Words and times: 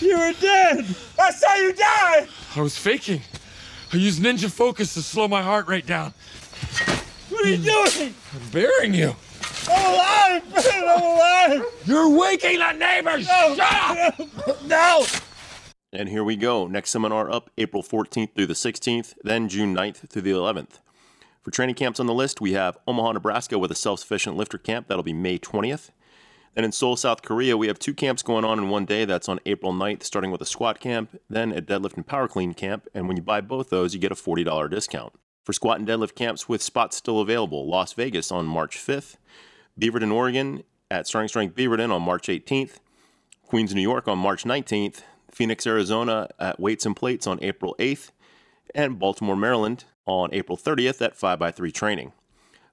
You 0.00 0.18
were 0.18 0.32
dead. 0.40 0.84
I 1.18 1.30
saw 1.30 1.54
you 1.56 1.72
die. 1.72 2.26
I 2.56 2.60
was 2.60 2.76
faking. 2.76 3.22
I 3.92 3.96
used 3.96 4.22
ninja 4.22 4.50
focus 4.50 4.94
to 4.94 5.02
slow 5.02 5.28
my 5.28 5.42
heart 5.42 5.66
rate 5.66 5.86
down. 5.86 6.12
What 7.30 7.44
are 7.44 7.48
you 7.48 7.56
doing? 7.56 8.14
I'm 8.34 8.50
burying 8.50 8.94
you. 8.94 9.14
I'm 9.68 9.94
alive, 9.94 10.54
man. 10.54 10.84
I'm 10.88 11.02
alive. 11.02 11.64
You're 11.84 12.10
waking 12.18 12.58
the 12.58 12.72
neighbors. 12.72 13.26
No. 13.26 13.54
Shut 13.56 14.20
up. 14.48 14.62
No. 14.64 15.04
And 15.92 16.08
here 16.08 16.22
we 16.22 16.36
go. 16.36 16.66
Next 16.66 16.90
seminar 16.90 17.30
up 17.30 17.50
April 17.56 17.82
14th 17.82 18.34
through 18.34 18.46
the 18.46 18.54
16th, 18.54 19.14
then 19.22 19.48
June 19.48 19.74
9th 19.74 20.08
through 20.08 20.22
the 20.22 20.30
11th. 20.30 20.80
For 21.42 21.50
training 21.50 21.76
camps 21.76 21.98
on 21.98 22.06
the 22.06 22.12
list, 22.12 22.42
we 22.42 22.52
have 22.52 22.76
Omaha, 22.86 23.12
Nebraska 23.12 23.58
with 23.58 23.72
a 23.72 23.74
self 23.74 24.00
sufficient 24.00 24.36
lifter 24.36 24.58
camp. 24.58 24.88
That'll 24.88 25.02
be 25.02 25.14
May 25.14 25.38
20th. 25.38 25.90
Then 26.58 26.64
in 26.64 26.72
Seoul, 26.72 26.96
South 26.96 27.22
Korea, 27.22 27.56
we 27.56 27.68
have 27.68 27.78
two 27.78 27.94
camps 27.94 28.20
going 28.20 28.44
on 28.44 28.58
in 28.58 28.68
one 28.68 28.84
day. 28.84 29.04
That's 29.04 29.28
on 29.28 29.38
April 29.46 29.72
9th, 29.72 30.02
starting 30.02 30.32
with 30.32 30.40
a 30.40 30.44
squat 30.44 30.80
camp, 30.80 31.16
then 31.30 31.52
a 31.52 31.62
deadlift 31.62 31.94
and 31.94 32.04
power 32.04 32.26
clean 32.26 32.52
camp. 32.52 32.88
And 32.92 33.06
when 33.06 33.16
you 33.16 33.22
buy 33.22 33.40
both 33.40 33.70
those, 33.70 33.94
you 33.94 34.00
get 34.00 34.10
a 34.10 34.16
$40 34.16 34.68
discount. 34.68 35.12
For 35.44 35.52
squat 35.52 35.78
and 35.78 35.86
deadlift 35.86 36.16
camps 36.16 36.48
with 36.48 36.60
spots 36.60 36.96
still 36.96 37.20
available, 37.20 37.70
Las 37.70 37.92
Vegas 37.92 38.32
on 38.32 38.46
March 38.46 38.76
5th, 38.76 39.18
Beaverton, 39.80 40.12
Oregon 40.12 40.64
at 40.90 41.06
Starting 41.06 41.28
Strength 41.28 41.54
Beaverton 41.54 41.92
on 41.92 42.02
March 42.02 42.26
18th, 42.26 42.80
Queens, 43.46 43.72
New 43.72 43.80
York 43.80 44.08
on 44.08 44.18
March 44.18 44.42
19th, 44.42 45.02
Phoenix, 45.30 45.64
Arizona 45.64 46.28
at 46.40 46.58
Weights 46.58 46.84
and 46.84 46.96
Plates 46.96 47.28
on 47.28 47.38
April 47.40 47.76
8th, 47.78 48.10
and 48.74 48.98
Baltimore, 48.98 49.36
Maryland 49.36 49.84
on 50.06 50.30
April 50.34 50.58
30th 50.58 51.00
at 51.02 51.16
5x3 51.16 51.72
training. 51.72 52.12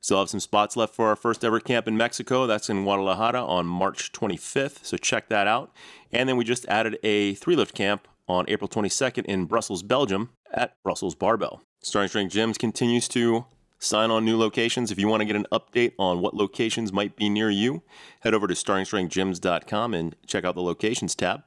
Still 0.05 0.19
have 0.19 0.29
some 0.29 0.39
spots 0.39 0.77
left 0.77 0.93
for 0.93 1.07
our 1.07 1.15
first 1.15 1.43
ever 1.43 1.59
camp 1.59 1.87
in 1.87 1.97
Mexico. 1.97 2.45
That's 2.45 2.69
in 2.69 2.83
Guadalajara 2.83 3.43
on 3.43 3.65
March 3.65 4.11
25th, 4.11 4.85
so 4.85 4.97
check 4.97 5.29
that 5.29 5.47
out. 5.47 5.73
And 6.11 6.29
then 6.29 6.37
we 6.37 6.43
just 6.43 6.63
added 6.67 6.99
a 7.01 7.33
three 7.33 7.55
lift 7.55 7.73
camp 7.73 8.07
on 8.27 8.45
April 8.47 8.67
22nd 8.69 9.25
in 9.25 9.45
Brussels, 9.45 9.81
Belgium 9.81 10.29
at 10.53 10.75
Brussels 10.83 11.15
Barbell. 11.15 11.63
Starting 11.81 12.09
Strength 12.09 12.35
Gyms 12.35 12.59
continues 12.59 13.07
to 13.07 13.45
sign 13.79 14.11
on 14.11 14.23
new 14.23 14.37
locations. 14.37 14.91
If 14.91 14.99
you 14.99 15.07
want 15.07 15.21
to 15.21 15.25
get 15.25 15.35
an 15.35 15.47
update 15.51 15.93
on 15.97 16.21
what 16.21 16.35
locations 16.35 16.93
might 16.93 17.15
be 17.15 17.27
near 17.27 17.49
you, 17.49 17.81
head 18.19 18.35
over 18.35 18.45
to 18.45 18.53
startingstrengthgyms.com 18.53 19.95
and 19.95 20.15
check 20.27 20.43
out 20.45 20.53
the 20.53 20.61
locations 20.61 21.15
tab. 21.15 21.41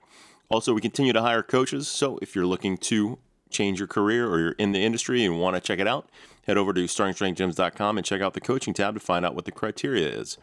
Also, 0.51 0.75
we 0.75 0.81
continue 0.81 1.13
to 1.13 1.23
hire 1.23 1.45
coaches, 1.45 1.87
so 1.87 2.19
if 2.21 2.35
you're 2.35 2.45
looking 2.45 2.77
to 2.77 3.21
change 3.51 3.79
your 3.79 3.87
career 3.87 4.29
or 4.29 4.41
you're 4.41 4.53
in 4.53 4.73
the 4.73 4.85
industry 4.85 5.25
and 5.25 5.41
want 5.41 5.55
to 5.55 5.61
check 5.61 5.79
it 5.79 5.87
out, 5.87 6.11
head 6.49 6.57
over 6.57 6.73
to 6.73 6.85
startingstrengthgyms.com 6.85 7.99
and 7.99 8.05
check 8.05 8.21
out 8.21 8.35
the 8.35 8.41
coaching 8.41 8.75
tab 8.75 8.95
to 8.95 9.01
find 9.01 9.25
out 9.25 9.37
what 9.37 9.45
the 9.45 9.53
criteria 9.53 10.09
is. 10.09 10.39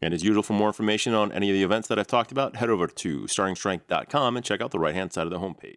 And 0.00 0.12
as 0.12 0.24
usual, 0.24 0.42
for 0.42 0.54
more 0.54 0.68
information 0.68 1.14
on 1.14 1.30
any 1.30 1.48
of 1.50 1.54
the 1.54 1.62
events 1.62 1.86
that 1.86 1.98
I've 1.98 2.08
talked 2.08 2.32
about, 2.32 2.56
head 2.56 2.70
over 2.70 2.88
to 2.88 3.20
startingstrength.com 3.20 4.36
and 4.36 4.44
check 4.44 4.60
out 4.60 4.72
the 4.72 4.80
right 4.80 4.94
hand 4.94 5.12
side 5.12 5.26
of 5.26 5.30
the 5.30 5.38
homepage. 5.38 5.76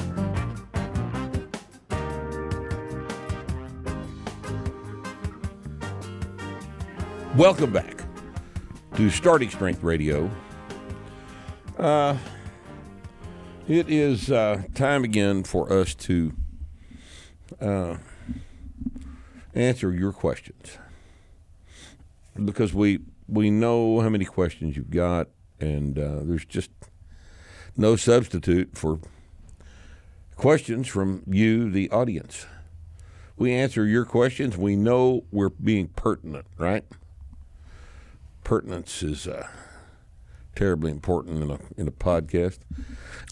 Welcome 7.37 7.71
back 7.71 8.03
to 8.95 9.09
Starting 9.09 9.49
Strength 9.49 9.83
Radio. 9.83 10.29
Uh, 11.79 12.17
it 13.69 13.89
is 13.89 14.29
uh, 14.29 14.63
time 14.75 15.05
again 15.05 15.45
for 15.45 15.71
us 15.71 15.95
to 15.95 16.33
uh, 17.61 17.95
answer 19.55 19.93
your 19.93 20.11
questions 20.11 20.77
because 22.43 22.73
we 22.73 22.99
we 23.29 23.49
know 23.49 24.01
how 24.01 24.09
many 24.09 24.25
questions 24.25 24.75
you've 24.75 24.91
got, 24.91 25.29
and 25.57 25.97
uh, 25.97 26.19
there's 26.23 26.43
just 26.43 26.71
no 27.77 27.95
substitute 27.95 28.77
for 28.77 28.99
questions 30.35 30.85
from 30.85 31.23
you, 31.25 31.71
the 31.71 31.89
audience. 31.91 32.45
We 33.37 33.53
answer 33.53 33.85
your 33.85 34.03
questions. 34.03 34.57
We 34.57 34.75
know 34.75 35.23
we're 35.31 35.47
being 35.47 35.87
pertinent, 35.87 36.45
right? 36.57 36.83
Pertinence 38.51 39.01
is 39.01 39.29
uh, 39.29 39.47
terribly 40.57 40.91
important 40.91 41.41
in 41.41 41.51
a 41.51 41.59
in 41.77 41.87
a 41.87 41.91
podcast. 41.91 42.59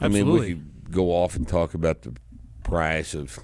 I 0.02 0.08
mean, 0.08 0.32
we 0.32 0.48
could 0.48 0.92
go 0.92 1.08
off 1.08 1.36
and 1.36 1.46
talk 1.46 1.74
about 1.74 2.04
the 2.04 2.16
price 2.64 3.14
of 3.14 3.38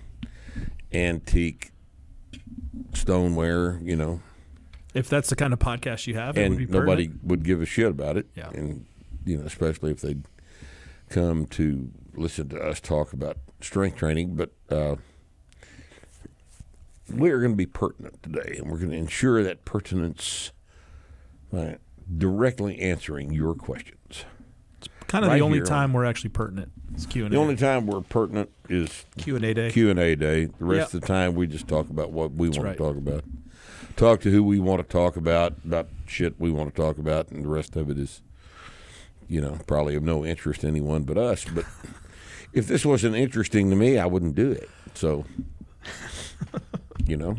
antique 0.93 1.71
stoneware, 2.93 3.81
you 3.83 3.97
know, 3.97 4.21
If 4.93 5.09
that's 5.09 5.29
the 5.29 5.35
kind 5.35 5.51
of 5.51 5.59
podcast 5.59 6.07
you 6.07 6.13
have, 6.15 6.37
it 6.37 6.47
would 6.47 6.57
be 6.59 6.63
and 6.63 6.71
nobody 6.71 7.11
would 7.21 7.43
give 7.43 7.61
a 7.61 7.65
shit 7.65 7.87
about 7.87 8.15
it. 8.15 8.27
Yeah. 8.35 8.51
And 8.51 8.85
you 9.25 9.37
know, 9.37 9.45
especially 9.45 9.91
if 9.91 9.99
they 9.99 10.15
come 11.09 11.45
to 11.47 11.91
listen 12.13 12.47
to 12.49 12.57
us 12.57 12.79
talk 12.79 13.11
about 13.11 13.35
strength 13.59 13.97
training, 13.97 14.37
but. 14.37 14.51
Uh, 14.69 14.95
we're 17.07 17.37
going 17.39 17.51
to 17.51 17.57
be 17.57 17.67
pertinent 17.67 18.23
today, 18.23 18.55
and 18.57 18.71
we're 18.71 18.79
going 18.79 18.89
to 18.89 18.97
ensure 18.97 19.43
that 19.43 19.63
pertinence 19.63 20.51
by 21.55 21.77
directly 22.17 22.79
answering 22.79 23.31
your 23.31 23.55
questions. 23.55 24.25
It's 24.77 24.89
kind 25.07 25.23
of 25.23 25.31
right 25.31 25.37
the 25.37 25.43
only 25.43 25.61
time 25.61 25.93
we're 25.93 26.05
actually 26.05 26.31
pertinent. 26.31 26.71
It's 26.93 27.05
Q 27.05 27.25
and 27.25 27.33
A. 27.33 27.37
The 27.37 27.41
only 27.41 27.55
time 27.55 27.87
we're 27.87 28.01
pertinent 28.01 28.49
is 28.69 29.05
Q 29.17 29.37
and 29.37 29.45
A 29.45 29.53
day. 29.53 29.71
Q 29.71 29.89
and 29.89 29.99
A 29.99 30.15
day. 30.15 30.45
The 30.45 30.65
rest 30.65 30.93
Yep. 30.93 30.93
of 30.93 31.01
the 31.01 31.07
time, 31.07 31.35
we 31.35 31.47
just 31.47 31.67
talk 31.67 31.89
about 31.89 32.11
what 32.11 32.33
we 32.33 32.49
want 32.49 32.63
right. 32.63 32.71
to 32.73 32.77
talk 32.77 32.97
about. 32.97 33.23
Talk 33.95 34.21
to 34.21 34.31
who 34.31 34.43
we 34.43 34.59
want 34.59 34.81
to 34.81 34.87
talk 34.87 35.15
about 35.15 35.53
about 35.65 35.87
shit 36.05 36.35
we 36.39 36.51
want 36.51 36.73
to 36.75 36.81
talk 36.81 36.97
about, 36.97 37.29
and 37.29 37.43
the 37.43 37.49
rest 37.49 37.75
of 37.75 37.89
it 37.89 37.97
is, 37.97 38.21
you 39.29 39.39
know, 39.39 39.57
probably 39.67 39.95
of 39.95 40.03
no 40.03 40.25
interest 40.25 40.61
to 40.61 40.67
anyone 40.67 41.03
but 41.03 41.17
us. 41.17 41.45
But 41.45 41.65
if 42.53 42.67
this 42.67 42.85
wasn't 42.85 43.15
interesting 43.15 43.69
to 43.69 43.75
me, 43.75 43.97
I 43.97 44.05
wouldn't 44.05 44.35
do 44.35 44.51
it. 44.51 44.69
So, 44.93 45.25
you 47.05 47.15
know, 47.15 47.37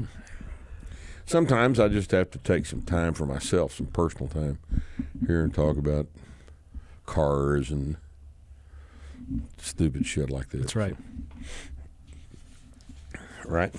sometimes 1.26 1.78
I 1.78 1.88
just 1.88 2.12
have 2.12 2.30
to 2.30 2.38
take 2.38 2.66
some 2.66 2.82
time 2.82 3.12
for 3.12 3.26
myself, 3.26 3.74
some 3.74 3.86
personal 3.86 4.28
time, 4.28 4.58
here 5.26 5.42
and 5.42 5.52
talk 5.52 5.76
about 5.76 6.06
cars 7.04 7.70
and 7.70 7.96
stupid 9.58 10.06
shit 10.06 10.30
like 10.30 10.50
this. 10.50 10.60
That's 10.62 10.76
right. 10.76 10.96
Right. 13.44 13.74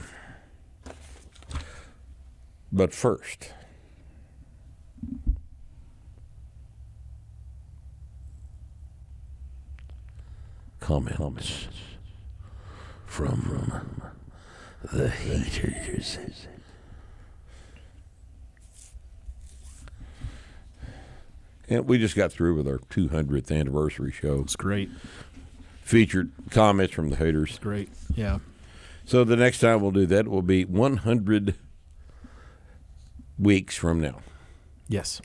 But 2.71 2.93
first, 2.93 3.53
comments 10.79 11.67
from 13.05 14.01
the 14.93 15.09
haters. 15.09 16.17
And 21.69 21.85
we 21.87 21.97
just 21.97 22.15
got 22.15 22.31
through 22.31 22.55
with 22.55 22.67
our 22.67 22.79
200th 22.79 23.51
anniversary 23.51 24.11
show. 24.11 24.41
It's 24.41 24.55
great. 24.55 24.89
Featured 25.81 26.31
comments 26.49 26.93
from 26.93 27.09
the 27.09 27.15
haters. 27.15 27.59
Great. 27.59 27.89
Yeah. 28.15 28.39
So 29.05 29.23
the 29.23 29.35
next 29.35 29.59
time 29.59 29.81
we'll 29.81 29.91
do 29.91 30.05
that 30.07 30.27
will 30.27 30.41
be 30.41 30.65
100 30.65 31.55
weeks 33.39 33.75
from 33.75 34.01
now. 34.01 34.19
Yes. 34.87 35.21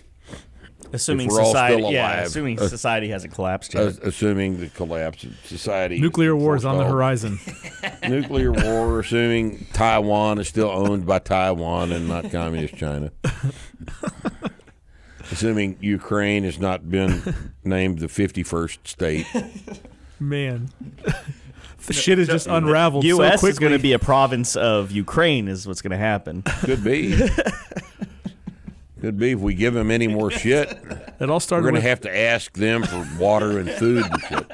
Assuming 0.93 1.27
If 1.29 1.33
we're 1.33 1.41
all 1.41 1.47
society, 1.47 1.83
still 1.83 1.93
yeah, 1.93 2.21
assuming 2.23 2.61
Uh, 2.61 2.69
society 2.69 3.09
hasn't 3.09 3.33
collapsed 3.33 3.73
yet. 3.73 3.83
As- 3.85 3.99
assuming 4.01 4.61
the 4.61 4.69
collapse 4.69 5.25
of 5.25 5.33
society. 5.47 5.99
Nuclear 5.99 6.37
war 6.37 6.55
is 6.55 6.65
on 6.65 6.77
the 6.77 6.85
horizon. 6.85 7.39
Nuclear 8.09 8.53
war, 8.53 9.01
assuming 9.01 9.67
Taiwan 9.73 10.39
is 10.39 10.49
still 10.49 10.69
owned 10.69 11.07
by 11.07 11.19
Taiwan 11.21 11.93
and 11.93 12.09
not 12.09 12.31
communist 12.31 12.75
China. 12.77 13.11
assuming 15.33 15.77
Ukraine 15.81 16.45
has 16.45 16.59
not 16.59 16.89
been 16.91 17.23
named 17.65 17.99
the 17.99 18.07
51st 18.07 18.79
state. 18.87 19.27
Man. 20.21 20.71
the 21.87 21.93
shit 21.93 22.19
is 22.19 22.29
just 22.29 22.47
unraveled 22.47 23.05
U.S. 23.05 23.31
so 23.31 23.35
is 23.35 23.41
quickly. 23.41 23.61
going 23.61 23.73
to 23.79 23.83
be 23.83 23.93
a 23.93 23.99
province 23.99 24.55
of 24.57 24.91
Ukraine, 24.93 25.49
is 25.49 25.67
what's 25.67 25.83
going 25.83 25.91
to 25.93 25.97
happen. 25.97 26.43
Could 26.43 26.85
be. 26.85 27.19
Could 29.01 29.19
be 29.19 29.33
if 29.33 29.41
we 29.41 29.55
give 29.55 29.75
them 29.75 29.91
any 29.91 30.07
more 30.07 30.31
shit. 30.31 30.69
it 31.19 31.29
all 31.29 31.41
started. 31.41 31.65
We're 31.65 31.71
going 31.73 31.83
to 31.83 31.89
have 31.89 32.03
to 32.03 32.17
ask 32.17 32.53
them 32.53 32.85
for 32.85 33.05
water 33.19 33.59
and 33.59 33.69
food 33.69 34.05
and 34.05 34.21
shit. 34.29 34.51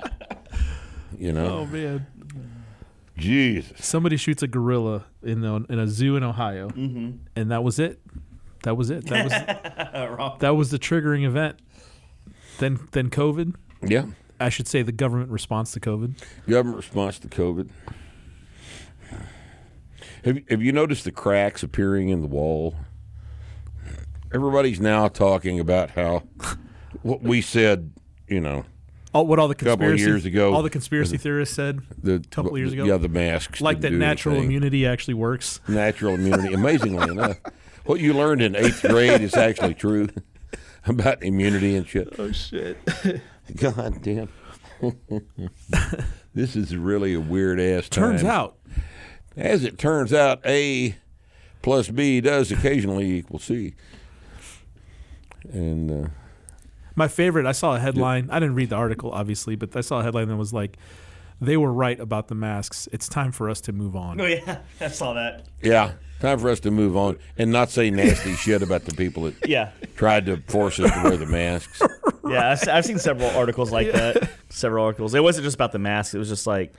You 1.19 1.33
know? 1.33 1.47
Oh 1.59 1.67
man. 1.67 2.07
Jesus. 3.19 3.85
Somebody 3.85 4.17
shoots 4.17 4.43
a 4.43 4.47
gorilla 4.47 5.05
in 5.23 5.41
the, 5.43 5.67
in 5.69 5.79
a 5.79 5.87
zoo 5.89 6.17
in 6.17 6.23
Ohio, 6.23 6.69
Mm-hmm. 6.71 7.11
and 7.37 7.51
that 7.51 7.63
was 7.65 7.79
it. 7.79 8.01
That 8.63 8.77
was 8.77 8.91
it. 8.91 9.07
That 9.07 9.25
was 9.25 10.39
that 10.41 10.51
was 10.57 10.71
the 10.71 10.79
triggering 10.79 11.25
event. 11.25 11.59
Then 12.59 12.79
then 12.93 13.11
COVID. 13.11 13.55
Yeah. 13.83 14.07
I 14.41 14.49
should 14.51 14.69
say 14.69 14.83
the 14.83 14.93
government 14.93 15.31
response 15.31 15.73
to 15.73 15.81
COVID. 15.81 16.15
Government 16.49 16.77
response 16.77 17.19
to 17.21 17.29
COVID. 17.29 17.71
Have, 20.25 20.39
have 20.51 20.63
you 20.63 20.73
noticed 20.73 21.05
the 21.05 21.13
cracks 21.13 21.63
appearing 21.63 22.09
in 22.09 22.21
the 22.21 22.27
wall? 22.27 22.75
Everybody's 24.33 24.81
now 24.81 25.09
talking 25.09 25.59
about 25.59 25.91
how 25.91 26.25
what 27.03 27.23
we 27.23 27.41
said, 27.41 27.93
you 28.27 28.41
know, 28.41 28.65
All 29.15 29.27
what 29.27 29.39
all 29.39 29.49
the 29.49 29.55
Couple 29.55 29.73
of 29.73 29.79
conspiracy 29.79 30.05
years 30.05 30.25
ago. 30.27 30.53
all 30.55 30.63
the 30.63 30.71
conspiracy 30.71 31.17
theorists 31.17 31.55
said, 31.57 31.81
the 32.03 32.23
Couple 32.31 32.51
of 32.53 32.59
years 32.59 32.73
ago? 32.73 32.85
yeah, 32.85 32.97
the 32.99 33.09
masks, 33.09 33.61
like 33.61 33.79
that 33.79 33.89
didn't 33.89 34.01
do 34.01 34.07
natural 34.07 34.35
anything. 34.35 34.51
immunity 34.51 34.87
actually 34.87 35.15
works. 35.15 35.61
natural 35.69 36.15
immunity. 36.15 36.53
Amazingly 36.53 37.09
enough, 37.13 37.39
what 37.85 38.01
you 38.01 38.13
learned 38.13 38.43
in 38.43 38.57
eighth 38.57 38.83
grade 38.83 39.21
is 39.21 39.35
actually 39.35 39.75
true 39.75 40.09
about 40.87 41.23
immunity 41.23 41.77
and 41.77 41.87
shit. 41.87 42.15
Oh 42.19 42.33
shit! 42.33 42.79
God 43.57 44.03
damn. 44.03 44.29
this 46.35 46.55
is 46.55 46.77
really 46.77 47.15
a 47.15 47.21
weird 47.21 47.59
ass. 47.59 47.89
Turns 47.89 48.23
time. 48.23 48.31
out, 48.31 48.59
as 49.37 49.65
it 49.65 49.79
turns 49.79 50.13
out, 50.13 50.41
A 50.47 50.97
plus 51.63 51.89
B 51.89 52.21
does 52.21 52.53
occasionally 52.53 53.11
equal 53.11 53.39
C. 53.39 53.75
And 55.53 56.07
uh, 56.07 56.09
my 56.99 57.09
favorite. 57.09 57.47
I 57.47 57.53
saw 57.53 57.77
a 57.77 57.79
headline. 57.79 58.29
I 58.31 58.41
didn't 58.41 58.57
read 58.57 58.71
the 58.71 58.77
article, 58.77 59.13
obviously, 59.13 59.57
but 59.57 59.75
I 59.75 59.81
saw 59.81 60.01
a 60.01 60.03
headline 60.03 60.29
that 60.29 60.37
was 60.37 60.53
like, 60.53 60.77
"They 61.41 61.57
were 61.57 61.73
right 61.73 61.99
about 61.99 62.29
the 62.29 62.35
masks. 62.35 62.89
It's 62.93 63.09
time 63.09 63.33
for 63.33 63.49
us 63.51 63.61
to 63.63 63.73
move 63.73 63.95
on." 63.97 64.21
Oh 64.21 64.27
yeah, 64.27 64.59
I 64.81 64.89
saw 64.89 65.13
that. 65.15 65.47
yeah, 65.63 65.93
time 66.21 66.39
for 66.39 66.49
us 66.51 66.61
to 66.61 66.71
move 66.71 66.97
on 66.97 67.19
and 67.37 67.51
not 67.53 67.71
say 67.71 67.91
nasty 67.91 68.35
shit 68.37 68.63
about 68.63 68.85
the 68.85 68.95
people 68.95 69.25
that 69.25 69.47
Yeah, 69.49 69.71
tried 69.97 70.27
to 70.27 70.39
force 70.49 70.79
us 70.81 70.91
to 70.93 71.03
wear 71.03 71.17
the 71.17 71.27
masks. 71.27 71.81
yeah. 72.29 72.51
I've, 72.53 72.69
I've 72.69 72.85
seen 72.85 72.99
several 72.99 73.31
articles 73.31 73.71
like 73.73 73.91
that. 73.93 74.31
Several 74.51 74.85
articles. 74.85 75.15
It 75.15 75.23
wasn't 75.23 75.45
just 75.45 75.55
about 75.55 75.73
the 75.73 75.79
mask. 75.79 76.15
It 76.15 76.19
was 76.19 76.29
just 76.29 76.47
like, 76.47 76.73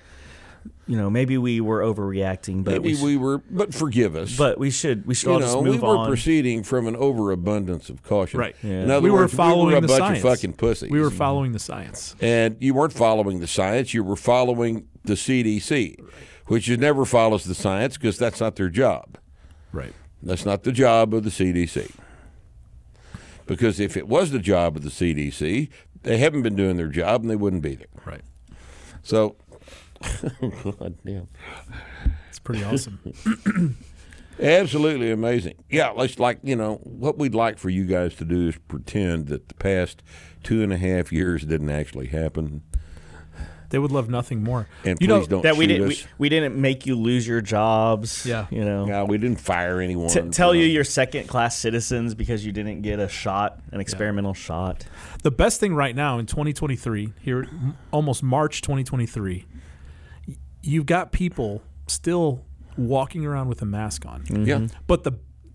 you 0.88 0.98
know, 0.98 1.10
maybe 1.10 1.38
we 1.38 1.62
were 1.62 1.82
overreacting, 1.82 2.64
but 2.64 2.72
Maybe 2.74 2.90
we, 2.90 2.96
sh- 2.96 3.02
we 3.02 3.18
were, 3.18 3.38
but 3.50 3.74
forgive 3.74 4.16
us. 4.16 4.36
but 4.38 4.58
we 4.58 4.72
should 4.72 5.06
we 5.06 5.14
should 5.14 5.28
you 5.28 5.34
all 5.34 5.40
just 5.40 5.54
know, 5.54 5.62
we 5.62 5.78
were 5.78 5.88
on. 5.98 6.08
proceeding 6.08 6.64
from 6.64 6.88
an 6.88 6.96
overabundance 6.96 7.90
of 7.90 8.02
caution. 8.04 8.40
Right. 8.40 8.56
Yeah. 8.64 8.82
In 8.84 8.92
other 8.92 9.02
we 9.04 9.12
were 9.12 9.20
words, 9.22 9.34
following 9.34 9.68
we 9.68 9.74
were 9.74 9.78
a 9.78 9.82
the 9.82 9.88
bunch 9.88 10.00
science. 10.00 10.24
of 10.24 10.30
fucking 10.32 10.54
pussies. 10.54 10.90
We 10.90 11.00
were 11.00 11.12
following 11.12 11.52
the 11.52 11.60
science. 11.60 12.16
and 12.22 12.58
you 12.60 12.74
weren't 12.74 12.94
following 12.94 13.40
the 13.40 13.48
science. 13.48 13.94
You 13.94 14.04
were 14.04 14.16
following 14.16 14.88
the 15.04 15.14
CDC, 15.14 15.96
which 16.48 16.68
never 16.70 17.06
follows 17.06 17.44
the 17.46 17.56
science 17.56 17.98
because 17.98 18.18
that's 18.18 18.40
not 18.40 18.56
their 18.56 18.70
job. 18.70 19.18
Right. 19.72 19.94
That's 20.24 20.46
not 20.46 20.64
the 20.64 20.72
job 20.72 21.14
of 21.14 21.24
the 21.24 21.30
CDC. 21.30 21.92
Because 23.46 23.80
if 23.80 23.98
it 23.98 24.08
was 24.08 24.32
the 24.32 24.40
job 24.40 24.76
of 24.76 24.84
the 24.84 24.90
CDC, 24.90 25.70
they 26.04 26.18
haven't 26.18 26.42
been 26.44 26.56
doing 26.56 26.78
their 26.78 26.88
job 26.88 27.22
and 27.22 27.30
they 27.30 27.36
wouldn't 27.36 27.62
be 27.64 27.76
there. 27.76 27.88
Right. 28.06 28.22
So, 29.02 29.36
God 30.63 30.96
damn. 31.06 31.28
It's 32.30 32.40
pretty 32.40 32.63
awesome. 32.63 33.00
Absolutely 34.40 35.12
amazing. 35.12 35.56
Yeah, 35.69 35.90
let's 35.90 36.18
like, 36.18 36.40
you 36.44 36.56
know, 36.56 36.75
what 36.84 37.18
we'd 37.18 37.36
like 37.36 37.57
for 37.57 37.69
you 37.69 37.86
guys 37.86 38.16
to 38.16 38.25
do 38.25 38.48
is 38.48 38.57
pretend 38.69 39.28
that 39.28 39.50
the 39.50 39.54
past 39.56 40.01
two 40.44 40.63
and 40.63 40.72
a 40.72 40.78
half 40.78 41.12
years 41.12 41.44
didn't 41.44 41.69
actually 41.69 42.07
happen. 42.07 42.62
they 43.69 43.78
would 43.80 43.92
love 43.92 44.10
nothing 44.10 44.42
more. 44.42 44.66
And 44.86 44.98
you 45.01 45.07
please 45.07 45.10
know, 45.10 45.25
don't 45.25 45.42
that 45.44 45.57
we 45.57 45.66
shoot 45.66 45.68
didn't 45.68 45.88
we, 45.90 45.94
us. 45.96 46.07
we 46.18 46.30
didn't 46.30 46.56
make 46.56 46.86
you 46.86 46.95
lose 46.95 47.28
your 47.28 47.42
jobs. 47.42 48.25
Yeah. 48.25 48.48
you 48.50 48.63
know. 48.63 48.86
No, 48.86 49.04
we 49.04 49.18
didn't 49.18 49.42
fire 49.42 49.81
anyone. 49.81 50.07
T- 50.10 50.22
tell 50.30 50.56
you 50.56 50.63
you're 50.63 50.86
second 50.86 51.28
class 51.28 51.57
citizens 51.57 52.16
because 52.16 52.45
you 52.45 52.54
didn't 52.54 52.81
get 52.81 53.00
a 53.02 53.10
shot, 53.10 53.60
an 53.74 53.81
experimental 53.81 54.34
shot. 54.34 54.86
the 55.24 55.31
best 55.31 55.60
thing 55.60 55.75
right 55.75 55.95
now 55.98 56.18
in 56.18 56.25
2023 56.25 57.12
here 57.19 57.45
almost 57.92 58.24
march 58.24 58.62
2023 58.62 59.34
y- 59.34 59.44
you've 60.62 60.86
got 60.86 61.12
people 61.12 61.62
still 61.88 62.44
walking 62.78 63.26
around 63.26 63.48
with 63.50 63.62
a 63.62 63.66
mask 63.66 64.06
on 64.06 64.24
Yeah. 64.46 64.68
but 64.88 65.04
the 65.04 65.14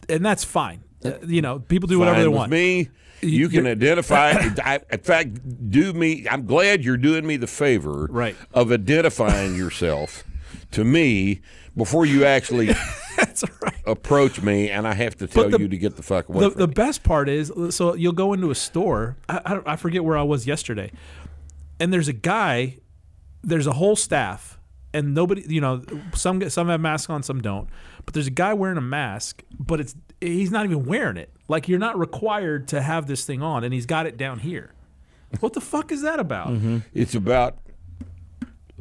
and 0.09 0.25
that's 0.25 0.45
fine 0.45 0.83
Uh, 1.05 1.13
you 1.27 1.41
know 1.43 1.59
people 1.61 1.87
do 1.87 1.99
whatever 1.99 2.17
Fine 2.17 2.23
they 2.25 2.29
with 2.29 2.37
want 2.37 2.51
Me, 2.51 2.89
you 3.23 3.49
can 3.49 3.67
identify. 3.67 4.31
I, 4.65 4.81
in 4.91 4.99
fact, 5.01 5.71
do 5.71 5.93
me. 5.95 6.27
I'm 6.31 6.45
glad 6.47 6.85
you're 6.85 6.97
doing 6.99 7.27
me 7.27 7.37
the 7.39 7.47
favor 7.47 8.07
Right. 8.11 8.37
of 8.53 8.71
identifying 8.73 9.55
yourself 9.57 10.25
to 10.73 10.85
me 10.85 11.41
before 11.77 12.05
you 12.07 12.25
actually 12.25 12.67
that's 13.17 13.45
right 13.63 13.75
approach 13.87 14.41
me, 14.43 14.71
and 14.71 14.87
I 14.89 14.95
have 14.95 15.17
to 15.19 15.27
tell 15.27 15.49
the- 15.51 15.59
you 15.59 15.69
to 15.69 15.77
get 15.79 15.97
the 15.97 16.03
fuck 16.03 16.29
away 16.29 16.41
the, 16.41 16.51
from 16.51 16.61
the 16.61 16.69
me. 16.69 16.75
best 16.75 17.03
part 17.03 17.29
is 17.29 17.53
so 17.71 17.95
you'll 17.95 18.13
go 18.13 18.33
into 18.33 18.51
a 18.51 18.55
store 18.55 19.17
I, 19.29 19.41
I, 19.45 19.73
I 19.73 19.77
forget 19.77 20.03
where 20.05 20.17
i 20.19 20.23
was 20.23 20.47
yesterday 20.47 20.91
and 21.81 21.93
there's 21.93 22.09
a 22.09 22.13
guy 22.15 22.79
there's 23.43 23.67
a 23.67 23.73
whole 23.73 23.97
staff 23.97 24.59
and 24.95 25.13
nobody 25.15 25.45
you 25.49 25.61
know 25.61 25.83
some 26.15 26.39
get- 26.39 26.51
some 26.53 26.69
have 26.69 26.81
masks 26.81 27.11
on 27.11 27.23
some 27.23 27.41
don't 27.43 27.69
but 28.07 28.15
there's 28.15 28.27
a 28.29 28.31
guy 28.31 28.55
wearing 28.55 28.79
a 28.79 28.83
mask 28.83 29.43
but 29.59 29.81
it's 29.81 29.95
he's 30.21 30.51
not 30.51 30.65
even 30.65 30.85
wearing 30.87 31.17
it 31.19 31.31
like 31.49 31.69
you're 31.69 31.79
not 31.79 31.99
required 31.99 32.67
to 32.69 32.81
have 32.81 33.07
this 33.07 33.25
thing 33.27 33.43
on 33.43 33.63
and 33.65 33.75
he's 33.75 33.85
got 33.87 34.07
it 34.07 34.17
down 34.17 34.39
here 34.39 34.73
what 35.41 35.53
the 35.53 35.61
fuck 35.61 35.91
is 35.93 36.01
that 36.03 36.19
about 36.21 36.49
mm-hmm. 36.49 36.79
It's 36.95 37.15
about 37.15 37.59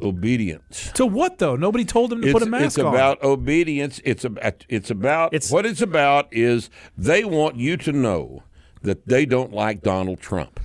obedience. 0.02 0.90
to 0.94 1.06
what 1.06 1.38
though 1.38 1.56
nobody 1.56 1.84
told 1.84 2.12
him 2.12 2.20
to 2.22 2.28
It's, 2.28 2.32
put 2.32 2.42
a 2.42 2.46
mask 2.50 2.62
on. 2.62 2.66
it's 2.68 2.78
on 2.78 2.86
about 2.94 3.22
obedience. 3.22 4.00
It's 4.04 4.24
about 4.24 4.64
it's 4.68 4.90
about 4.90 5.32
It's- 5.34 5.50
what 5.50 5.64
it's 5.66 5.80
about 5.82 6.28
is 6.32 6.70
they 6.98 7.24
want 7.24 7.56
you 7.56 7.76
to 7.78 7.92
know 7.92 8.42
that 8.82 9.06
they 9.06 9.24
don't 9.24 9.52
like 9.52 9.82
Donald 9.82 10.20
Trump. 10.20 10.60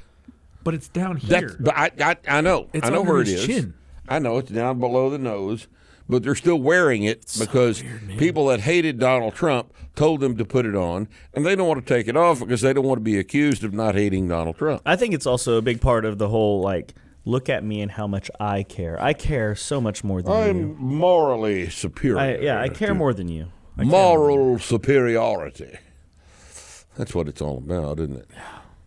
but 0.64 0.74
it's 0.74 0.90
down 0.90 1.16
here 1.18 1.42
That's, 1.42 1.56
but 1.56 1.76
I, 1.78 1.92
I, 2.02 2.18
I 2.38 2.42
know. 2.42 2.70
It's 2.74 2.86
I 2.88 2.90
know 2.90 3.02
where 3.02 3.22
it 3.22 3.28
is. 3.30 3.46
chin. 3.46 3.74
I 4.10 4.20
know 4.20 4.38
it's 4.40 4.52
down 4.52 4.80
below 4.80 5.10
the 5.10 5.18
nose, 5.18 5.68
but 6.08 6.24
they're 6.24 6.36
still 6.36 6.60
wearing 6.60 7.04
it 7.04 7.34
because 7.40 7.84
people 8.18 8.48
that 8.48 8.62
hated 8.62 9.00
Donald 9.00 9.36
Trump 9.36 9.74
told 9.96 10.20
them 10.20 10.36
to 10.38 10.46
put 10.46 10.66
it 10.66 10.76
on, 10.76 11.08
and 11.34 11.46
they 11.46 11.56
don't 11.56 11.68
want 11.68 11.86
to 11.86 11.94
take 11.94 12.08
it 12.08 12.18
off 12.18 12.40
because 12.40 12.62
they 12.62 12.74
don't 12.74 12.86
want 12.86 12.98
to 12.98 13.04
be 13.04 13.20
accused 13.20 13.64
of 13.64 13.74
not 13.74 13.96
hating 13.96 14.28
Donald 14.28 14.58
Trump. 14.58 14.82
I 14.86 14.96
think 14.96 15.14
it's 15.14 15.28
also 15.28 15.58
a 15.58 15.62
big 15.62 15.80
part 15.82 16.06
of 16.06 16.18
the 16.18 16.28
whole 16.28 16.62
like 16.62 16.96
look 17.26 17.48
at 17.50 17.64
me 17.64 17.82
and 17.82 17.92
how 17.92 18.08
much 18.08 18.32
I 18.40 18.64
care. 18.64 19.02
I 19.02 19.14
care 19.14 19.56
so 19.56 19.80
much 19.80 20.04
more 20.04 20.22
than 20.22 20.32
you. 20.32 20.38
I'm 20.38 20.58
you. 20.58 20.76
morally 20.80 21.70
superior. 21.70 22.18
I, 22.18 22.38
yeah, 22.38 22.60
I 22.60 22.70
care 22.70 22.96
more 22.96 23.14
than 23.14 23.28
you. 23.28 23.48
I 23.78 23.84
Moral 23.84 24.60
superiority. 24.60 25.78
That's 26.98 27.14
what 27.16 27.28
it's 27.28 27.42
all 27.42 27.60
about, 27.60 28.00
isn't 28.00 28.18
it? 28.18 28.30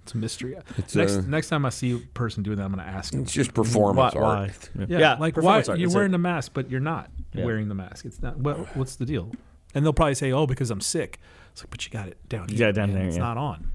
It's 0.02 0.14
a 0.14 0.16
mystery 0.16 0.56
It's, 0.78 0.94
next 0.96 1.12
uh, 1.16 1.22
next 1.28 1.48
time 1.48 1.64
i 1.64 1.68
see 1.70 1.92
a 1.94 1.98
person 1.98 2.42
doing 2.42 2.56
that 2.58 2.64
i'm 2.64 2.72
going 2.74 2.84
to 2.84 2.90
ask 2.92 3.12
him 3.14 3.22
It's 3.22 3.32
just 3.32 3.50
Why? 3.50 3.54
performance 3.64 4.14
why? 4.14 4.20
art. 4.22 4.70
Yeah, 4.88 5.14
like 5.20 5.36
why 5.36 5.56
art. 5.58 5.68
you're 5.68 5.86
It's 5.86 5.94
wearing 5.94 6.10
a- 6.10 6.12
the 6.12 6.18
mask, 6.18 6.52
but 6.54 6.68
you're 6.70 6.80
not 6.80 7.10
Yeah. 7.32 7.44
wearing 7.44 7.68
the 7.68 7.74
mask. 7.74 8.04
It's 8.04 8.20
not. 8.20 8.38
Well, 8.38 8.68
what's 8.74 8.96
the 8.96 9.06
deal? 9.06 9.30
And 9.74 9.84
they'll 9.84 9.92
probably 9.94 10.14
say, 10.16 10.32
"Oh, 10.32 10.46
because 10.46 10.70
I'm 10.70 10.80
sick." 10.82 11.18
It's 11.52 11.62
like, 11.62 11.70
but 11.70 11.84
you 11.84 11.90
got 11.90 12.08
it 12.08 12.18
down 12.28 12.48
here. 12.48 12.58
got 12.58 12.68
it 12.70 12.72
down 12.72 12.88
man. 12.90 12.98
there, 12.98 13.06
It's 13.08 13.16
yeah. 13.16 13.22
not 13.22 13.36
on. 13.38 13.68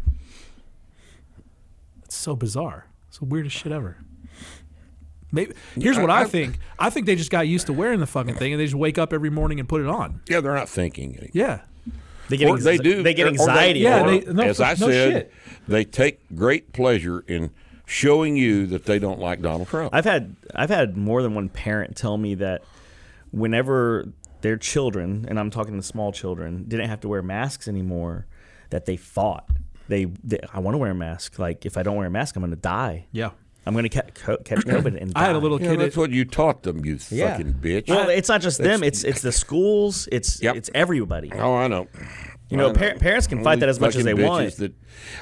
It's 2.03 2.15
so 2.15 2.36
bizarre. 2.36 2.86
It's 3.07 3.19
the 3.19 3.25
weirdest 3.25 3.55
shit 3.55 3.72
ever. 3.72 3.98
Maybe 5.31 5.53
here's 5.75 5.98
what 5.98 6.10
I, 6.10 6.22
I- 6.22 6.25
think. 6.25 6.60
I 6.79 6.89
think 6.89 7.05
they 7.05 7.15
just 7.15 7.31
got 7.31 7.48
used 7.48 7.65
to 7.67 7.74
wearing 7.74 8.00
the 8.00 8.05
fucking 8.07 8.36
thing, 8.36 8.53
and 8.53 8.60
they 8.62 8.65
just 8.65 8.75
wake 8.75 8.98
up 8.98 9.12
every 9.13 9.29
morning 9.29 9.60
and 9.60 9.67
put 9.67 9.81
it 9.81 9.88
on. 9.88 10.22
Yeah, 10.29 10.39
they're 10.41 10.53
not 10.55 10.69
thinking. 10.69 11.12
anything. 11.17 11.31
Yeah, 11.34 11.62
They 12.29 12.38
get 12.38 12.50
Or 12.50 12.57
anxi- 12.57 12.63
they 12.63 12.77
do. 12.77 13.03
They 13.03 13.13
get 13.13 13.24
or- 13.24 13.27
or 13.27 13.31
anxiety. 13.31 13.79
Yeah, 13.81 14.01
over 14.01 14.19
they- 14.19 14.34
no, 14.34 14.43
as 14.43 14.57
for- 14.57 14.63
I 14.63 14.69
no 14.72 14.75
said, 14.89 15.12
shit. 15.13 15.34
They 15.67 15.83
take 15.86 16.19
great 16.36 16.74
pleasure 16.74 17.24
in 17.27 17.51
showing 17.86 18.36
you 18.36 18.65
that 18.67 18.86
they 18.86 19.00
don't 19.00 19.19
like 19.19 19.41
Donald 19.41 19.67
Trump. 19.67 19.93
I've 19.93 20.05
had 20.05 20.36
I've 20.55 20.69
had 20.69 20.97
more 20.97 21.21
than 21.21 21.36
one 21.36 21.50
parent 21.50 21.95
tell 21.95 22.17
me 22.17 22.36
that 22.36 22.63
whenever 23.31 24.05
their 24.41 24.57
children, 24.57 25.25
and 25.27 25.39
I'm 25.39 25.50
talking 25.50 25.75
to 25.77 25.83
small 25.83 26.12
children, 26.12 26.65
didn't 26.67 26.89
have 26.89 27.01
to 27.01 27.07
wear 27.07 27.21
masks 27.21 27.67
anymore, 27.67 28.25
that 28.69 28.86
they 28.86 28.97
fought. 28.97 29.50
They, 29.88 30.05
they 30.24 30.39
I 30.53 30.59
want 30.59 30.75
to 30.75 30.79
wear 30.79 30.91
a 30.91 30.95
mask. 30.95 31.39
Like 31.39 31.65
if 31.65 31.77
I 31.77 31.83
don't 31.83 31.95
wear 31.95 32.07
a 32.07 32.12
mask, 32.12 32.36
I'm 32.36 32.41
going 32.41 32.51
to 32.51 32.55
die. 32.57 33.05
yeah. 33.12 33.31
I'm 33.65 33.74
going 33.74 33.83
to 33.83 33.89
ca- 33.89 34.09
co- 34.13 34.38
catch 34.38 34.59
COVID 34.65 35.01
and 35.01 35.13
die. 35.13 35.21
I 35.21 35.25
had 35.25 35.36
a 35.36 35.39
little 35.39 35.62
Yeah, 35.62 35.71
kid. 35.71 35.81
that's 35.81 35.97
what 35.97 36.12
you 36.12 36.24
taught 36.24 36.63
them, 36.63 36.86
you 36.86 36.97
Yeah. 37.09 37.31
fucking 37.36 37.55
bitch. 37.55 37.89
Well, 37.89 38.07
it's 38.07 38.29
not 38.29 38.39
just 38.39 38.59
them. 38.59 38.81
It's 38.81 39.03
it's 39.03 39.21
the 39.21 39.33
schools. 39.33 40.07
It's 40.09 40.41
Yep. 40.41 40.55
it's 40.55 40.69
everybody. 40.74 41.33
oh, 41.33 41.53
I 41.55 41.67
know. 41.67 41.88
You 42.49 42.55
know, 42.57 42.71
par- 42.73 42.95
parents 42.95 43.27
can 43.27 43.43
fight 43.43 43.59
that 43.59 43.69
as 43.69 43.79
much 43.79 43.95
as 43.95 44.03
they 44.05 44.13
want. 44.13 44.55
That 44.57 44.73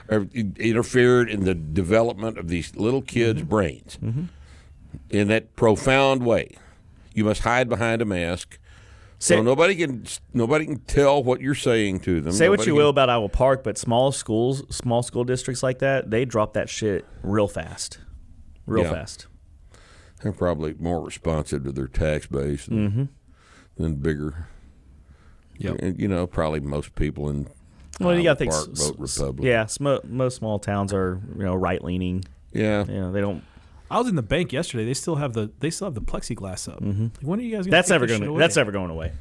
are, 0.09 0.27
interfered 0.33 1.29
in 1.29 1.43
the 1.43 1.55
development 1.55 2.37
of 2.37 2.47
these 2.47 2.75
little 2.75 3.01
kids' 3.01 3.41
Mm-hmm. 3.41 3.49
brains 3.49 3.97
in 5.09 5.27
that 5.29 5.55
profound 5.55 6.23
way. 6.23 6.55
You 7.13 7.23
must 7.25 7.41
hide 7.41 7.67
behind 7.69 8.01
a 8.01 8.05
mask. 8.05 8.59
Say, 9.17 9.37
so 9.37 9.41
nobody 9.41 9.75
can 9.75 10.05
nobody 10.33 10.65
can 10.65 10.79
tell 10.81 11.23
what 11.23 11.39
you're 11.41 11.55
saying 11.55 12.01
to 12.01 12.19
them. 12.21 12.33
say 12.33 12.49
what 12.49 12.59
you 12.59 12.73
can- 12.73 12.75
will 12.75 12.89
about 12.89 13.09
Iowa 13.09 13.29
Park, 13.29 13.63
but 13.63 13.77
small 13.77 14.11
schools, 14.11 14.63
small 14.75 15.01
school 15.03 15.23
districts 15.23 15.63
like 15.63 15.79
that, 15.79 16.11
they 16.11 16.25
drop 16.25 16.53
that 16.53 16.69
shit 16.69 17.05
real 17.23 17.47
fast, 17.47 17.99
real 18.67 18.83
Yeah. 18.83 18.91
fast. 18.91 19.27
They're 20.21 20.31
probably 20.33 20.75
more 20.77 21.01
responsive 21.03 21.63
to 21.63 21.71
their 21.71 21.87
tax 21.87 22.27
base 22.27 22.65
than, 22.65 22.89
Mm-hmm. 22.89 23.03
than 23.81 23.95
bigger. 23.95 24.47
Yep. 25.57 25.95
You 25.97 26.07
know, 26.07 26.27
probably 26.27 26.59
most 26.59 26.95
people 26.95 27.29
in 27.29 27.47
Well, 27.99 28.15
you 28.15 28.23
got 28.23 28.33
to 28.33 28.39
think. 28.39 28.51
Park, 28.51 28.69
s- 28.71 28.87
vote 28.89 29.03
s- 29.03 29.17
Republican. 29.17 29.45
Yeah, 29.45 29.65
sm- 29.67 29.95
most 30.07 30.35
small 30.37 30.59
towns 30.59 30.93
are 30.93 31.21
you 31.37 31.43
know 31.43 31.55
right 31.55 31.83
leaning. 31.83 32.23
Yeah. 32.51 32.85
You 32.85 32.93
know, 33.01 33.11
they 33.11 33.21
don't. 33.21 33.43
I 33.91 33.99
was 33.99 34.07
in 34.07 34.15
the 34.15 34.23
bank 34.23 34.51
yesterday. 34.51 34.83
They 34.85 34.93
still 34.93 35.15
have 35.15 35.33
the 35.33 35.51
they 35.59 35.69
still 35.69 35.85
have 35.87 35.95
the 35.95 36.01
plexiglass 36.01 36.67
up. 36.71 36.81
Mm-hmm. 36.81 37.03
Like, 37.03 37.11
when 37.21 37.39
are 37.39 37.43
you 37.43 37.55
guys? 37.55 37.65
Gonna 37.65 37.71
That's 37.71 37.89
never 37.89 38.07
going. 38.07 38.21
to 38.21 38.27
away? 38.29 38.39
That's 38.39 38.55
never 38.55 38.71
going 38.71 38.89
away. 38.89 39.11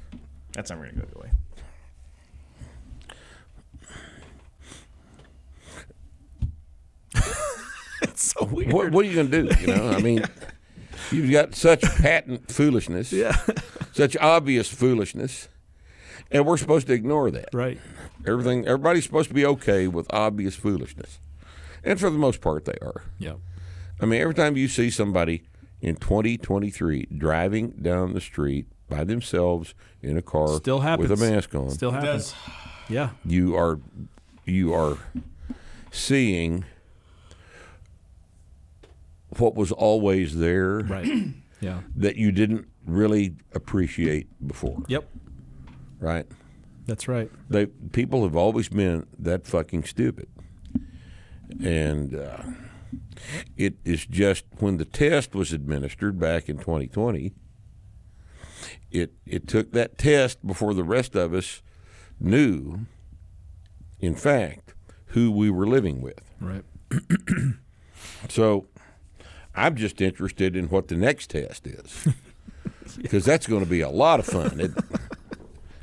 That's 0.52 0.70
never 0.70 0.82
going 0.84 0.94
to 1.00 1.06
go 1.06 1.20
away. 1.20 1.30
it's 8.02 8.32
so 8.34 8.44
weird. 8.44 8.72
What, 8.72 8.90
what 8.90 9.04
are 9.04 9.08
you 9.08 9.14
going 9.14 9.30
to 9.30 9.42
do? 9.42 9.60
You 9.60 9.66
know, 9.68 9.90
I 9.90 10.00
mean, 10.00 10.24
you've 11.10 11.30
got 11.30 11.54
such 11.54 11.82
patent 11.82 12.50
foolishness, 12.50 13.12
Yeah. 13.12 13.36
such 13.92 14.16
obvious 14.16 14.68
foolishness, 14.68 15.48
and 16.34 16.44
we're 16.44 16.58
supposed 16.58 16.86
to 16.88 16.92
ignore 16.92 17.30
that. 17.30 17.48
right. 17.54 17.80
Everything, 18.26 18.66
everybody's 18.66 19.04
supposed 19.04 19.28
to 19.28 19.34
be 19.34 19.44
okay 19.46 19.86
with 19.86 20.06
obvious 20.12 20.54
foolishness, 20.56 21.18
and 21.82 21.98
for 22.00 22.10
the 22.10 22.18
most 22.18 22.40
part, 22.40 22.64
they 22.64 22.76
are. 22.82 23.02
Yeah. 23.18 23.34
I 24.00 24.06
mean, 24.06 24.20
every 24.20 24.34
time 24.34 24.56
you 24.56 24.66
see 24.68 24.90
somebody 24.90 25.44
in 25.80 25.96
2023 25.96 27.06
driving 27.16 27.70
down 27.80 28.14
the 28.14 28.20
street 28.20 28.66
by 28.88 29.04
themselves 29.04 29.74
in 30.02 30.16
a 30.16 30.22
car 30.22 30.48
Still 30.56 30.80
happens. 30.80 31.08
with 31.10 31.20
a 31.22 31.30
mask 31.30 31.54
on, 31.54 31.70
Still 31.70 31.90
happens. 31.92 32.34
Yeah. 32.88 33.10
you 33.24 33.54
are 33.56 33.78
you 34.46 34.74
are 34.74 34.98
seeing 35.90 36.64
what 39.38 39.54
was 39.54 39.72
always 39.72 40.36
there 40.38 40.78
Right. 40.80 41.06
yeah. 41.60 41.80
that 41.96 42.16
you 42.16 42.30
didn't 42.32 42.66
really 42.86 43.36
appreciate 43.54 44.26
before, 44.46 44.82
Yep. 44.88 45.08
Right? 46.04 46.26
That's 46.86 47.08
right. 47.08 47.30
They 47.48 47.66
people 47.66 48.22
have 48.24 48.36
always 48.36 48.68
been 48.68 49.06
that 49.18 49.46
fucking 49.46 49.84
stupid, 49.84 50.28
and 51.62 52.14
uh, 52.14 52.42
it 53.56 53.76
is 53.84 54.04
just 54.06 54.44
when 54.58 54.76
the 54.76 54.84
test 54.84 55.34
was 55.34 55.52
administered 55.52 56.18
back 56.18 56.48
in 56.48 56.58
2020. 56.58 57.32
It 58.90 59.14
it 59.26 59.48
took 59.48 59.72
that 59.72 59.96
test 59.98 60.46
before 60.46 60.74
the 60.74 60.84
rest 60.84 61.14
of 61.14 61.32
us 61.32 61.62
knew, 62.20 62.80
in 63.98 64.14
fact, 64.14 64.74
who 65.06 65.32
we 65.32 65.50
were 65.50 65.66
living 65.66 66.02
with. 66.02 66.20
Right. 66.40 66.64
So 68.28 68.66
I'm 69.54 69.76
just 69.76 70.00
interested 70.00 70.56
in 70.56 70.66
what 70.68 70.88
the 70.88 70.96
next 70.96 71.30
test 71.30 71.66
is. 71.66 72.08
Because 72.98 73.24
that's 73.24 73.46
going 73.46 73.64
to 73.64 73.68
be 73.68 73.80
a 73.80 73.88
lot 73.88 74.20
of 74.20 74.26
fun. 74.26 74.60
It, 74.60 74.70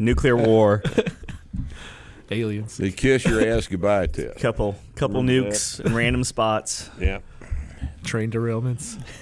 Nuclear 0.02 0.36
war. 0.36 0.82
Aliens. 2.32 2.78
They 2.78 2.92
kiss 2.92 3.26
your 3.26 3.46
ass 3.46 3.68
goodbye 3.68 4.08
test. 4.08 4.40
couple 4.40 4.76
couple 4.96 5.22
nukes 5.22 5.80
in 5.80 5.94
random 5.94 6.24
spots. 6.24 6.90
Yeah. 7.00 7.20
Train 8.04 8.32
derailments. 8.32 8.96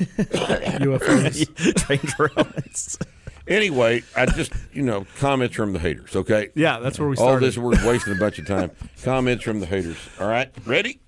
UFOs. 0.80 1.76
Train 1.86 2.00
derailments. 2.00 3.06
Anyway, 3.48 4.04
I 4.16 4.26
just 4.28 4.54
you 4.72 4.84
know 4.84 5.06
comments 5.18 5.56
from 5.56 5.74
the 5.74 5.80
haters. 5.80 6.16
Okay. 6.16 6.50
Yeah, 6.56 6.80
that's 6.80 7.00
where 7.00 7.10
we 7.10 7.18
All 7.18 7.40
this 7.40 7.58
we're 7.58 7.72
wasting 7.86 8.14
a 8.14 8.20
bunch 8.20 8.40
of 8.40 8.48
time. 8.48 8.72
comments 9.04 9.44
from 9.44 9.60
the 9.60 9.66
haters. 9.66 9.98
All 10.20 10.30
right, 10.30 10.50
ready? 10.66 11.02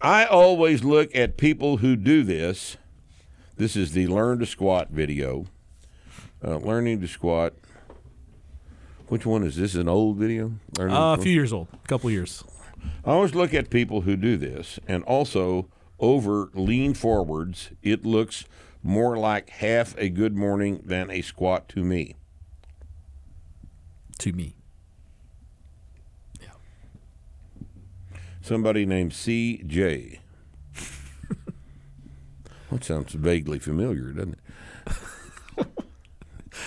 I 0.00 0.24
always 0.24 0.82
look 0.82 1.14
at 1.14 1.36
people 1.36 1.78
who 1.78 1.94
do 1.96 2.22
this. 2.22 2.76
This 3.56 3.76
is 3.76 3.92
the 3.92 4.06
learn 4.06 4.38
to 4.38 4.46
squat 4.46 4.90
video. 4.90 5.46
Uh, 6.44 6.56
learning 6.56 7.00
to 7.00 7.08
squat. 7.08 7.54
Which 9.08 9.26
one 9.26 9.44
is 9.44 9.56
this? 9.56 9.74
An 9.74 9.88
old 9.88 10.16
video? 10.16 10.52
Learning 10.78 10.96
Uh, 10.96 11.12
a 11.14 11.18
few 11.18 11.32
years 11.32 11.52
old. 11.52 11.68
A 11.72 11.88
couple 11.88 12.10
years. 12.10 12.42
I 13.04 13.10
always 13.10 13.34
look 13.34 13.54
at 13.54 13.70
people 13.70 14.00
who 14.02 14.16
do 14.16 14.36
this, 14.36 14.80
and 14.88 15.04
also 15.04 15.68
over 16.00 16.50
lean 16.54 16.94
forwards, 16.94 17.70
it 17.82 18.04
looks 18.04 18.44
more 18.82 19.16
like 19.16 19.50
half 19.50 19.94
a 19.98 20.08
good 20.08 20.36
morning 20.36 20.80
than 20.84 21.10
a 21.10 21.22
squat 21.22 21.68
to 21.70 21.84
me. 21.84 22.16
To 24.18 24.32
me. 24.32 24.56
Yeah. 26.40 26.48
Somebody 28.40 28.84
named 28.84 29.12
C.J. 29.12 30.20
that 32.70 32.82
sounds 32.82 33.12
vaguely 33.12 33.60
familiar, 33.60 34.10
doesn't 34.10 34.32
it? 34.32 34.38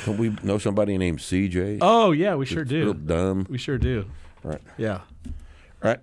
Don't 0.05 0.17
we 0.17 0.35
know 0.43 0.57
somebody 0.57 0.97
named 0.97 1.21
C.J.? 1.21 1.79
Oh 1.81 2.11
yeah, 2.11 2.35
we 2.35 2.45
sure 2.45 2.63
Real 2.63 2.93
do. 2.93 2.99
dumb. 3.05 3.45
We 3.49 3.57
sure 3.57 3.77
do. 3.77 4.05
Right. 4.43 4.61
Yeah. 4.77 5.01
Right. 5.81 5.99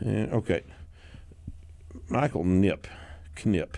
And, 0.00 0.32
okay. 0.32 0.62
Michael 2.08 2.44
Nip, 2.44 2.86
Knip, 3.34 3.76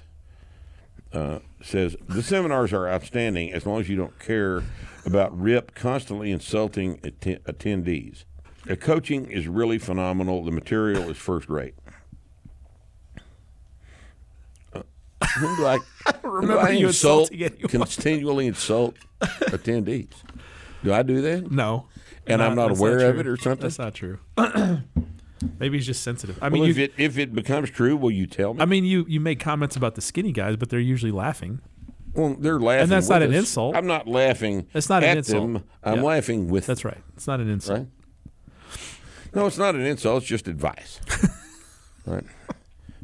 uh, 1.13 1.39
says 1.63 1.97
the 2.09 2.23
seminars 2.23 2.73
are 2.73 2.89
outstanding 2.89 3.53
as 3.53 3.65
long 3.67 3.81
as 3.81 3.89
you 3.89 3.97
don't 3.97 4.19
care 4.19 4.63
about 5.05 5.39
Rip 5.39 5.75
constantly 5.75 6.31
insulting 6.33 6.99
atten- 7.05 7.39
attendees. 7.47 8.25
The 8.65 8.77
coaching 8.77 9.27
is 9.31 9.47
really 9.47 9.79
phenomenal. 9.79 10.45
The 10.45 10.51
material 10.51 11.09
is 11.09 11.17
first 11.17 11.49
rate. 11.49 11.75
When 15.43 15.57
do 15.57 15.66
I, 15.66 15.78
when 15.78 16.23
do 16.23 16.28
remember 16.28 16.59
I 16.61 16.71
you 16.71 16.87
insult, 16.88 17.31
anyone. 17.33 17.69
continually 17.69 18.47
insult 18.47 18.95
attendees? 19.21 20.09
Do 20.85 20.93
I 20.93 21.02
do 21.02 21.21
that? 21.23 21.50
No. 21.50 21.87
And 22.26 22.43
I'm 22.43 22.55
not 22.55 22.69
that's 22.69 22.81
aware 22.81 23.09
of 23.11 23.19
it 23.21 23.26
or 23.26 23.37
something? 23.37 23.62
That's 23.62 23.78
not 23.78 23.95
true. 23.95 24.19
Maybe 25.59 25.76
he's 25.78 25.87
just 25.87 26.02
sensitive. 26.02 26.38
I 26.43 26.49
mean, 26.49 26.61
well, 26.62 26.69
you, 26.71 26.73
if 26.73 26.78
it 26.78 26.93
if 26.97 27.19
it 27.19 27.35
becomes 27.35 27.71
true, 27.71 27.97
will 27.97 28.11
you 28.11 28.26
tell 28.26 28.55
me? 28.55 28.61
I 28.62 28.64
mean, 28.64 28.85
you 28.85 29.05
you 29.09 29.21
make 29.21 29.38
comments 29.38 29.76
about 29.76 29.95
the 29.95 30.00
skinny 30.00 30.33
guys, 30.33 30.57
but 30.57 30.71
they're 30.71 30.81
usually 30.81 31.12
laughing. 31.12 31.61
well, 32.14 32.35
they're 32.38 32.59
laughing, 32.59 32.83
And 32.85 32.90
that's 32.90 33.07
with 33.07 33.11
not 33.11 33.23
an 33.23 33.33
insult. 33.35 33.76
I'm 33.76 33.87
not 33.87 34.09
laughing. 34.09 34.66
It's 34.75 34.88
not 34.88 35.05
an 35.05 35.19
insult. 35.19 35.52
Them. 35.52 35.64
I'm 35.85 35.97
Yeah. 35.99 36.02
laughing 36.02 36.49
with. 36.49 36.66
That's 36.66 36.85
right. 36.85 37.02
It's 37.16 37.26
not 37.26 37.40
an 37.40 37.49
insult. 37.50 37.78
right. 37.81 37.88
No, 39.35 39.47
it's 39.47 39.59
not 39.59 39.75
an 39.75 39.83
insult. 39.83 40.23
It's 40.23 40.26
just 40.28 40.49
advice. 40.49 41.00
right. 42.07 42.25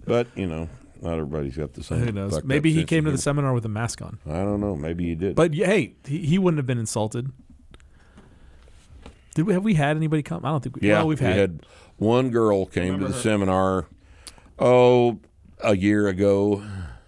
But 0.06 0.26
you 0.34 0.46
know, 0.46 0.68
not 1.02 1.14
everybody's 1.14 1.56
got 1.56 1.72
the 1.74 1.82
same. 1.82 1.98
Who 1.98 2.12
knows? 2.12 2.42
Maybe 2.44 2.72
he 2.72 2.84
came 2.84 3.04
to 3.04 3.10
the 3.10 3.18
seminar 3.18 3.52
with 3.52 3.64
a 3.64 3.68
mask 3.68 4.00
on. 4.02 4.18
I 4.26 4.38
don't 4.42 4.60
know. 4.60 4.76
Maybe 4.76 5.04
he 5.04 5.14
did. 5.14 5.34
But 5.34 5.54
hey, 5.54 5.94
he, 6.06 6.18
he 6.18 6.38
wouldn't 6.38 6.58
have 6.58 6.66
been 6.66 6.78
insulted. 6.78 7.32
Did 9.34 9.46
we 9.46 9.52
have 9.54 9.64
we 9.64 9.74
had 9.74 9.96
anybody 9.96 10.22
come? 10.22 10.44
I 10.44 10.50
don't 10.50 10.62
think 10.62 10.76
we. 10.76 10.88
yeah, 10.88 10.98
well, 10.98 11.08
we've 11.08 11.20
we 11.20 11.26
had. 11.26 11.64
one 11.96 12.30
girl 12.30 12.66
came 12.66 12.98
to 13.00 13.08
the 13.08 13.14
seminar. 13.14 13.86
Oh, 14.58 15.18
a 15.64 15.76
year 15.76 16.06
ago, 16.06 16.62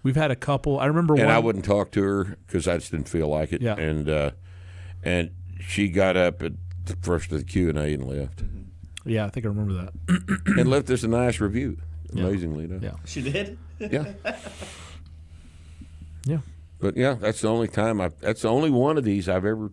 We've 0.05 0.17
had 0.17 0.31
a 0.31 0.37
couple. 0.37 0.79
I 0.79 0.87
remember 0.87 1.15
one 1.15 1.23
and 1.23 1.29
one. 1.29 1.37
I 1.37 1.39
wouldn't 1.39 1.65
talk 1.65 1.91
to 1.93 2.03
her 2.03 2.37
because 2.47 2.69
I 2.69 2.77
just 2.77 2.91
didn't 2.91 3.09
feel 3.09 3.29
like 3.29 3.53
it. 3.53 3.63
Yeah. 3.63 3.75
And 3.75 4.09
uh, 4.09 4.31
and 5.03 5.31
she 5.61 5.89
got 5.89 6.17
up 6.17 6.43
at 6.43 6.53
the 6.85 6.97
first 6.97 7.33
of 7.33 7.39
the 7.39 7.45
Q 7.45 7.71
and 7.71 7.79
A 7.79 7.95
and 7.95 8.05
left. 8.07 8.43
Yeah, 9.07 9.25
I 9.25 9.31
think 9.31 9.47
I 9.47 9.49
remember 9.49 9.75
that. 9.75 9.93
and 10.59 10.69
left 10.69 10.91
us 10.91 11.03
a 11.03 11.09
nice 11.09 11.41
review. 11.41 11.79
Amazingly 12.13 12.65
enough. 12.65 12.83
Yeah. 12.83 12.93
She 13.07 13.23
did. 13.23 13.59
Yeah. 13.79 14.13
Yeah. 16.27 16.39
But 16.81 16.97
yeah, 16.97 17.15
that's 17.15 17.41
the 17.43 17.49
only 17.49 17.69
time 17.69 18.01
I. 18.01 18.11
That's 18.21 18.43
the 18.43 18.49
only 18.49 18.71
one 18.71 18.97
of 18.97 19.05
these 19.05 19.29
I've 19.29 19.45
ever. 19.45 19.71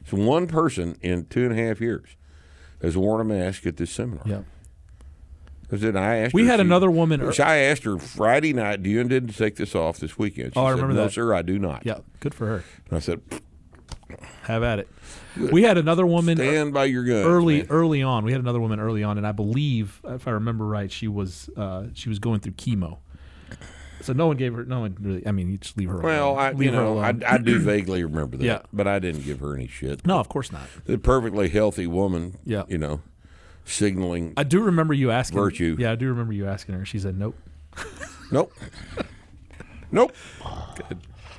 It's 0.00 0.12
one 0.12 0.46
person 0.46 0.96
in 1.02 1.26
two 1.26 1.44
and 1.44 1.58
a 1.58 1.62
half 1.62 1.80
years 1.80 2.16
has 2.80 2.96
worn 2.96 3.20
a 3.20 3.24
mask 3.24 3.66
at 3.66 3.76
this 3.76 3.90
seminar. 3.90 4.22
Yeah. 4.26 4.42
Because 5.62 5.80
then 5.82 5.96
I 5.96 6.16
asked. 6.18 6.34
We 6.34 6.46
had 6.46 6.56
she- 6.56 6.62
another 6.62 6.90
woman. 6.90 7.24
which 7.26 7.40
I 7.40 7.56
asked 7.58 7.84
her 7.84 7.98
Friday 7.98 8.52
night. 8.52 8.82
Do 8.82 8.88
you 8.90 9.00
intend 9.00 9.28
to 9.30 9.36
take 9.36 9.56
this 9.56 9.74
off 9.74 9.98
this 9.98 10.16
weekend? 10.18 10.54
She 10.54 10.60
Oh, 10.60 10.64
I 10.64 10.68
said, 10.70 10.74
remember 10.76 10.94
no, 10.94 11.02
that. 11.04 11.12
sir, 11.12 11.34
I 11.34 11.42
do 11.42 11.58
not. 11.58 11.84
Yeah, 11.84 11.98
good 12.20 12.34
for 12.34 12.46
her. 12.46 12.64
And 12.88 12.96
I 12.96 13.00
said, 13.00 13.20
Have 14.44 14.62
at 14.62 14.78
it. 14.78 14.88
We 15.52 15.62
had 15.64 15.76
another 15.76 16.06
woman 16.06 16.38
stand 16.38 16.72
by 16.72 16.86
your 16.86 17.04
guns. 17.04 17.26
early 17.26 17.58
man." 17.58 17.66
early 17.68 18.02
on. 18.02 18.24
We 18.24 18.32
had 18.32 18.40
another 18.40 18.60
woman 18.60 18.80
early 18.80 19.02
on, 19.02 19.18
and 19.18 19.26
I 19.26 19.32
believe, 19.32 20.00
if 20.04 20.26
I 20.26 20.30
remember 20.30 20.64
right, 20.66 20.90
she 20.90 21.08
was 21.08 21.50
uh, 21.56 21.88
she 21.92 22.08
was 22.08 22.18
going 22.18 22.40
through 22.40 22.52
chemo. 22.52 22.98
So 24.06 24.12
no 24.12 24.28
one 24.28 24.36
gave 24.36 24.54
her. 24.54 24.64
No 24.64 24.80
one 24.80 24.96
really. 25.00 25.26
I 25.26 25.32
mean, 25.32 25.50
you 25.50 25.58
just 25.58 25.76
leave 25.76 25.88
her. 25.88 25.96
Alone. 25.96 26.04
Well, 26.04 26.32
alone. 26.34 26.38
I 26.38 26.52
leave 26.52 26.62
you 26.62 26.70
her 26.76 26.84
know 26.84 26.92
alone. 26.92 27.24
I 27.26 27.38
do 27.38 27.58
vaguely 27.58 28.04
remember 28.04 28.36
that. 28.36 28.44
Yeah. 28.44 28.62
But 28.72 28.86
I 28.86 29.00
didn't 29.00 29.24
give 29.24 29.40
her 29.40 29.56
any 29.56 29.66
shit. 29.66 30.06
no, 30.06 30.20
of 30.20 30.28
course 30.28 30.52
not. 30.52 30.68
The 30.84 30.96
perfectly 30.96 31.48
healthy 31.48 31.88
woman. 31.88 32.38
Yeah. 32.44 32.62
You 32.68 32.78
know, 32.78 33.00
signaling. 33.64 34.32
I 34.36 34.44
do 34.44 34.62
remember 34.62 34.94
you 34.94 35.10
asking. 35.10 35.40
Virtue. 35.40 35.76
Yeah, 35.76 35.90
I 35.90 35.96
do 35.96 36.06
remember 36.06 36.32
you 36.32 36.46
asking 36.46 36.76
her. 36.76 36.84
She 36.84 37.00
said 37.00 37.18
nope. 37.18 37.36
Nope. 38.32 38.52
nope. 39.92 40.12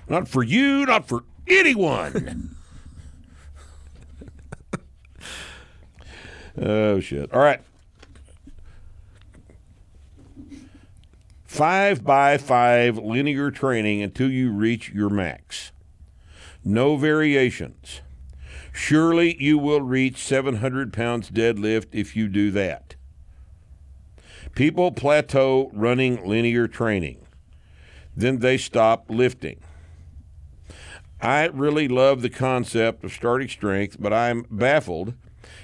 Not 0.07 0.29
for 0.29 0.41
you, 0.41 0.85
not 0.85 1.05
for 1.05 1.25
anyone. 1.47 2.55
oh, 6.61 7.01
shit. 7.01 7.33
All 7.33 7.41
right. 7.41 7.59
Five 11.57 12.03
by 12.03 12.37
five 12.37 12.99
linear 12.99 13.49
training 13.49 14.03
until 14.03 14.29
you 14.29 14.51
reach 14.51 14.91
your 14.91 15.09
max. 15.09 15.71
No 16.63 16.97
variations. 16.97 18.01
Surely 18.71 19.35
you 19.41 19.57
will 19.57 19.81
reach 19.81 20.17
700 20.17 20.93
pounds 20.93 21.31
deadlift 21.31 21.87
if 21.93 22.15
you 22.15 22.27
do 22.27 22.51
that. 22.51 22.93
People 24.53 24.91
plateau 24.91 25.71
running 25.73 26.23
linear 26.29 26.67
training, 26.67 27.25
then 28.15 28.37
they 28.37 28.59
stop 28.59 29.09
lifting. 29.09 29.59
I 31.19 31.45
really 31.45 31.87
love 31.87 32.21
the 32.21 32.29
concept 32.29 33.03
of 33.03 33.11
starting 33.11 33.49
strength, 33.49 33.97
but 33.99 34.13
I'm 34.13 34.45
baffled 34.51 35.15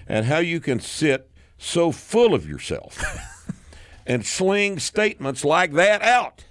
at 0.07 0.25
how 0.25 0.39
you 0.39 0.59
can 0.59 0.79
sit 0.79 1.29
so 1.59 1.91
full 1.91 2.33
of 2.33 2.49
yourself 2.49 2.99
and 4.05 4.25
sling 4.25 4.79
statements 4.79 5.43
like 5.43 5.73
that 5.73 6.01
out. 6.01 6.45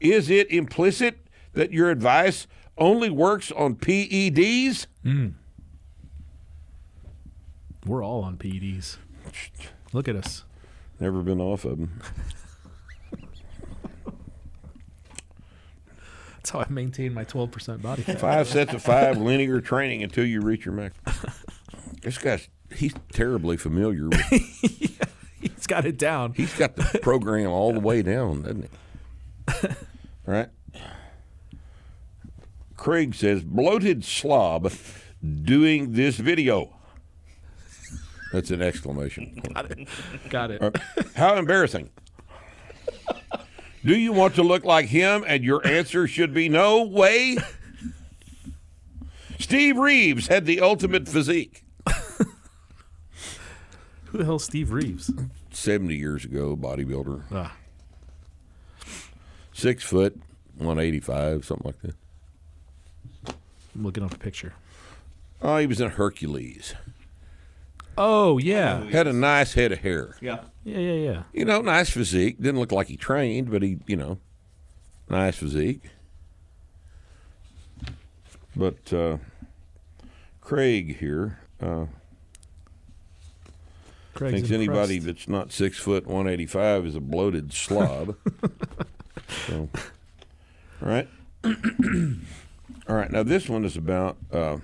Is 0.00 0.28
it 0.30 0.50
implicit 0.50 1.18
that 1.54 1.72
your 1.72 1.90
advice 1.90 2.46
only 2.76 3.10
works 3.10 3.50
on 3.52 3.76
PEDs? 3.76 4.86
Hmm. 5.02 5.28
We're 7.86 8.04
all 8.04 8.22
on 8.22 8.36
PEDs. 8.36 8.96
Look 9.92 10.08
at 10.08 10.16
us. 10.16 10.44
Never 11.00 11.22
been 11.22 11.40
off 11.40 11.64
of 11.64 11.78
them. 11.78 12.00
That's 16.36 16.50
how 16.50 16.60
I 16.60 16.66
maintain 16.68 17.14
my 17.14 17.24
12% 17.24 17.80
body 17.80 18.02
fat. 18.02 18.20
Five 18.20 18.48
sets 18.48 18.74
of 18.74 18.82
five 18.82 19.16
linear 19.16 19.62
training 19.62 20.02
until 20.02 20.26
you 20.26 20.40
reach 20.42 20.66
your 20.66 20.74
max. 20.74 20.94
This 22.02 22.18
guy's 22.18 22.48
he's 22.76 22.92
terribly 23.12 23.56
familiar 23.56 24.10
with 24.10 24.20
He's 25.54 25.66
got 25.66 25.84
it 25.84 25.98
down. 25.98 26.32
He's 26.32 26.54
got 26.54 26.76
the 26.76 26.98
program 27.00 27.48
all 27.50 27.72
the 27.72 27.80
way 27.80 28.02
down, 28.02 28.42
doesn't 28.42 28.62
he? 28.62 29.68
All 29.68 29.74
right. 30.26 30.48
Craig 32.76 33.14
says, 33.14 33.42
bloated 33.42 34.04
slob 34.04 34.72
doing 35.42 35.92
this 35.92 36.16
video. 36.16 36.70
That's 38.32 38.50
an 38.50 38.62
exclamation. 38.62 39.40
Got 40.28 40.50
it. 40.50 40.62
Uh, 40.62 40.70
How 41.14 41.36
embarrassing. 41.36 41.90
Do 43.84 43.96
you 43.96 44.12
want 44.12 44.34
to 44.36 44.42
look 44.42 44.64
like 44.64 44.86
him? 44.86 45.24
And 45.26 45.44
your 45.44 45.64
answer 45.66 46.06
should 46.08 46.32
be 46.34 46.48
no 46.48 46.82
way. 46.82 47.36
Steve 49.38 49.76
Reeves 49.76 50.28
had 50.28 50.46
the 50.46 50.60
ultimate 50.60 51.06
physique. 51.06 51.63
Who 54.14 54.18
the 54.18 54.26
hell 54.26 54.36
is 54.36 54.44
Steve 54.44 54.70
Reeves? 54.70 55.10
70 55.50 55.96
years 55.96 56.24
ago, 56.24 56.56
bodybuilder. 56.56 57.24
Ah, 57.32 57.56
Six 59.52 59.82
foot, 59.82 60.14
185, 60.56 61.44
something 61.44 61.66
like 61.66 61.82
that. 61.82 63.34
I'm 63.74 63.82
looking 63.82 64.04
up 64.04 64.14
a 64.14 64.18
picture. 64.18 64.52
Oh, 65.42 65.56
he 65.56 65.66
was 65.66 65.80
in 65.80 65.90
Hercules. 65.90 66.76
Oh, 67.98 68.38
yeah. 68.38 68.84
Had 68.84 69.08
a 69.08 69.12
nice 69.12 69.54
head 69.54 69.72
of 69.72 69.80
hair. 69.80 70.16
Yeah. 70.20 70.44
Yeah, 70.62 70.78
yeah, 70.78 71.10
yeah. 71.10 71.22
You 71.32 71.44
know, 71.44 71.60
nice 71.60 71.90
physique. 71.90 72.36
Didn't 72.40 72.60
look 72.60 72.70
like 72.70 72.86
he 72.86 72.96
trained, 72.96 73.50
but 73.50 73.62
he, 73.62 73.80
you 73.88 73.96
know, 73.96 74.18
nice 75.08 75.38
physique. 75.38 75.90
But 78.54 78.92
uh, 78.92 79.16
Craig 80.40 80.98
here 80.98 81.40
uh, 81.60 81.86
Craig's 84.14 84.34
thinks 84.34 84.50
anybody 84.50 84.98
that's 84.98 85.28
not 85.28 85.52
six 85.52 85.78
foot 85.78 86.06
one 86.06 86.28
eighty 86.28 86.46
five 86.46 86.86
is 86.86 86.94
a 86.94 87.00
bloated 87.00 87.52
slob. 87.52 88.16
so, 89.46 89.68
all 90.82 90.88
right, 90.88 91.08
all 91.44 92.96
right. 92.96 93.10
Now 93.10 93.22
this 93.22 93.48
one 93.48 93.64
is 93.64 93.76
about 93.76 94.16
uh, 94.32 94.58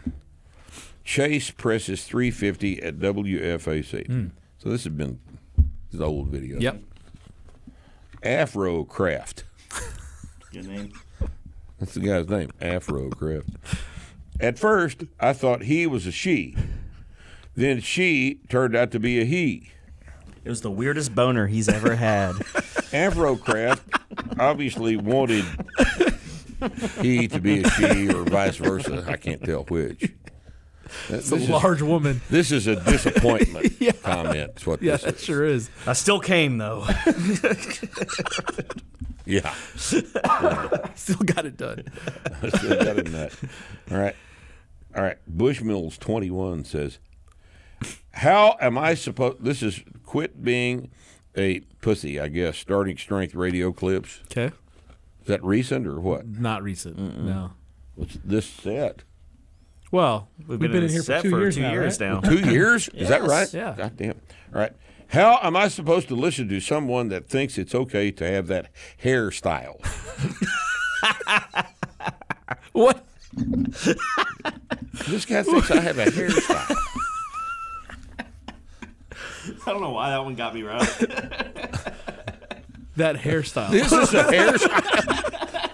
Chase 1.05 1.51
presses 1.51 2.05
three 2.05 2.31
fifty 2.31 2.83
at 2.83 2.99
WFAC. 2.99 4.31
So 4.59 4.69
this 4.69 4.85
has 4.85 4.93
been 4.93 5.19
this 5.57 5.95
is 5.95 6.01
an 6.01 6.07
old 6.07 6.29
video. 6.29 6.59
Yep. 6.61 6.83
Afro 8.23 8.85
Craft. 8.85 9.45
Good 10.53 10.67
name. 10.67 10.93
That's 11.79 11.95
the 11.95 12.01
guy's 12.01 12.29
name, 12.29 12.51
Afro 12.61 13.09
Craft. 13.09 13.49
At 14.39 14.59
first, 14.59 15.05
I 15.19 15.33
thought 15.33 15.63
he 15.63 15.87
was 15.87 16.07
a 16.07 16.13
she. 16.13 16.55
Then 17.55 17.81
she 17.81 18.41
turned 18.49 18.75
out 18.77 18.91
to 18.93 19.01
be 19.01 19.21
a 19.21 19.25
he. 19.25 19.71
It 20.45 20.49
was 20.49 20.63
the 20.63 20.71
weirdest 20.71 21.15
boner 21.15 21.47
he's 21.49 21.69
ever 21.69 21.95
had. 21.97 22.35
Afro 22.93 23.37
Craft 23.37 23.83
obviously 24.39 24.97
wanted 24.97 25.45
he 27.01 27.29
to 27.29 27.41
be 27.41 27.63
a 27.63 27.69
she 27.71 28.09
or 28.13 28.25
vice 28.25 28.57
versa. 28.57 29.05
I 29.07 29.17
can't 29.17 29.43
tell 29.45 29.65
which. 29.65 30.13
It's 31.09 31.31
a 31.31 31.37
large 31.37 31.83
woman. 31.83 32.21
This 32.31 32.51
is 32.51 32.67
a 32.67 32.77
disappointment 32.77 33.75
yeah. 33.81 33.93
comment. 33.93 34.53
Is 34.57 34.67
what 34.67 34.83
Yeah, 34.83 34.93
this 34.93 35.03
that 35.03 35.15
is. 35.17 35.23
sure 35.25 35.45
is. 35.45 35.71
I 35.87 35.93
still 35.93 36.21
came 36.21 36.59
though. 36.59 36.87
Yeah. 39.27 39.55
Still 39.77 41.19
got 41.25 41.47
it 41.47 41.57
done. 41.57 41.85
I 42.43 42.49
still 42.49 42.77
got 42.83 42.99
it 42.99 43.07
in 43.07 43.13
that. 43.13 43.33
All 43.93 43.99
right. 43.99 44.17
All 44.97 45.03
right. 45.05 45.19
Bushmills 45.31 45.99
21 46.01 46.65
says, 46.65 46.99
How 48.13 48.57
am 48.61 48.77
I 48.77 48.95
supposed 48.95 49.43
this 49.45 49.63
is 49.63 49.83
quit 50.05 50.43
being 50.43 50.91
a 51.37 51.61
pussy, 51.81 52.19
I 52.21 52.29
guess, 52.29 52.59
starting 52.59 52.97
strength 52.97 53.35
radio 53.35 53.73
clips. 53.73 54.21
Okay. 54.25 54.55
Is 55.21 55.27
that 55.27 55.43
recent 55.45 55.87
or 55.87 56.01
what? 56.01 56.27
Not 56.27 56.63
recent. 56.63 56.99
No. 56.99 57.53
What's 57.95 58.19
this 58.25 58.47
set? 58.47 59.05
Well, 59.93 60.29
We've 60.47 60.59
been, 60.59 60.75
in 60.75 60.89
here 60.89 61.01
for 61.01 61.05
set 61.05 61.23
two 61.23 61.31
years 61.31 61.57
two 61.57 61.63
now. 61.63 61.73
years 61.73 62.01
right? 62.01 62.09
now. 62.09 62.21
Two 62.21 62.39
years? 62.51 62.89
Is 62.91 63.09
that 63.09 63.23
right? 63.23 63.53
Yeah. 63.53 63.75
God 63.77 63.97
damn. 63.97 64.21
All 64.55 64.61
right. 64.61 64.73
How 65.09 65.41
am 65.43 65.57
I 65.57 65.67
supposed 65.69 66.07
to 66.09 66.15
listen 66.15 66.49
to 66.49 66.61
someone 66.61 67.09
that 67.09 67.29
thinks 67.29 67.59
it's 67.59 67.75
okay 67.75 68.13
to 68.13 68.25
have 68.27 68.47
that 68.47 68.71
hairstyle? 69.03 69.81
What? 72.73 73.05
This 73.35 75.25
guy 75.27 75.43
thinks 75.43 75.71
I 75.71 75.81
have 75.81 75.99
a 75.99 76.05
hairstyle. 76.07 76.77
I 79.67 79.71
don't 79.71 79.81
know 79.81 79.91
why 79.91 80.11
that 80.11 80.25
one 80.25 80.35
got 80.35 80.55
me 80.55 80.63
right. 80.63 80.81
That 82.97 83.17
hairstyle. 83.17 83.71
This 83.71 83.91
is 83.93 84.13
a 84.13 84.25
hairstyle. 84.25 85.71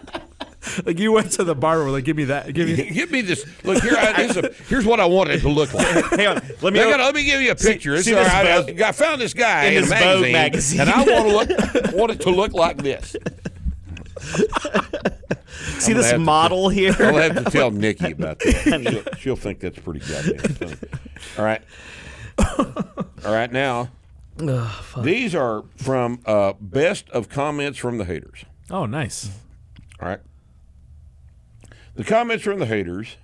like 0.87 0.99
you 0.99 1.11
went 1.11 1.33
to 1.33 1.43
the 1.45 1.55
barber. 1.57 1.91
Like, 1.91 2.05
give 2.05 2.17
me 2.17 2.25
that. 2.25 2.53
Give 2.53 2.69
me. 2.69 2.91
Give 2.91 3.11
me 3.11 3.23
this. 3.23 3.45
Look 3.65 3.83
here. 3.83 3.95
I, 3.97 4.13
this 4.27 4.37
a, 4.37 4.53
here's 4.69 4.85
what 4.85 5.01
I 5.01 5.07
want 5.07 5.31
it 5.31 5.41
to 5.41 5.49
look 5.49 5.73
like. 5.75 5.87
Hang 6.11 6.27
on, 6.29 6.35
let 6.61 6.73
me. 6.73 6.79
Gotta- 6.79 7.03
let 7.03 7.15
me 7.15 7.25
give 7.25 7.41
you 7.41 7.51
a 7.51 7.57
picture. 7.57 7.95
It's 7.97 8.05
see 8.05 8.13
this 8.15 8.29
right. 8.29 8.47
I, 8.47 8.61
Vogue- 8.63 8.81
I 8.81 8.93
found 8.93 9.21
this 9.21 9.35
guy 9.35 9.65
in 9.65 9.75
in, 9.79 9.83
this 9.83 9.91
a 9.91 9.95
Vogue 9.97 10.31
magazine, 10.31 10.33
magazine. 10.33 10.81
and 10.83 10.91
I 10.91 10.99
want 11.05 11.51
to 11.51 11.81
look 11.83 11.93
want 11.95 12.11
it 12.13 12.21
to 12.21 12.31
look 12.31 12.53
like 12.53 12.77
this. 12.77 13.17
see 15.79 15.95
this 15.95 16.07
have 16.07 16.15
to- 16.17 16.19
model 16.19 16.69
here. 16.69 16.95
I'll 16.99 17.15
have 17.17 17.45
to 17.45 17.51
tell 17.51 17.71
Nikki 17.73 18.13
about 18.13 18.39
that. 18.41 18.83
She'll, 18.89 19.19
she'll 19.19 19.37
think 19.37 19.61
that's 19.61 19.79
pretty 19.79 20.01
goddamn 20.01 20.39
funny. 20.39 20.75
All 21.39 21.45
right. 21.45 21.63
All 22.39 23.33
right, 23.33 23.51
now. 23.51 23.91
these 25.03 25.35
are 25.35 25.65
from 25.77 26.21
uh, 26.27 26.53
best 26.61 27.09
of 27.11 27.29
comments 27.29 27.79
from 27.79 27.99
the 27.99 28.05
haters. 28.05 28.45
Oh, 28.71 28.85
nice. 28.87 29.31
All 30.01 30.09
right. 30.09 30.21
The 31.95 32.05
comments 32.05 32.45
from 32.45 32.59
the 32.59 32.67
haters 32.67 33.17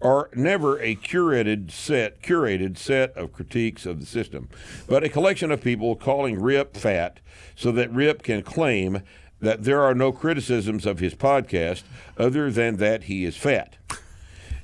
are 0.00 0.30
never 0.34 0.78
a 0.80 0.94
curated 0.96 1.70
set 1.70 2.22
curated 2.22 2.78
set 2.78 3.16
of 3.16 3.32
critiques 3.32 3.86
of 3.86 4.00
the 4.00 4.06
system, 4.06 4.48
but 4.88 5.04
a 5.04 5.08
collection 5.08 5.50
of 5.50 5.62
people 5.62 5.96
calling 5.96 6.40
Rip 6.40 6.76
fat 6.76 7.20
so 7.54 7.70
that 7.72 7.92
Rip 7.92 8.22
can 8.22 8.42
claim 8.42 9.02
that 9.40 9.64
there 9.64 9.82
are 9.82 9.94
no 9.94 10.12
criticisms 10.12 10.86
of 10.86 10.98
his 10.98 11.14
podcast 11.14 11.82
other 12.16 12.50
than 12.50 12.76
that 12.76 13.04
he 13.04 13.24
is 13.24 13.36
fat. 13.36 13.76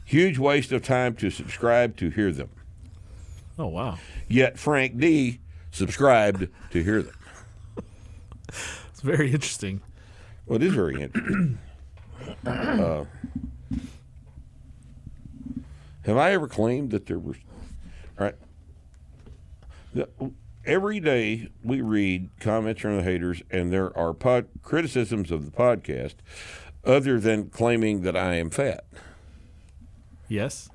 Huge 0.04 0.38
waste 0.38 0.72
of 0.72 0.82
time 0.82 1.14
to 1.16 1.30
subscribe 1.30 1.96
to 1.98 2.10
hear 2.10 2.32
them. 2.32 2.50
Oh, 3.58 3.66
wow. 3.68 3.98
Yet 4.28 4.58
Frank 4.58 4.98
D 4.98 5.40
subscribed 5.70 6.48
to 6.70 6.82
hear 6.82 7.02
them. 7.02 7.14
It's 8.48 9.00
very 9.02 9.32
interesting. 9.32 9.80
Well, 10.46 10.56
it 10.56 10.62
is 10.62 10.74
very 10.74 11.02
interesting. 11.02 11.58
uh, 12.46 13.04
have 16.04 16.16
I 16.16 16.32
ever 16.32 16.48
claimed 16.48 16.90
that 16.90 17.06
there 17.06 17.18
was? 17.18 17.36
All 18.18 18.26
right. 18.26 18.34
The- 19.94 20.08
every 20.64 21.00
day 21.00 21.48
we 21.62 21.80
read 21.80 22.30
comments 22.40 22.80
from 22.80 22.96
the 22.96 23.02
haters, 23.02 23.42
and 23.50 23.72
there 23.72 23.96
are 23.96 24.12
pod, 24.14 24.46
criticisms 24.62 25.30
of 25.30 25.44
the 25.44 25.50
podcast, 25.50 26.14
other 26.84 27.18
than 27.20 27.48
claiming 27.50 28.02
that 28.02 28.16
I 28.16 28.34
am 28.34 28.50
fat. 28.50 28.84
Yes. 30.28 30.70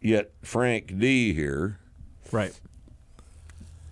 Yet 0.00 0.32
Frank 0.42 0.98
D 0.98 1.32
here. 1.34 1.78
Right. 2.32 2.58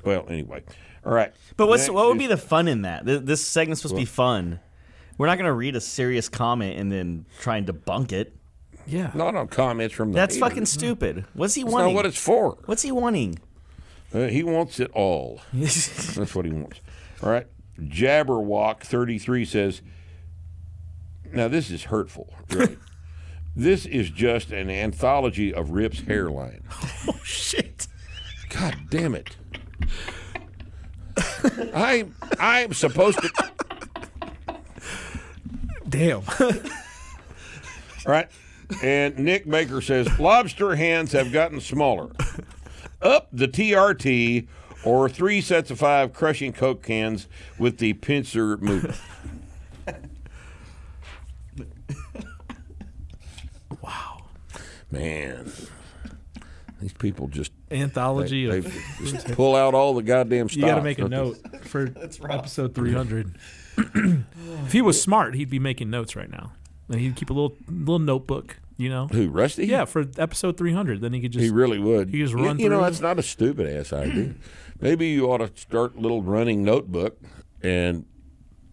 Well, 0.04 0.26
anyway. 0.28 0.62
All 1.04 1.12
right. 1.12 1.32
But 1.56 1.68
what's 1.68 1.82
Next 1.82 1.92
what 1.92 2.06
would 2.06 2.16
is- 2.16 2.22
be 2.22 2.26
the 2.26 2.36
fun 2.36 2.68
in 2.68 2.82
that? 2.82 3.04
This 3.04 3.44
segment's 3.46 3.82
supposed 3.82 3.96
to 3.96 4.00
be 4.00 4.04
fun. 4.06 4.60
We're 5.18 5.26
not 5.26 5.36
going 5.36 5.46
to 5.48 5.52
read 5.52 5.74
a 5.76 5.80
serious 5.80 6.28
comment 6.28 6.78
and 6.78 6.90
then 6.92 7.26
try 7.40 7.56
and 7.56 7.66
debunk 7.66 8.12
it. 8.12 8.34
Yeah. 8.86 9.10
Not 9.14 9.34
on 9.34 9.48
comments 9.48 9.94
from 9.94 10.12
the 10.12 10.16
That's 10.16 10.36
haters. 10.36 10.48
fucking 10.48 10.66
stupid. 10.66 11.24
What's 11.34 11.54
he 11.54 11.62
That's 11.62 11.72
wanting? 11.74 11.88
not 11.92 11.96
what 11.96 12.06
it's 12.06 12.18
for. 12.18 12.56
What's 12.66 12.82
he 12.82 12.92
wanting? 12.92 13.38
Uh, 14.14 14.28
he 14.28 14.42
wants 14.42 14.80
it 14.80 14.90
all. 14.94 15.40
That's 15.52 16.34
what 16.34 16.44
he 16.46 16.52
wants. 16.52 16.80
All 17.22 17.30
right. 17.30 17.46
Jabberwock33 17.78 19.46
says, 19.46 19.82
now 21.32 21.48
this 21.48 21.70
is 21.70 21.84
hurtful, 21.84 22.32
really. 22.50 22.76
this 23.56 23.86
is 23.86 24.10
just 24.10 24.52
an 24.52 24.70
anthology 24.70 25.52
of 25.52 25.70
Rip's 25.70 26.00
hairline. 26.00 26.62
oh 27.08 27.20
shit! 27.24 27.88
God 28.50 28.76
damn 28.90 29.14
it. 29.14 29.36
I 31.74 32.06
I'm 32.38 32.72
supposed 32.72 33.20
to 33.20 33.30
Damn. 35.88 36.22
All 36.40 36.52
right. 38.06 38.28
And 38.82 39.18
Nick 39.18 39.48
Baker 39.48 39.80
says 39.80 40.18
lobster 40.18 40.76
hands 40.76 41.12
have 41.12 41.32
gotten 41.32 41.60
smaller. 41.60 42.10
Up 43.00 43.28
the 43.32 43.48
TRT 43.48 44.46
or 44.84 45.08
three 45.08 45.40
sets 45.40 45.70
of 45.70 45.78
five 45.78 46.12
crushing 46.12 46.52
Coke 46.52 46.82
cans 46.82 47.26
with 47.58 47.78
the 47.78 47.94
pincer 47.94 48.58
movement. 48.58 49.00
wow. 54.90 54.98
Man, 54.98 55.52
these 56.80 56.92
people 56.92 57.28
just 57.28 57.52
Anthology 57.70 58.46
they, 58.46 58.58
of. 58.58 58.64
they 58.64 59.10
just 59.10 59.32
pull 59.32 59.56
out 59.56 59.74
all 59.74 59.94
the 59.94 60.02
goddamn 60.02 60.48
stuff. 60.48 60.58
You 60.58 60.66
got 60.66 60.76
to 60.76 60.82
make 60.82 60.98
a 60.98 61.08
note 61.08 61.36
for 61.62 61.92
episode 62.28 62.74
300. 62.74 63.36
if 63.76 64.72
he 64.72 64.80
was 64.82 65.00
smart, 65.00 65.34
he'd 65.34 65.50
be 65.50 65.58
making 65.58 65.90
notes 65.90 66.16
right 66.16 66.30
now. 66.30 66.52
And 66.88 67.00
he'd 67.00 67.16
keep 67.16 67.28
a 67.30 67.34
little 67.34 67.54
little 67.68 67.98
notebook, 67.98 68.58
you 68.78 68.88
know. 68.88 69.08
Who 69.08 69.28
Rusty? 69.28 69.66
Yeah, 69.66 69.84
for 69.84 70.06
episode 70.16 70.56
300. 70.56 71.00
Then 71.00 71.12
he 71.12 71.20
could 71.20 71.32
just. 71.32 71.44
He 71.44 71.50
really 71.50 71.78
would. 71.78 72.08
He 72.08 72.18
just 72.20 72.32
You- 72.32 72.44
run 72.44 72.58
you, 72.58 72.68
know, 72.70 72.80
that's 72.80 73.00
not 73.00 73.18
a 73.18 73.22
stupid 73.22 73.68
ass 73.68 73.92
idea. 73.92 74.34
Maybe 74.80 75.08
you 75.08 75.30
ought 75.30 75.38
to 75.38 75.50
start 75.60 75.96
a 75.96 76.00
little 76.00 76.22
running 76.22 76.62
notebook 76.62 77.18
and 77.62 78.06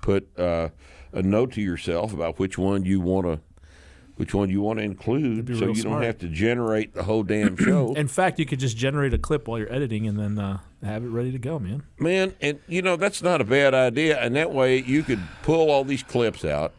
put 0.02 0.30
uh, 0.40 0.70
a 1.12 1.24
note 1.24 1.52
to 1.54 1.62
yourself 1.62 2.14
about 2.14 2.38
which 2.40 2.58
one 2.58 2.86
you 2.86 3.02
want 3.02 3.26
to, 3.26 3.40
which 4.18 4.34
one 4.34 4.50
you 4.50 4.62
want 4.62 4.80
to 4.80 4.86
include, 4.86 5.48
so 5.60 5.68
you 5.68 5.76
smart. 5.76 5.96
don't 6.00 6.04
have 6.04 6.18
to 6.20 6.28
generate 6.30 6.94
the 6.94 7.04
whole 7.04 7.24
damn 7.24 7.58
show. 7.64 7.94
In 7.96 8.08
fact, 8.08 8.40
you 8.40 8.46
could 8.46 8.60
just 8.60 8.78
generate 8.78 9.14
a 9.14 9.18
clip 9.18 9.48
while 9.48 9.60
you're 9.60 9.72
editing 9.74 10.08
and 10.08 10.18
then 10.18 10.40
uh, 10.40 10.60
have 10.84 11.04
it 11.04 11.08
ready 11.10 11.32
to 11.34 11.38
go, 11.40 11.60
man. 11.60 11.84
Man, 12.00 12.34
and 12.42 12.60
you 12.68 12.82
know 12.82 12.96
that's 12.96 13.22
not 13.22 13.42
a 13.42 13.44
bad 13.44 13.74
idea, 13.74 14.18
and 14.20 14.36
that 14.36 14.52
way 14.52 14.78
you 14.82 15.04
could 15.04 15.20
pull 15.44 15.70
all 15.70 15.84
these 15.84 16.04
clips 16.04 16.46
out 16.46 16.74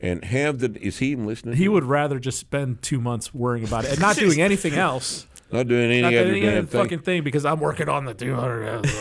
and 0.00 0.24
have 0.24 0.58
the. 0.60 0.74
Is 0.80 0.98
he 0.98 1.08
even 1.08 1.26
listening? 1.26 1.56
He 1.56 1.68
would 1.68 1.84
rather 1.84 2.18
just 2.18 2.38
spend 2.38 2.80
two 2.82 3.00
months 3.00 3.34
worrying 3.34 3.66
about 3.66 3.84
it 3.84 3.92
and 3.92 4.00
not 4.00 4.16
doing 4.24 4.40
anything 4.40 4.72
else. 4.74 5.26
not 5.52 5.68
doing 5.68 5.90
any 5.90 6.00
Not 6.00 6.10
doing 6.10 6.22
other 6.22 6.30
any 6.32 6.40
damn 6.40 6.66
thing. 6.66 6.80
fucking 6.82 6.98
thing 7.00 7.22
because 7.22 7.44
I'm 7.44 7.60
working 7.60 7.88
on 7.88 8.06
the 8.06 8.14
200. 8.14 8.86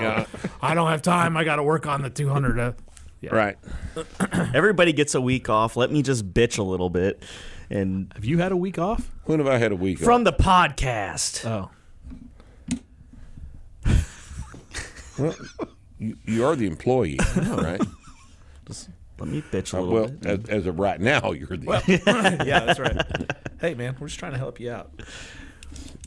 Yeah, 0.00 0.24
I 0.62 0.74
don't 0.74 0.88
have 0.88 1.02
time. 1.02 1.36
I 1.36 1.44
got 1.44 1.56
to 1.56 1.62
work 1.62 1.86
on 1.86 2.00
the 2.02 2.08
200. 2.10 2.74
Uh, 3.24 3.36
right. 3.36 3.56
Everybody 4.54 4.92
gets 4.92 5.14
a 5.14 5.20
week 5.20 5.48
off. 5.48 5.76
Let 5.76 5.90
me 5.92 6.02
just 6.02 6.32
bitch 6.32 6.58
a 6.58 6.62
little 6.62 6.90
bit, 6.90 7.22
and 7.68 8.10
Have 8.14 8.24
you 8.24 8.38
had 8.38 8.52
a 8.52 8.56
week 8.56 8.78
off? 8.78 9.10
When 9.24 9.38
have 9.40 9.48
I 9.48 9.58
had 9.58 9.72
a 9.72 9.76
week 9.76 9.98
off? 9.98 10.04
from 10.04 10.26
off? 10.26 10.36
the 10.36 10.42
podcast. 10.42 11.46
Oh. 11.48 11.70
You, 15.98 16.16
you 16.24 16.46
are 16.46 16.56
the 16.56 16.66
employee, 16.66 17.18
right? 17.36 17.80
Let 19.18 19.28
me 19.28 19.42
bitch 19.42 19.74
a 19.74 19.76
Uh, 19.76 19.80
little 19.80 19.92
well, 19.94 20.08
bit. 20.08 20.26
as, 20.26 20.48
as 20.48 20.66
of 20.66 20.78
right 20.78 20.98
now, 20.98 21.32
you're 21.32 21.46
the. 21.58 22.42
yeah, 22.46 22.60
that's 22.60 22.78
right. 22.80 22.96
hey, 23.60 23.74
man, 23.74 23.94
we're 24.00 24.06
just 24.06 24.18
trying 24.18 24.32
to 24.32 24.38
help 24.38 24.58
you 24.58 24.70
out. 24.70 24.90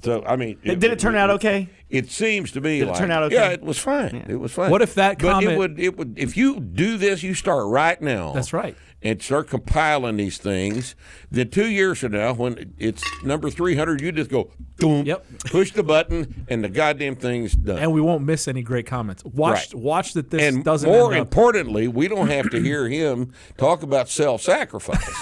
So 0.04 0.23
I 0.26 0.36
mean, 0.36 0.58
Did 0.63 0.84
it 0.84 0.99
turn 0.99 1.15
out 1.15 1.30
okay? 1.32 1.69
It 1.89 2.10
seems 2.12 2.52
to 2.54 2.62
me 2.62 2.80
Did 2.80 2.89
it 2.89 2.95
turn 2.95 3.12
out 3.12 3.23
okay? 3.23 3.36
Yeah, 3.36 3.49
it 3.49 3.62
was 3.63 3.78
fine. 3.80 4.26
It 4.28 4.36
was 4.36 4.52
fine. 4.52 4.69
What 4.71 4.82
if 4.82 4.95
that 4.95 5.19
But 5.19 5.32
comment- 5.34 5.54
it 5.54 5.58
would 5.58 5.80
it 5.80 5.97
would 5.97 6.13
if 6.17 6.36
you 6.36 6.60
do 6.60 6.97
this, 6.97 7.23
you 7.23 7.34
start 7.34 7.67
right 7.67 8.02
now. 8.02 8.34
That's 8.34 8.52
right. 8.54 8.76
And 9.06 9.21
start 9.21 9.49
compiling 9.49 10.15
these 10.15 10.38
things. 10.38 10.95
Then 11.30 11.49
two 11.49 11.67
years 11.69 11.99
from 11.99 12.13
now, 12.13 12.34
when 12.34 12.73
it's 12.78 13.04
number 13.23 13.49
three 13.49 13.76
hundred, 13.76 13.99
you 14.02 14.12
just 14.13 14.30
go 14.30 14.49
boom. 14.78 15.06
Yep. 15.06 15.26
Push 15.45 15.71
the 15.73 15.84
button, 15.84 16.45
and 16.47 16.63
the 16.63 16.69
goddamn 16.69 17.17
thing's 17.17 17.54
done. 17.54 17.80
And 17.80 17.91
we 17.91 17.99
won't 17.99 18.23
miss 18.23 18.47
any 18.47 18.62
great 18.62 18.86
comments. 18.86 19.23
Watch, 19.26 19.73
Right. 19.73 19.76
watch 19.76 20.13
that 20.13 20.30
this 20.30 20.41
and 20.41 20.63
doesn't 20.63 20.89
more 20.89 21.12
end 21.13 21.21
up. 21.21 21.28
importantly, 21.28 21.89
we 21.89 22.08
don't 22.08 22.28
have 22.30 22.49
to 22.52 22.62
hear 22.62 22.88
him 22.88 23.34
talk 23.58 23.84
about 23.84 24.08
self-sacrifice. 24.08 25.13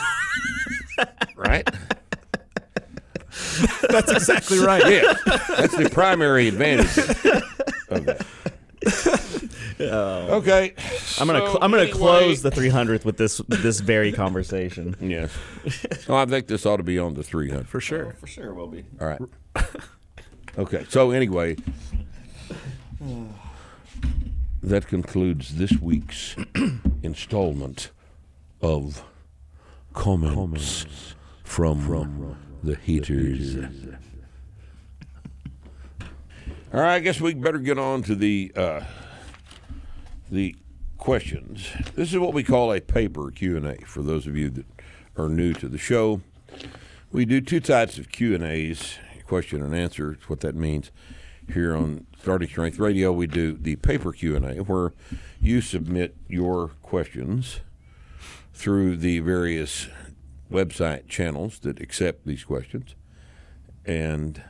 right? 1.36 1.68
That's 3.90 4.12
exactly 4.12 4.60
right. 4.60 4.84
Yeah, 4.92 5.14
that's 5.58 5.76
the 5.78 5.90
primary 5.92 6.48
advantage 6.50 6.98
of 6.98 8.06
that. 8.06 8.26
okay, 9.80 10.74
I'm 11.20 11.28
gonna 11.28 11.40
so 11.40 11.46
cl- 11.48 11.60
I'm 11.62 11.72
gonna 11.72 11.84
anyway- 11.84 11.98
close 11.98 12.42
the 12.42 12.52
300th 12.52 13.06
with 13.06 13.18
this 13.18 13.40
this 13.48 13.80
very 13.80 14.12
conversation. 14.12 14.96
Yes. 15.00 15.32
So 16.02 16.16
I 16.16 16.26
think 16.26 16.48
this 16.48 16.66
ought 16.66 16.78
to 16.78 16.84
be 16.84 17.00
on 17.00 17.14
the 17.14 17.24
300. 17.24 17.68
For 17.68 17.80
sure. 17.80 18.08
Oh, 18.08 18.20
for 18.20 18.28
sure, 18.28 18.50
it 18.50 18.54
will 18.56 18.68
be. 18.68 18.84
All 19.00 19.08
right. 19.08 19.22
Okay. 20.58 20.86
So 20.90 21.12
anyway, 21.12 21.56
that 24.62 24.88
concludes 24.88 25.56
this 25.56 25.72
week's 25.82 26.36
installment 27.04 27.92
of 28.62 29.04
comments, 29.94 30.86
from, 31.44 31.82
from 31.82 32.38
the 32.64 32.76
heaters. 32.76 33.58
All 36.74 36.80
right, 36.80 36.96
I 36.96 37.00
guess 37.00 37.20
we 37.20 37.34
better 37.34 37.60
get 37.60 37.78
on 37.78 38.02
to 38.04 38.16
the 38.16 38.52
uh, 38.56 38.82
the 40.30 40.56
questions. 40.98 41.68
This 41.96 42.14
is 42.14 42.20
what 42.20 42.34
we 42.34 42.44
call 42.44 42.72
a 42.72 42.80
paper 42.80 43.32
Q 43.32 43.58
and 43.58 43.66
A. 43.66 43.78
For 43.86 44.02
those 44.02 44.28
of 44.28 44.38
you 44.38 44.50
that 44.52 44.66
are 45.18 45.28
new 45.28 45.54
to 45.56 45.68
the 45.68 45.78
show, 45.78 46.22
we 47.12 47.26
do 47.26 47.42
two 47.42 47.60
types 47.60 47.98
of 47.98 48.12
Q 48.12 48.36
and 48.36 48.44
A's, 48.44 48.98
question 49.26 49.62
and 49.62 49.76
answer. 49.76 50.14
It's 50.14 50.30
what 50.30 50.42
that 50.42 50.56
means. 50.56 50.92
Here 51.52 51.76
on 51.76 52.06
Starting 52.22 52.48
Strength 52.48 52.80
Radio, 52.80 53.12
we 53.12 53.28
do 53.28 53.54
the 53.54 53.76
paper 53.78 54.14
Q 54.14 54.38
and 54.38 54.46
A, 54.46 54.64
where 54.64 54.94
you 55.42 55.60
submit 55.60 56.16
your 56.30 56.70
questions 56.82 57.60
through 58.54 58.96
the 58.98 59.20
various 59.20 59.88
website 60.52 61.08
channels 61.08 61.60
that 61.60 61.82
accept 61.82 62.26
these 62.26 62.44
questions, 62.44 62.96
and 63.86 64.44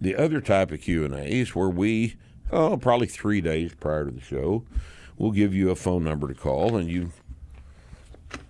the 0.00 0.16
other 0.16 0.40
type 0.40 0.72
of 0.72 0.80
Q 0.80 1.04
and 1.04 1.14
A 1.14 1.26
is 1.26 1.54
where 1.54 1.68
we, 1.68 2.16
oh, 2.50 2.76
probably 2.76 3.06
three 3.06 3.40
days 3.40 3.74
prior 3.74 4.06
to 4.06 4.10
the 4.10 4.20
show, 4.20 4.64
we'll 5.18 5.32
give 5.32 5.54
you 5.54 5.70
a 5.70 5.76
phone 5.76 6.04
number 6.04 6.28
to 6.28 6.34
call, 6.34 6.76
and 6.76 6.90
you 6.90 7.12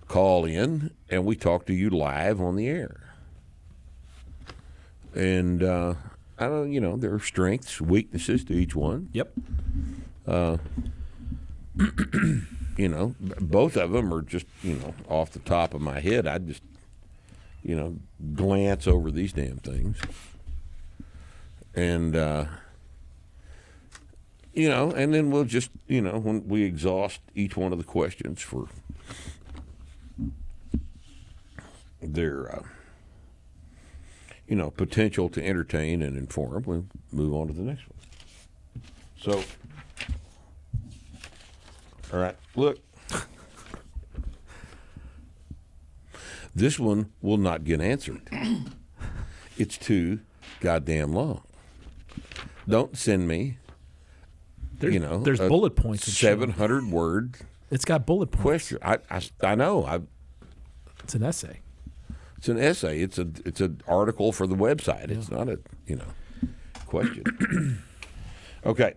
call 0.07 0.45
in, 0.45 0.91
and 1.09 1.25
we 1.25 1.35
talk 1.35 1.65
to 1.67 1.73
you 1.73 1.89
live 1.89 2.41
on 2.41 2.55
the 2.55 2.67
air. 2.67 3.13
And 5.13 5.63
uh, 5.63 5.95
I 6.37 6.47
don't, 6.47 6.71
you 6.71 6.79
know, 6.79 6.97
there 6.97 7.13
are 7.13 7.19
strengths, 7.19 7.81
weaknesses 7.81 8.43
to 8.45 8.53
each 8.53 8.75
one. 8.75 9.09
Yep. 9.13 9.33
You 12.77 12.89
know, 12.89 13.15
both 13.19 13.75
of 13.75 13.91
them 13.91 14.13
are 14.13 14.21
just, 14.21 14.45
you 14.61 14.75
know, 14.75 14.93
off 15.09 15.31
the 15.31 15.39
top 15.39 15.73
of 15.73 15.81
my 15.81 15.99
head. 15.99 16.27
I 16.27 16.37
just, 16.37 16.61
you 17.63 17.75
know, 17.75 17.97
glance 18.33 18.87
over 18.87 19.11
these 19.11 19.33
damn 19.33 19.57
things. 19.57 19.97
And, 21.75 22.15
uh, 22.15 22.45
you 24.53 24.69
know, 24.69 24.91
and 24.91 25.13
then 25.13 25.29
we'll 25.29 25.43
just, 25.43 25.69
you 25.87 26.01
know, 26.01 26.17
when 26.17 26.47
we 26.47 26.63
exhaust 26.63 27.19
each 27.35 27.55
one 27.55 27.71
of 27.71 27.77
the 27.77 27.83
questions 27.83 28.41
for 28.41 28.67
their, 32.01 32.55
uh, 32.55 32.63
you 34.47 34.55
know, 34.55 34.71
potential 34.71 35.29
to 35.29 35.45
entertain 35.45 36.01
and 36.01 36.17
inform, 36.17 36.63
we'll 36.65 36.85
move 37.11 37.33
on 37.33 37.47
to 37.47 37.53
the 37.53 37.61
next 37.61 37.83
one. 37.89 38.83
So, 39.19 39.43
all 42.13 42.19
right, 42.19 42.35
look. 42.55 42.79
This 46.57 46.79
one 46.79 47.11
will 47.21 47.37
not 47.37 47.63
get 47.63 47.79
answered. 47.81 48.21
It's 49.59 49.75
too 49.75 50.19
goddamn 50.59 51.13
long. 51.13 51.41
Don't 52.69 52.95
send 52.95 53.27
me, 53.27 53.57
There's, 54.77 54.93
you 54.93 54.99
know, 54.99 55.17
there's 55.19 55.39
a 55.39 55.47
bullet 55.47 55.75
points. 55.75 56.11
Seven 56.13 56.51
hundred 56.51 56.85
word 56.91 57.37
It's 57.71 57.83
got 57.83 58.05
bullet 58.05 58.27
points. 58.29 58.43
question. 58.43 58.77
I, 58.83 58.99
I, 59.09 59.21
I 59.41 59.55
know. 59.55 59.83
I, 59.83 60.01
It's 61.03 61.15
an 61.15 61.23
essay. 61.23 61.61
it's 62.37 62.49
an 62.49 62.59
essay. 62.59 62.99
It's 63.01 63.17
a 63.17 63.27
it's 63.45 63.61
an 63.61 63.81
article 63.87 64.31
for 64.31 64.45
the 64.45 64.55
website. 64.55 65.09
It's 65.09 65.31
not 65.31 65.49
a 65.49 65.59
you 65.87 65.95
know 65.95 66.51
question. 66.85 67.81
okay, 68.65 68.93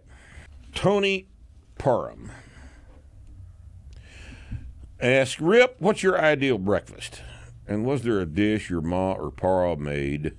Tony 0.75 1.27
Parham 1.79 2.31
Ask 5.01 5.39
Rip, 5.41 5.77
"What's 5.79 6.03
your 6.03 6.21
ideal 6.21 6.59
breakfast?" 6.59 7.23
And 7.71 7.87
was 7.87 8.03
there 8.03 8.21
a 8.21 8.27
dish 8.27 8.69
your 8.69 8.81
ma 8.81 9.13
or 9.13 9.31
pa 9.31 9.77
made 9.77 10.35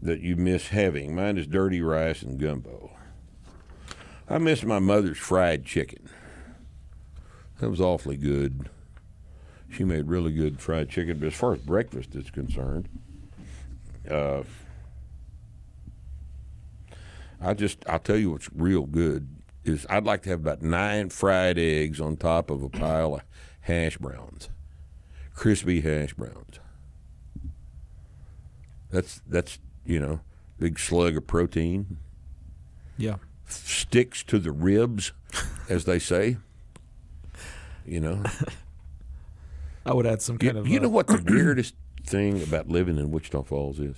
that 0.00 0.20
you 0.20 0.36
miss 0.36 0.68
having? 0.68 1.16
Mine 1.16 1.36
is 1.36 1.48
dirty 1.48 1.82
rice 1.82 2.22
and 2.22 2.38
gumbo. 2.38 2.92
I 4.30 4.38
miss 4.38 4.62
my 4.62 4.78
mother's 4.78 5.18
fried 5.18 5.66
chicken. 5.66 6.08
That 7.58 7.68
was 7.68 7.80
awfully 7.80 8.16
good. 8.16 8.70
She 9.68 9.82
made 9.82 10.06
really 10.06 10.30
good 10.30 10.60
fried 10.60 10.88
chicken. 10.88 11.18
But 11.18 11.26
as 11.26 11.34
far 11.34 11.54
as 11.54 11.60
breakfast 11.60 12.14
is 12.14 12.30
concerned, 12.30 12.88
uh, 14.08 14.44
I 17.40 17.54
just 17.54 17.84
I'll 17.88 17.98
tell 17.98 18.16
you 18.16 18.30
what's 18.30 18.48
real 18.54 18.86
good 18.86 19.28
is 19.64 19.84
I'd 19.90 20.04
like 20.04 20.22
to 20.22 20.30
have 20.30 20.40
about 20.40 20.62
nine 20.62 21.10
fried 21.10 21.58
eggs 21.58 22.00
on 22.00 22.16
top 22.16 22.50
of 22.50 22.62
a 22.62 22.68
pile 22.68 23.16
of 23.16 23.22
hash 23.62 23.98
browns, 23.98 24.48
crispy 25.34 25.80
hash 25.80 26.14
browns. 26.14 26.60
That's 28.90 29.20
that's 29.26 29.58
you 29.84 29.98
know 30.00 30.20
big 30.58 30.78
slug 30.78 31.16
of 31.16 31.26
protein 31.26 31.98
Yeah. 32.96 33.16
sticks 33.48 34.22
to 34.24 34.38
the 34.38 34.52
ribs, 34.52 35.12
as 35.68 35.84
they 35.84 35.98
say. 35.98 36.36
You 37.84 38.00
know, 38.00 38.22
I 39.86 39.92
would 39.92 40.06
add 40.06 40.22
some 40.22 40.38
you, 40.40 40.48
kind 40.48 40.58
of. 40.58 40.68
you 40.68 40.78
uh, 40.78 40.82
know 40.84 40.88
what 40.88 41.06
the 41.08 41.22
weirdest 41.26 41.74
thing 42.06 42.42
about 42.42 42.68
living 42.68 42.96
in 42.98 43.10
Wichita 43.10 43.42
Falls 43.42 43.78
is? 43.80 43.96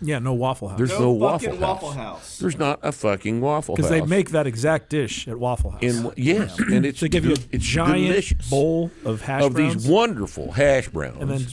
Yeah, 0.00 0.18
no 0.18 0.34
Waffle 0.34 0.68
House. 0.68 0.78
There's 0.78 0.98
no, 0.98 1.12
waffle, 1.12 1.38
fucking 1.38 1.60
house. 1.60 1.82
Waffle 1.82 1.90
House. 1.92 2.38
There's 2.38 2.58
not 2.58 2.78
a 2.82 2.92
fucking 2.92 3.40
waffle 3.40 3.76
house. 3.76 3.76
Because 3.76 3.90
they 3.90 4.02
make 4.02 4.30
that 4.30 4.46
exact 4.46 4.90
dish 4.90 5.26
at 5.28 5.38
Waffle 5.38 5.70
House. 5.70 5.82
in 5.82 6.12
yes, 6.16 6.58
and 6.58 6.84
it's 6.84 7.00
they 7.00 7.08
give 7.08 7.24
you 7.24 7.32
a 7.32 7.36
de- 7.36 7.48
it's 7.52 7.64
giant 7.64 8.08
delicious 8.08 8.50
bowl 8.50 8.90
of 9.04 9.22
hash 9.22 9.42
of 9.44 9.54
browns 9.54 9.84
these 9.84 9.90
wonderful 9.90 10.52
hash 10.52 10.88
browns, 10.88 11.18
and 11.20 11.30
then 11.30 11.46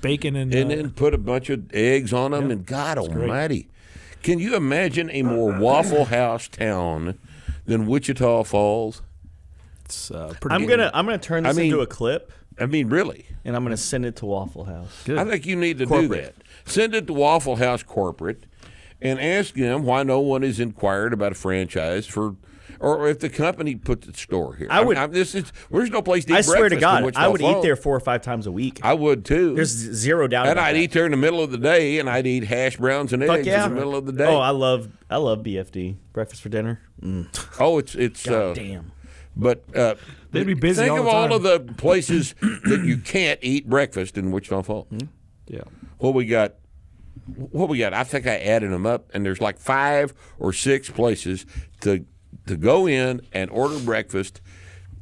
bacon 0.00 0.36
and, 0.36 0.54
and 0.54 0.70
uh, 0.70 0.76
then 0.76 0.90
put 0.90 1.14
a 1.14 1.18
bunch 1.18 1.50
of 1.50 1.72
eggs 1.74 2.12
on 2.12 2.30
them. 2.30 2.42
Yep. 2.42 2.50
And 2.50 2.66
God 2.66 2.98
great. 3.10 3.22
Almighty, 3.22 3.68
can 4.22 4.38
you 4.38 4.54
imagine 4.54 5.10
a 5.10 5.22
more 5.22 5.58
Waffle 5.58 6.04
House 6.06 6.46
town 6.46 7.18
than 7.66 7.86
Wichita 7.86 8.44
Falls? 8.44 9.02
It's 9.90 10.10
uh, 10.10 10.32
pretty. 10.40 10.54
I'm 10.54 10.66
gonna 10.66 10.90
I'm 10.94 11.04
gonna 11.04 11.18
turn 11.18 11.42
this 11.44 11.56
I 11.56 11.60
mean- 11.60 11.70
into 11.72 11.80
a 11.82 11.86
clip 11.86 12.32
I 12.58 12.66
mean, 12.66 12.88
really. 12.88 13.26
and 13.44 13.56
I'm 13.56 13.62
gonna 13.64 13.76
send 13.76 14.04
it 14.04 14.16
to 14.16 14.26
Waffle 14.26 14.64
House. 14.64 15.02
Good. 15.04 15.18
I 15.18 15.24
think 15.24 15.46
you 15.46 15.56
need 15.56 15.78
to 15.78 15.86
do 15.86 15.88
Corporate. 15.88 16.34
that. 16.36 16.70
Send 16.70 16.94
it 16.94 17.06
to 17.06 17.12
Waffle 17.12 17.56
House 17.56 17.82
corporate 17.82 18.44
and 19.00 19.18
ask 19.20 19.54
them 19.54 19.82
why 19.84 20.02
no 20.02 20.20
one 20.20 20.42
has 20.42 20.60
inquired 20.60 21.12
about 21.14 21.32
a 21.32 21.34
franchise 21.34 22.06
for, 22.06 22.36
or 22.78 23.08
if 23.08 23.20
the 23.20 23.30
company 23.30 23.74
put 23.76 24.02
the 24.02 24.12
store 24.12 24.56
here. 24.56 24.66
I 24.70 24.82
would- 24.82 24.98
I'm- 24.98 25.10
this 25.10 25.34
is 25.34 25.50
there's 25.70 25.90
no 25.90 26.02
place 26.02 26.26
to 26.26 26.34
eat 26.34 26.36
I 26.36 26.40
swear 26.42 26.56
to 26.56 26.60
breakfast 26.60 26.74
in 26.74 26.80
God, 26.80 27.04
Wichita 27.04 27.24
I 27.24 27.28
would 27.28 27.40
eat 27.40 27.62
there 27.62 27.76
four 27.76 27.96
or 27.96 28.00
five 28.00 28.20
times 28.20 28.46
a 28.46 28.52
week. 28.52 28.78
I 28.82 28.92
would 28.92 29.24
too. 29.24 29.54
There's 29.54 29.70
zero 29.70 30.28
doubt. 30.28 30.46
and 30.46 30.52
about 30.58 30.64
I'd 30.66 30.74
that. 30.74 30.80
eat 30.80 30.92
there 30.92 31.06
in 31.06 31.12
the 31.12 31.16
middle 31.16 31.42
of 31.42 31.50
the 31.52 31.58
day, 31.58 31.98
and 31.98 32.10
I'd 32.10 32.26
eat 32.26 32.44
hash 32.44 32.76
browns 32.76 33.14
and 33.14 33.24
Fuck 33.24 33.38
eggs 33.38 33.46
yeah. 33.46 33.64
in 33.64 33.70
the 33.70 33.76
middle 33.76 33.96
of 33.96 34.04
the 34.04 34.12
day. 34.12 34.26
Oh, 34.26 34.36
I 34.38 34.50
love 34.50 34.88
I 35.08 35.16
love 35.16 35.38
BFD 35.44 35.96
breakfast 36.12 36.42
for 36.42 36.50
dinner. 36.50 36.80
Oh, 37.58 37.78
it's 37.78 37.94
it's. 37.94 38.26
God 38.26 38.34
uh, 38.50 38.52
damn. 38.54 38.92
But 39.36 39.64
uh, 39.76 39.94
They'd 40.32 40.46
be 40.46 40.54
busy 40.54 40.82
Think 40.82 40.92
all 40.92 40.98
of 40.98 41.04
the 41.04 41.10
all 41.10 41.32
of 41.34 41.66
the 41.66 41.72
places 41.74 42.34
that 42.40 42.82
you 42.84 42.98
can't 42.98 43.38
eat 43.42 43.68
breakfast 43.68 44.16
in 44.18 44.30
Wichita 44.30 44.62
Falls. 44.62 44.86
yeah. 45.46 45.62
What 45.98 46.14
we 46.14 46.26
got? 46.26 46.54
What 47.36 47.68
we 47.68 47.78
got? 47.78 47.92
I 47.94 48.04
think 48.04 48.26
I 48.26 48.36
added 48.38 48.70
them 48.70 48.86
up, 48.86 49.10
and 49.14 49.24
there's 49.24 49.40
like 49.40 49.58
five 49.58 50.14
or 50.38 50.52
six 50.52 50.88
places 50.90 51.46
to 51.82 52.04
to 52.46 52.56
go 52.56 52.86
in 52.86 53.20
and 53.32 53.50
order 53.50 53.78
breakfast. 53.78 54.40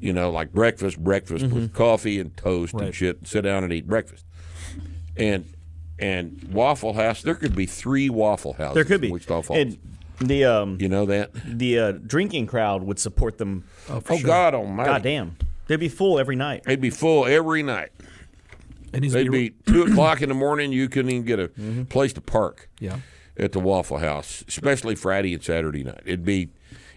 You 0.01 0.13
know, 0.13 0.31
like 0.31 0.53
breakfast, 0.53 0.99
breakfast 1.03 1.47
with 1.47 1.73
coffee 1.75 2.21
and 2.21 2.37
toast 2.37 2.73
and 2.73 2.83
Right. 2.83 2.95
shit. 2.95 3.27
Sit 3.27 3.43
down 3.43 3.65
and 3.65 3.73
eat 3.73 3.87
breakfast. 3.87 4.25
And 5.17 5.45
and 5.99 6.49
Waffle 6.53 6.93
House, 6.93 7.23
there 7.23 7.35
could 7.35 7.57
be 7.57 7.67
three 7.67 8.09
Waffle 8.09 8.53
Houses. 8.55 8.75
There 8.75 8.85
could 8.85 9.01
be. 9.01 9.09
in 9.09 9.13
Wichita 9.15 9.43
Falls. 9.43 9.59
And 9.59 9.79
the 10.21 10.45
um 10.45 10.79
you 10.81 10.89
know 10.89 11.07
that? 11.07 11.31
the 11.45 11.79
uh, 11.79 11.93
drinking 11.93 12.47
crowd 12.47 12.83
would 12.83 12.99
support 12.99 13.39
them. 13.39 13.65
Oh, 13.89 14.01
for 14.01 14.15
Oh 14.15 14.17
sure. 14.19 14.27
God 14.27 14.55
Almighty! 14.55 14.91
God 14.91 15.03
damn. 15.03 15.37
They'd 15.67 15.77
be 15.81 15.89
full 15.89 16.19
every 16.19 16.37
night. 16.37 16.65
They'd 16.65 16.81
be 16.81 16.91
full 16.91 17.27
every 17.27 17.63
night. 17.63 17.91
And 18.93 19.05
he's 19.05 19.13
They'd 19.13 19.31
be 19.31 19.51
two 19.67 19.83
o'clock 19.83 20.23
in 20.23 20.31
the 20.31 20.35
morning. 20.35 20.73
You 20.73 20.89
couldn't 20.89 21.11
even 21.11 21.25
get 21.27 21.39
a 21.39 21.49
Mm-hmm. 21.49 21.85
place 21.85 22.13
to 22.15 22.21
park. 22.23 22.69
Yeah. 22.81 23.01
at 23.37 23.53
the 23.53 23.61
Waffle 23.61 23.99
House, 23.99 24.45
especially 24.49 24.95
Friday 24.97 25.35
and 25.35 25.45
Saturday 25.45 25.85
night. 25.85 26.01
It'd 26.07 26.25
be 26.25 26.49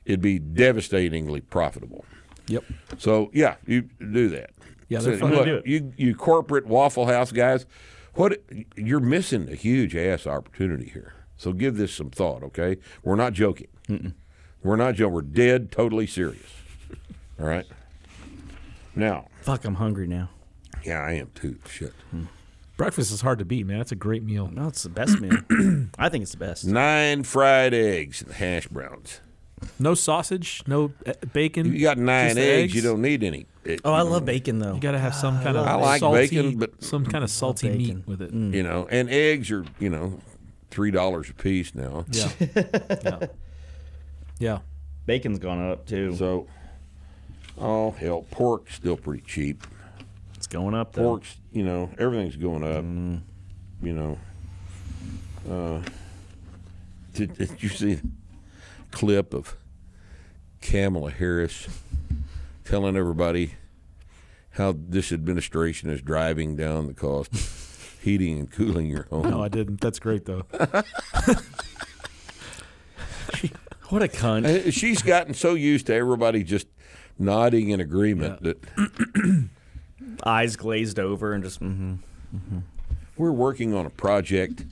it'd 0.05 0.21
be 0.21 0.39
devastatingly 0.39 1.41
profitable. 1.41 2.05
Yep. 2.47 2.63
So 2.97 3.29
yeah, 3.33 3.55
you 3.67 3.81
do 3.99 4.29
that. 4.29 4.51
Yeah, 4.89 4.99
they're 4.99 5.13
so, 5.15 5.19
fun 5.19 5.31
to 5.31 5.35
look, 5.37 5.45
do 5.45 5.55
it. 5.57 5.67
you 5.67 5.93
you 5.97 6.15
corporate 6.15 6.65
Waffle 6.65 7.05
House 7.07 7.31
guys, 7.31 7.65
what 8.15 8.41
you're 8.75 8.99
missing 9.01 9.49
a 9.49 9.55
huge 9.55 9.95
ass 9.95 10.25
opportunity 10.25 10.89
here. 10.89 11.13
So 11.41 11.53
give 11.53 11.75
this 11.75 11.91
some 11.91 12.11
thought, 12.11 12.43
okay? 12.43 12.77
We're 13.01 13.15
not 13.15 13.33
joking. 13.33 13.65
We're 14.61 14.75
not 14.75 14.93
joking. 14.93 15.11
We're 15.15 15.23
dead, 15.23 15.71
totally 15.71 16.05
serious. 16.05 16.45
All 17.39 17.47
right. 17.47 17.65
Now, 18.95 19.25
Fuck, 19.41 19.65
I'm 19.65 19.73
hungry 19.73 20.05
now. 20.05 20.29
yeah, 20.83 20.99
I 20.99 21.13
am 21.13 21.31
too. 21.33 21.57
Shit. 21.67 21.93
Hmm. 22.11 22.25
Breakfast 22.77 23.11
is 23.11 23.21
hard 23.21 23.39
to 23.39 23.45
beat, 23.45 23.65
man. 23.65 23.79
That's 23.79 23.91
a 23.91 23.95
great 23.95 24.21
meal. 24.21 24.51
No, 24.53 24.67
it's 24.67 24.83
the 24.83 24.89
best 24.89 25.19
meal. 25.19 25.35
I 25.97 26.09
think 26.09 26.21
it's 26.21 26.33
the 26.33 26.37
best. 26.37 26.63
Nine 26.63 27.23
fried 27.23 27.73
eggs 27.73 28.21
and 28.21 28.33
hash 28.33 28.67
browns. 28.67 29.21
No 29.79 29.95
sausage, 29.95 30.61
no 30.67 30.91
uh, 31.07 31.13
bacon. 31.33 31.73
You 31.73 31.81
got 31.81 31.97
nine 31.97 32.27
just 32.27 32.35
the 32.35 32.43
eggs, 32.43 32.75
You 32.75 32.83
don't 32.83 33.01
need 33.01 33.23
any. 33.23 33.47
Oh, 33.83 33.93
I 33.93 34.03
love 34.03 34.25
bacon 34.25 34.59
though. 34.59 34.75
You 34.75 34.79
got 34.79 34.91
to 34.91 34.99
have 34.99 35.15
some 35.15 35.37
ah, 35.37 35.43
kind 35.43 35.57
of 35.57 35.65
I 35.65 35.73
like 35.73 35.99
salty, 36.01 36.27
bacon, 36.27 36.59
but- 36.59 36.83
some 36.83 37.03
kind 37.03 37.23
of 37.23 37.31
salty 37.31 37.67
bacon. 37.69 37.97
meat 37.97 38.07
with 38.07 38.21
it. 38.21 38.31
Mm. 38.31 38.53
you 38.53 38.61
know, 38.61 38.87
and 38.91 39.09
eggs 39.09 39.49
are 39.49 39.65
you 39.79 39.89
know 39.89 40.19
three 40.71 40.89
dollars 40.89 41.29
a 41.29 41.33
piece 41.33 41.75
now. 41.75 42.05
Yeah. 42.09 42.31
yeah. 43.03 43.19
Yeah. 44.39 44.59
Bacon's 45.05 45.39
gone 45.39 45.69
up 45.71 45.85
too. 45.85 46.15
So, 46.15 46.47
oh 47.59 47.91
hell, 47.91 48.25
pork's 48.31 48.75
still 48.75 48.97
pretty 48.97 49.23
cheap. 49.23 49.67
it's 50.35 50.47
going 50.47 50.73
up 50.73 50.93
though. 50.93 51.03
Pork's, 51.03 51.37
you 51.51 51.63
know, 51.63 51.89
everything's 51.99 52.37
going 52.37 52.63
up. 52.63 52.83
You 53.83 53.93
know, 53.93 54.19
uh, 55.49 55.81
did, 57.13 57.35
did 57.37 57.61
you 57.61 57.69
see 57.69 57.95
the 57.95 58.09
clip 58.91 59.33
of 59.33 59.57
Kamala 60.61 61.11
Harris 61.11 61.67
telling 62.63 62.95
everybody 62.95 63.55
how 64.51 64.75
this 64.77 65.11
administration 65.11 65.89
is 65.89 66.01
driving 66.01 66.55
down 66.55 66.87
the 66.87 66.93
cost 66.93 67.33
of 67.33 67.60
heating 68.01 68.39
and 68.39 68.51
cooling 68.51 68.87
your 68.87 69.03
home? 69.03 69.29
No, 69.29 69.43
I 69.43 69.47
didn't. 69.47 69.79
That's 69.81 69.99
great 69.99 70.25
though. 70.25 70.43
What 73.89 74.01
a 74.03 74.07
cunt. 74.07 74.45
Uh, 74.45 74.71
She's 74.71 75.01
gotten 75.01 75.33
so 75.33 75.53
used 75.53 75.87
to 75.87 75.93
everybody 75.93 76.43
just 76.45 76.65
nodding 77.19 77.71
in 77.71 77.81
agreement 77.81 78.41
that 78.43 78.57
Eyes 80.23 80.55
glazed 80.55 80.97
over 80.97 81.33
and 81.33 81.43
just. 81.43 81.59
hmm 81.59 81.95
we're 83.17 83.31
working 83.33 83.73
on 83.73 83.85
a 83.85 83.89
project 83.89 84.63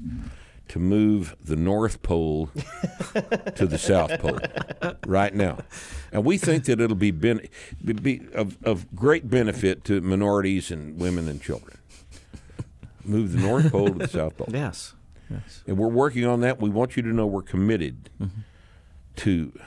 to 0.69 0.79
move 0.79 1.35
the 1.43 1.57
North 1.57 2.01
Pole 2.01 2.49
to 3.55 3.67
the 3.67 3.77
South 3.77 4.17
Pole 4.21 4.39
right 5.05 5.33
now. 5.35 5.57
And 6.13 6.23
we 6.23 6.37
think 6.37 6.63
that 6.65 6.79
it'll 6.79 6.95
be, 6.95 7.11
ben- 7.11 7.47
be- 7.83 7.93
be 7.93 8.21
of, 8.33 8.57
of 8.63 8.95
great 8.95 9.29
benefit 9.29 9.83
to 9.83 9.99
minorities 10.01 10.71
and 10.71 10.97
women 10.97 11.27
and 11.27 11.41
children. 11.41 11.77
Move 13.09 13.33
the 13.33 13.39
North 13.39 13.71
Pole 13.71 13.87
to 13.87 13.93
the 13.93 14.07
South 14.07 14.37
Pole. 14.37 14.47
Yes. 14.51 14.93
Yes. 15.29 15.63
And 15.67 15.77
we're 15.77 15.87
working 15.87 16.25
on 16.25 16.41
that. 16.41 16.59
We 16.59 16.69
want 16.69 16.95
you 16.95 17.03
to 17.03 17.09
know 17.09 17.25
we're 17.27 17.41
committed 17.41 18.09
mm-hmm. 18.19 18.41
to 19.17 19.59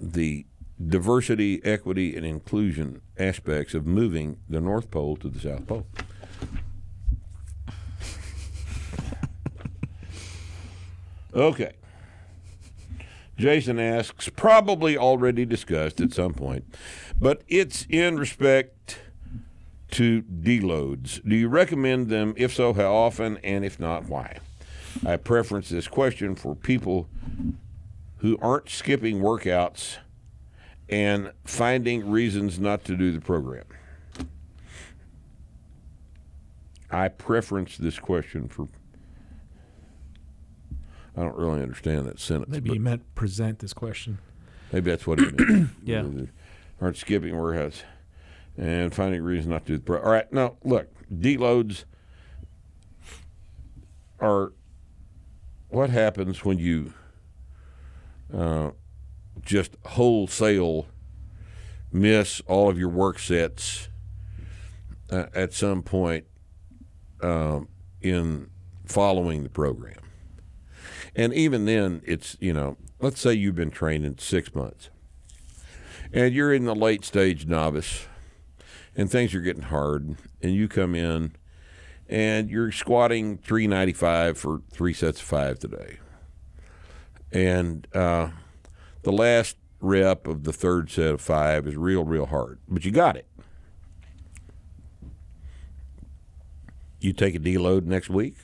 the 0.00 0.46
diversity, 0.84 1.60
equity, 1.64 2.16
and 2.16 2.24
inclusion 2.24 3.00
aspects 3.18 3.74
of 3.74 3.86
moving 3.86 4.38
the 4.48 4.60
North 4.60 4.90
Pole 4.90 5.16
to 5.16 5.28
the 5.28 5.40
South 5.40 5.66
Pole. 5.66 5.86
Okay. 11.34 11.72
Jason 13.36 13.78
asks, 13.78 14.28
probably 14.28 14.96
already 14.96 15.44
discussed 15.44 16.00
at 16.00 16.12
some 16.12 16.34
point, 16.34 16.64
but 17.18 17.42
it's 17.46 17.86
in 17.88 18.16
respect 18.16 18.98
to 19.92 20.22
deloads. 20.22 21.26
Do 21.26 21.34
you 21.34 21.48
recommend 21.48 22.08
them? 22.08 22.34
If 22.36 22.54
so, 22.54 22.72
how 22.72 22.92
often? 22.94 23.38
And 23.38 23.64
if 23.64 23.80
not, 23.80 24.04
why? 24.06 24.38
I 25.06 25.16
preference 25.16 25.68
this 25.68 25.88
question 25.88 26.34
for 26.34 26.54
people 26.54 27.08
who 28.18 28.36
aren't 28.42 28.68
skipping 28.68 29.20
workouts 29.20 29.98
and 30.88 31.32
finding 31.44 32.10
reasons 32.10 32.58
not 32.58 32.84
to 32.84 32.96
do 32.96 33.12
the 33.12 33.20
program. 33.20 33.64
I 36.90 37.08
preference 37.08 37.76
this 37.76 37.98
question 37.98 38.48
for. 38.48 38.68
I 41.16 41.22
don't 41.22 41.36
really 41.36 41.62
understand 41.62 42.06
that 42.06 42.18
sentence. 42.20 42.50
Maybe 42.50 42.70
you 42.72 42.80
meant 42.80 43.14
present 43.14 43.58
this 43.58 43.72
question. 43.72 44.18
Maybe 44.72 44.90
that's 44.90 45.06
what 45.06 45.18
it 45.20 45.38
meant. 45.38 45.70
Yeah. 45.84 46.04
Aren't 46.80 46.96
skipping 46.96 47.34
workouts 47.34 47.82
and 48.58 48.94
finding 48.94 49.22
reasons 49.22 49.48
not 49.48 49.64
to 49.66 49.72
do 49.72 49.78
the. 49.78 50.04
All 50.04 50.10
right. 50.10 50.30
now 50.32 50.56
look, 50.64 50.88
deloads 51.12 51.84
are 54.20 54.52
what 55.68 55.90
happens 55.90 56.44
when 56.44 56.58
you 56.58 56.92
uh, 58.34 58.70
just 59.42 59.76
wholesale 59.86 60.86
miss 61.92 62.42
all 62.46 62.68
of 62.68 62.78
your 62.78 62.88
work 62.88 63.18
sets 63.18 63.88
uh, 65.10 65.26
at 65.34 65.52
some 65.52 65.82
point 65.82 66.24
um, 67.22 67.68
in 68.02 68.50
following 68.84 69.44
the 69.44 69.48
program. 69.48 69.94
And 71.14 71.32
even 71.32 71.64
then, 71.64 72.02
it's, 72.04 72.36
you 72.40 72.52
know, 72.52 72.76
let's 73.00 73.20
say 73.20 73.32
you've 73.32 73.54
been 73.54 73.70
training 73.70 74.16
six 74.18 74.54
months 74.54 74.90
and 76.12 76.34
you're 76.34 76.52
in 76.52 76.64
the 76.64 76.74
late 76.74 77.04
stage 77.04 77.46
novice 77.46 78.06
and 78.98 79.08
things 79.08 79.32
are 79.32 79.40
getting 79.40 79.62
hard 79.62 80.16
and 80.42 80.52
you 80.52 80.66
come 80.66 80.94
in 80.94 81.32
and 82.08 82.50
you're 82.50 82.72
squatting 82.72 83.38
395 83.38 84.36
for 84.36 84.62
three 84.72 84.92
sets 84.92 85.20
of 85.20 85.26
five 85.26 85.58
today. 85.60 85.98
And 87.30 87.86
uh, 87.94 88.30
the 89.04 89.12
last 89.12 89.56
rep 89.80 90.26
of 90.26 90.42
the 90.42 90.52
third 90.52 90.90
set 90.90 91.14
of 91.14 91.20
five 91.20 91.68
is 91.68 91.76
real, 91.76 92.04
real 92.04 92.26
hard, 92.26 92.58
but 92.68 92.84
you 92.84 92.90
got 92.90 93.16
it. 93.16 93.26
You 97.00 97.12
take 97.12 97.36
a 97.36 97.38
deload 97.38 97.84
next 97.84 98.10
week? 98.10 98.34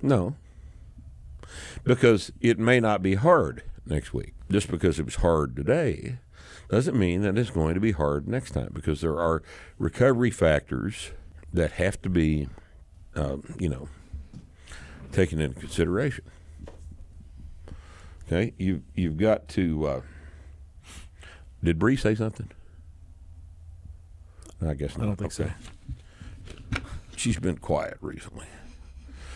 No. 0.00 0.34
Because 1.82 2.32
it 2.40 2.58
may 2.58 2.80
not 2.80 3.02
be 3.02 3.16
hard 3.16 3.64
next 3.84 4.14
week. 4.14 4.32
Just 4.50 4.70
because 4.70 4.98
it 4.98 5.04
was 5.04 5.16
hard 5.16 5.54
today 5.54 6.20
doesn't 6.74 6.98
mean 6.98 7.22
that 7.22 7.38
it's 7.38 7.50
going 7.50 7.74
to 7.74 7.80
be 7.80 7.92
hard 7.92 8.26
next 8.26 8.50
time 8.50 8.70
because 8.74 9.00
there 9.00 9.16
are 9.20 9.44
recovery 9.78 10.32
factors 10.32 11.12
that 11.52 11.70
have 11.72 12.02
to 12.02 12.08
be, 12.08 12.48
um, 13.14 13.44
you 13.60 13.68
know, 13.68 13.88
taken 15.12 15.40
into 15.40 15.60
consideration. 15.60 16.24
Okay, 18.26 18.54
you 18.58 18.82
you've 18.96 19.18
got 19.18 19.46
to. 19.50 19.86
Uh, 19.86 20.00
did 21.62 21.78
Bree 21.78 21.94
say 21.94 22.16
something? 22.16 22.50
I 24.60 24.74
guess 24.74 24.98
not. 24.98 25.04
I 25.04 25.06
don't 25.06 25.16
think 25.16 25.30
so. 25.30 25.48
She's 27.14 27.38
been 27.38 27.58
quiet 27.58 27.98
recently. 28.00 28.46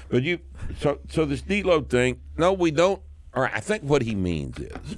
But 0.09 0.24
you, 0.24 0.40
so 0.81 0.98
so 1.09 1.24
this 1.24 1.42
deload 1.42 1.88
thing. 1.88 2.20
No, 2.37 2.53
we 2.53 2.72
don't. 2.72 3.01
All 3.35 3.43
right, 3.43 3.53
I 3.55 3.61
think 3.61 3.83
what 3.83 4.03
he 4.03 4.14
means 4.14 4.59
is, 4.59 4.97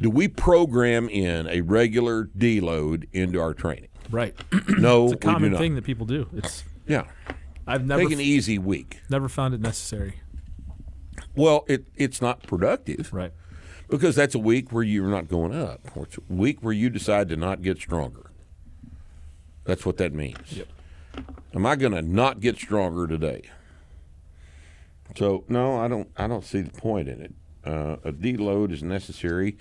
do 0.00 0.08
we 0.08 0.28
program 0.28 1.08
in 1.08 1.46
a 1.48 1.60
regular 1.62 2.26
deload 2.26 3.08
into 3.12 3.40
our 3.40 3.54
training? 3.54 3.88
Right. 4.10 4.34
No, 4.68 5.04
It's 5.06 5.14
a 5.14 5.16
common 5.18 5.56
thing 5.56 5.74
that 5.74 5.84
people 5.84 6.06
do. 6.06 6.28
It's 6.34 6.64
Yeah, 6.86 7.04
I've 7.66 7.86
never 7.86 8.02
take 8.02 8.12
an 8.12 8.20
easy 8.20 8.58
week. 8.58 9.00
never 9.10 9.28
found 9.28 9.54
it 9.54 9.60
necessary. 9.60 10.20
Well, 11.36 11.64
it 11.68 11.86
it's 11.96 12.20
not 12.22 12.42
productive. 12.44 13.12
Right. 13.12 13.32
Because 13.88 14.14
that's 14.14 14.34
a 14.34 14.38
week 14.38 14.72
where 14.72 14.84
you're 14.84 15.08
not 15.08 15.28
going 15.28 15.54
up, 15.54 15.80
or 15.96 16.04
it's 16.04 16.16
a 16.16 16.32
week 16.32 16.58
where 16.62 16.72
you 16.72 16.88
decide 16.90 17.28
to 17.28 17.36
not 17.36 17.60
get 17.62 17.78
stronger. 17.78 18.30
That's 19.64 19.84
what 19.84 19.96
that 19.98 20.12
means. 20.12 20.52
Yep. 20.52 20.68
Am 21.54 21.66
I 21.66 21.74
going 21.76 21.92
to 21.92 22.02
not 22.02 22.38
get 22.40 22.56
stronger 22.56 23.06
today? 23.08 23.42
So 25.16 25.44
no, 25.48 25.76
I 25.76 25.88
don't. 25.88 26.08
I 26.16 26.26
don't 26.28 26.44
see 26.44 26.60
the 26.62 26.70
point 26.70 27.08
in 27.08 27.20
it. 27.20 27.34
Uh, 27.64 27.96
a 28.04 28.12
deload 28.12 28.72
is 28.72 28.82
necessary 28.82 29.56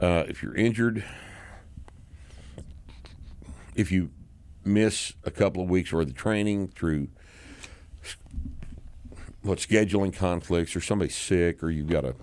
uh, 0.00 0.24
if 0.28 0.42
you're 0.42 0.54
injured. 0.54 1.04
If 3.74 3.92
you 3.92 4.10
miss 4.64 5.12
a 5.24 5.30
couple 5.30 5.62
of 5.62 5.68
weeks 5.68 5.92
worth 5.92 6.08
of 6.08 6.14
training 6.14 6.68
through 6.68 7.08
what 9.42 9.58
scheduling 9.58 10.12
conflicts, 10.12 10.74
or 10.74 10.80
somebody's 10.80 11.14
sick, 11.14 11.62
or 11.62 11.70
you've 11.70 11.88
got 11.88 12.00
to 12.00 12.14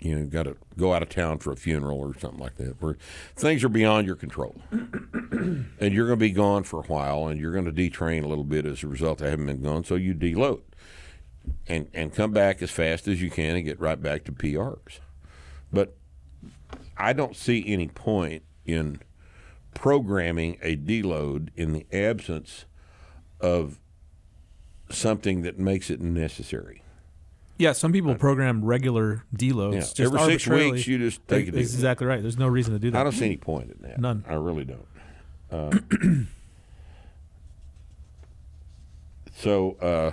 you 0.00 0.18
know, 0.18 0.24
got 0.26 0.44
to 0.44 0.56
go 0.78 0.94
out 0.94 1.02
of 1.02 1.10
town 1.10 1.38
for 1.38 1.52
a 1.52 1.56
funeral 1.56 1.98
or 1.98 2.18
something 2.18 2.40
like 2.40 2.56
that, 2.56 2.80
where 2.80 2.96
things 3.36 3.62
are 3.62 3.68
beyond 3.68 4.06
your 4.06 4.16
control, 4.16 4.56
and 4.70 5.92
you're 5.92 6.06
going 6.06 6.18
to 6.18 6.24
be 6.24 6.30
gone 6.30 6.62
for 6.62 6.80
a 6.80 6.84
while, 6.84 7.28
and 7.28 7.38
you're 7.38 7.52
going 7.52 7.66
to 7.66 7.72
detrain 7.72 8.24
a 8.24 8.28
little 8.28 8.44
bit 8.44 8.64
as 8.64 8.82
a 8.82 8.86
result. 8.86 9.20
of 9.20 9.28
haven't 9.28 9.46
been 9.46 9.62
gone, 9.62 9.84
so 9.84 9.96
you 9.96 10.14
deload, 10.14 10.62
and 11.66 11.88
and 11.94 12.14
come 12.14 12.32
back 12.32 12.62
as 12.62 12.70
fast 12.70 13.08
as 13.08 13.22
you 13.22 13.30
can 13.30 13.56
and 13.56 13.64
get 13.64 13.80
right 13.80 14.00
back 14.00 14.24
to 14.24 14.32
PRs. 14.32 15.00
But 15.72 15.96
I 16.96 17.12
don't 17.12 17.36
see 17.36 17.64
any 17.66 17.88
point 17.88 18.42
in 18.66 19.00
programming 19.74 20.58
a 20.62 20.76
deload 20.76 21.48
in 21.56 21.72
the 21.72 21.86
absence 21.92 22.66
of 23.40 23.78
something 24.90 25.42
that 25.42 25.58
makes 25.58 25.90
it 25.90 26.00
necessary. 26.00 26.82
Yeah, 27.58 27.72
some 27.72 27.92
people 27.92 28.14
program 28.14 28.64
regular 28.64 29.24
deloads. 29.36 29.74
Yeah, 29.74 29.80
just 29.80 30.00
every 30.00 30.18
six 30.20 30.46
weeks 30.46 30.86
you 30.86 30.96
just 30.96 31.26
take 31.28 31.48
a 31.48 31.50
That's 31.50 31.74
exactly 31.74 32.06
right. 32.06 32.22
There's 32.22 32.38
no 32.38 32.48
reason 32.48 32.72
to 32.72 32.78
do 32.78 32.90
that. 32.90 32.98
I 32.98 33.02
don't 33.02 33.12
see 33.12 33.26
any 33.26 33.36
point 33.36 33.70
in 33.70 33.82
that. 33.82 34.00
None. 34.00 34.24
I 34.26 34.34
really 34.34 34.64
don't. 34.64 34.86
Uh, 35.52 35.72
so, 39.34 39.72
uh, 39.80 40.12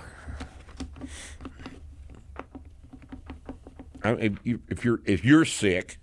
I, 4.02 4.12
if, 4.12 4.32
you, 4.44 4.60
if 4.68 4.84
you're 4.84 5.00
if 5.04 5.24
you're 5.24 5.44
sick, 5.44 5.98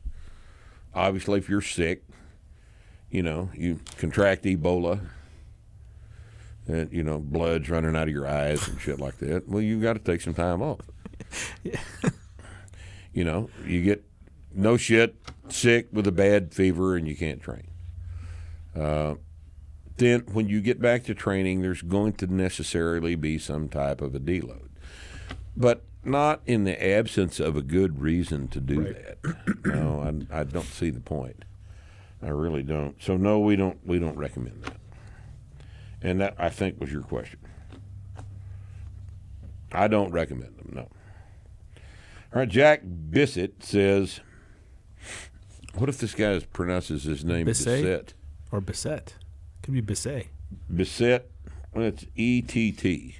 obviously, 0.94 1.40
if 1.40 1.50
you're 1.50 1.62
sick, 1.62 2.04
you 3.10 3.24
know 3.24 3.50
you 3.54 3.80
contract 3.98 4.44
Ebola, 4.44 5.00
and 6.68 6.92
you 6.92 7.04
know 7.04 7.20
blood's 7.20 7.70
running 7.70 7.96
out 7.96 8.08
of 8.08 8.14
your 8.14 8.28
eyes 8.28 8.68
and 8.68 8.80
shit 8.80 9.00
like 9.00 9.18
that. 9.20 9.48
Well, 9.48 9.62
you 9.62 9.80
got 9.82 9.94
to 9.94 10.00
take 10.00 10.22
some 10.22 10.34
time 10.34 10.62
off. 10.62 10.82
you 13.14 13.24
know, 13.24 13.50
you 13.66 13.82
get 13.82 14.04
no 14.54 14.78
shit 14.78 15.16
sick 15.50 15.88
with 15.92 16.08
a 16.08 16.12
bad 16.12 16.54
fever 16.54 16.96
and 16.96 17.08
you 17.08 17.16
can't 17.16 17.42
train. 17.42 17.68
Uh, 18.76 19.16
then 19.98 20.22
when 20.32 20.50
you 20.50 20.62
get 20.62 20.82
back 20.82 21.04
to 21.06 21.14
training, 21.14 21.62
there's 21.62 21.82
going 21.82 22.14
to 22.14 22.28
necessarily 22.28 23.16
be 23.16 23.38
some 23.38 23.70
type 23.70 24.02
of 24.02 24.14
a 24.16 24.20
deload, 24.20 24.65
but 25.56 25.84
not 26.04 26.42
in 26.46 26.64
the 26.64 26.84
absence 26.84 27.40
of 27.40 27.56
a 27.56 27.62
good 27.62 28.02
reason 28.02 28.48
to 28.50 28.60
do 28.60 28.84
that. 28.84 29.18
No, 29.66 30.26
I, 30.32 30.40
I 30.40 30.44
don't 30.44 30.66
see 30.66 30.90
the 30.90 31.00
point. 31.00 31.46
I 32.22 32.30
really 32.30 32.64
don't. 32.64 33.02
So 33.02 33.18
no, 33.18 33.40
we 33.40 33.56
don't. 33.56 33.78
We 33.86 34.00
don't 34.00 34.18
recommend 34.18 34.64
that. 34.64 34.78
And 36.02 36.22
that 36.22 36.36
I 36.38 36.50
think 36.50 36.80
was 36.80 36.92
your 36.92 37.02
question. 37.02 37.40
I 39.72 39.88
don't 39.88 40.12
recommend 40.12 40.58
them. 40.58 40.72
No. 40.74 40.82
All 40.82 42.40
right, 42.40 42.50
Jack 42.50 42.82
Bissett 42.84 43.64
says, 43.64 44.20
"What 45.76 45.90
if 45.90 45.98
this 45.98 46.14
guy 46.14 46.40
pronounces 46.54 47.04
his 47.04 47.26
name 47.26 47.48
Bisset? 47.48 47.82
Bissett? 47.82 48.14
or 48.52 48.62
Bisset. 48.62 49.14
Could 49.62 49.74
be 49.74 49.82
Bisset. 49.82 50.28
Bissett? 50.74 51.30
Well, 51.74 51.86
it's 51.86 52.06
E 52.16 52.42
T 52.42 52.72
T. 52.72 53.18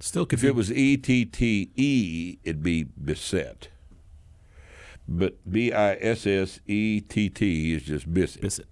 Still 0.00 0.26
could 0.26 0.38
If 0.38 0.42
be. 0.42 0.48
it 0.48 0.54
was 0.54 0.70
E 0.72 0.96
T 0.96 1.24
T 1.24 1.70
E, 1.76 2.38
it'd 2.44 2.62
be 2.62 2.84
Bissett. 2.84 3.68
But 5.08 5.36
B 5.50 5.72
I 5.72 5.94
S 5.94 6.26
S 6.26 6.60
E 6.66 7.00
T 7.00 7.28
T 7.28 7.72
is 7.74 7.82
just 7.84 8.12
Bissett. 8.12 8.42
Bisset. 8.42 8.66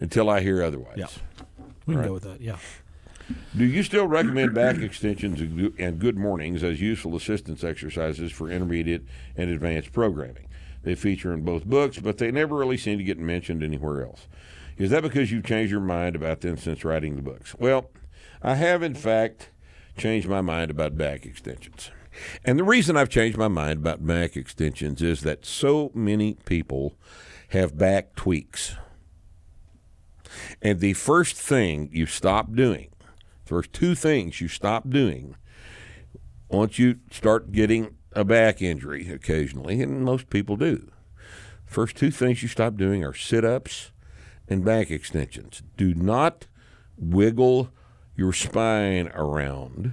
Until 0.00 0.28
I 0.28 0.40
hear 0.40 0.62
otherwise. 0.62 0.96
Yeah. 0.98 1.06
We 1.86 1.94
can 1.94 2.00
Right. 2.00 2.06
go 2.08 2.12
with 2.14 2.24
that. 2.24 2.40
Yeah. 2.40 2.58
Do 3.56 3.64
you 3.64 3.82
still 3.82 4.06
recommend 4.06 4.54
back 4.54 4.76
extensions 4.78 5.40
and 5.40 5.98
good 5.98 6.16
mornings 6.16 6.62
as 6.62 6.80
useful 6.80 7.16
assistance 7.16 7.64
exercises 7.64 8.30
for 8.30 8.50
intermediate 8.50 9.04
and 9.36 9.50
advanced 9.50 9.92
programming? 9.92 10.46
They 10.84 10.94
feature 10.94 11.32
in 11.32 11.42
both 11.42 11.64
books, 11.64 11.98
but 11.98 12.18
they 12.18 12.30
never 12.30 12.54
really 12.56 12.76
seem 12.76 12.98
to 12.98 13.04
get 13.04 13.18
mentioned 13.18 13.64
anywhere 13.64 14.04
else. 14.04 14.28
Is 14.78 14.90
that 14.90 15.02
because 15.02 15.32
you've 15.32 15.44
changed 15.44 15.72
your 15.72 15.80
mind 15.80 16.14
about 16.14 16.42
them 16.42 16.56
since 16.56 16.84
writing 16.84 17.16
the 17.16 17.22
books? 17.22 17.54
Well, 17.58 17.90
I 18.42 18.54
have, 18.54 18.82
in 18.84 18.94
fact, 18.94 19.50
changed 19.96 20.28
my 20.28 20.40
mind 20.40 20.70
about 20.70 20.96
back 20.96 21.26
extensions. 21.26 21.90
And 22.44 22.58
the 22.58 22.64
reason 22.64 22.96
I've 22.96 23.08
changed 23.08 23.36
my 23.36 23.48
mind 23.48 23.78
about 23.78 24.06
back 24.06 24.36
extensions 24.36 25.02
is 25.02 25.20
that 25.22 25.44
so 25.44 25.90
many 25.94 26.34
people 26.44 26.94
have 27.48 27.76
back 27.76 28.14
tweaks. 28.14 28.76
And 30.60 30.80
the 30.80 30.94
first 30.94 31.36
thing 31.36 31.88
you 31.92 32.06
stop 32.06 32.54
doing, 32.54 32.90
first 33.44 33.72
two 33.72 33.94
things 33.94 34.40
you 34.40 34.48
stop 34.48 34.88
doing 34.88 35.36
once 36.48 36.78
you 36.78 36.96
start 37.10 37.52
getting 37.52 37.96
a 38.12 38.24
back 38.24 38.62
injury 38.62 39.10
occasionally, 39.10 39.82
and 39.82 40.04
most 40.04 40.30
people 40.30 40.56
do, 40.56 40.90
first 41.64 41.96
two 41.96 42.10
things 42.10 42.42
you 42.42 42.48
stop 42.48 42.76
doing 42.76 43.04
are 43.04 43.14
sit 43.14 43.44
ups 43.44 43.92
and 44.48 44.64
back 44.64 44.90
extensions. 44.90 45.62
Do 45.76 45.94
not 45.94 46.46
wiggle 46.96 47.70
your 48.16 48.32
spine 48.32 49.08
around 49.14 49.92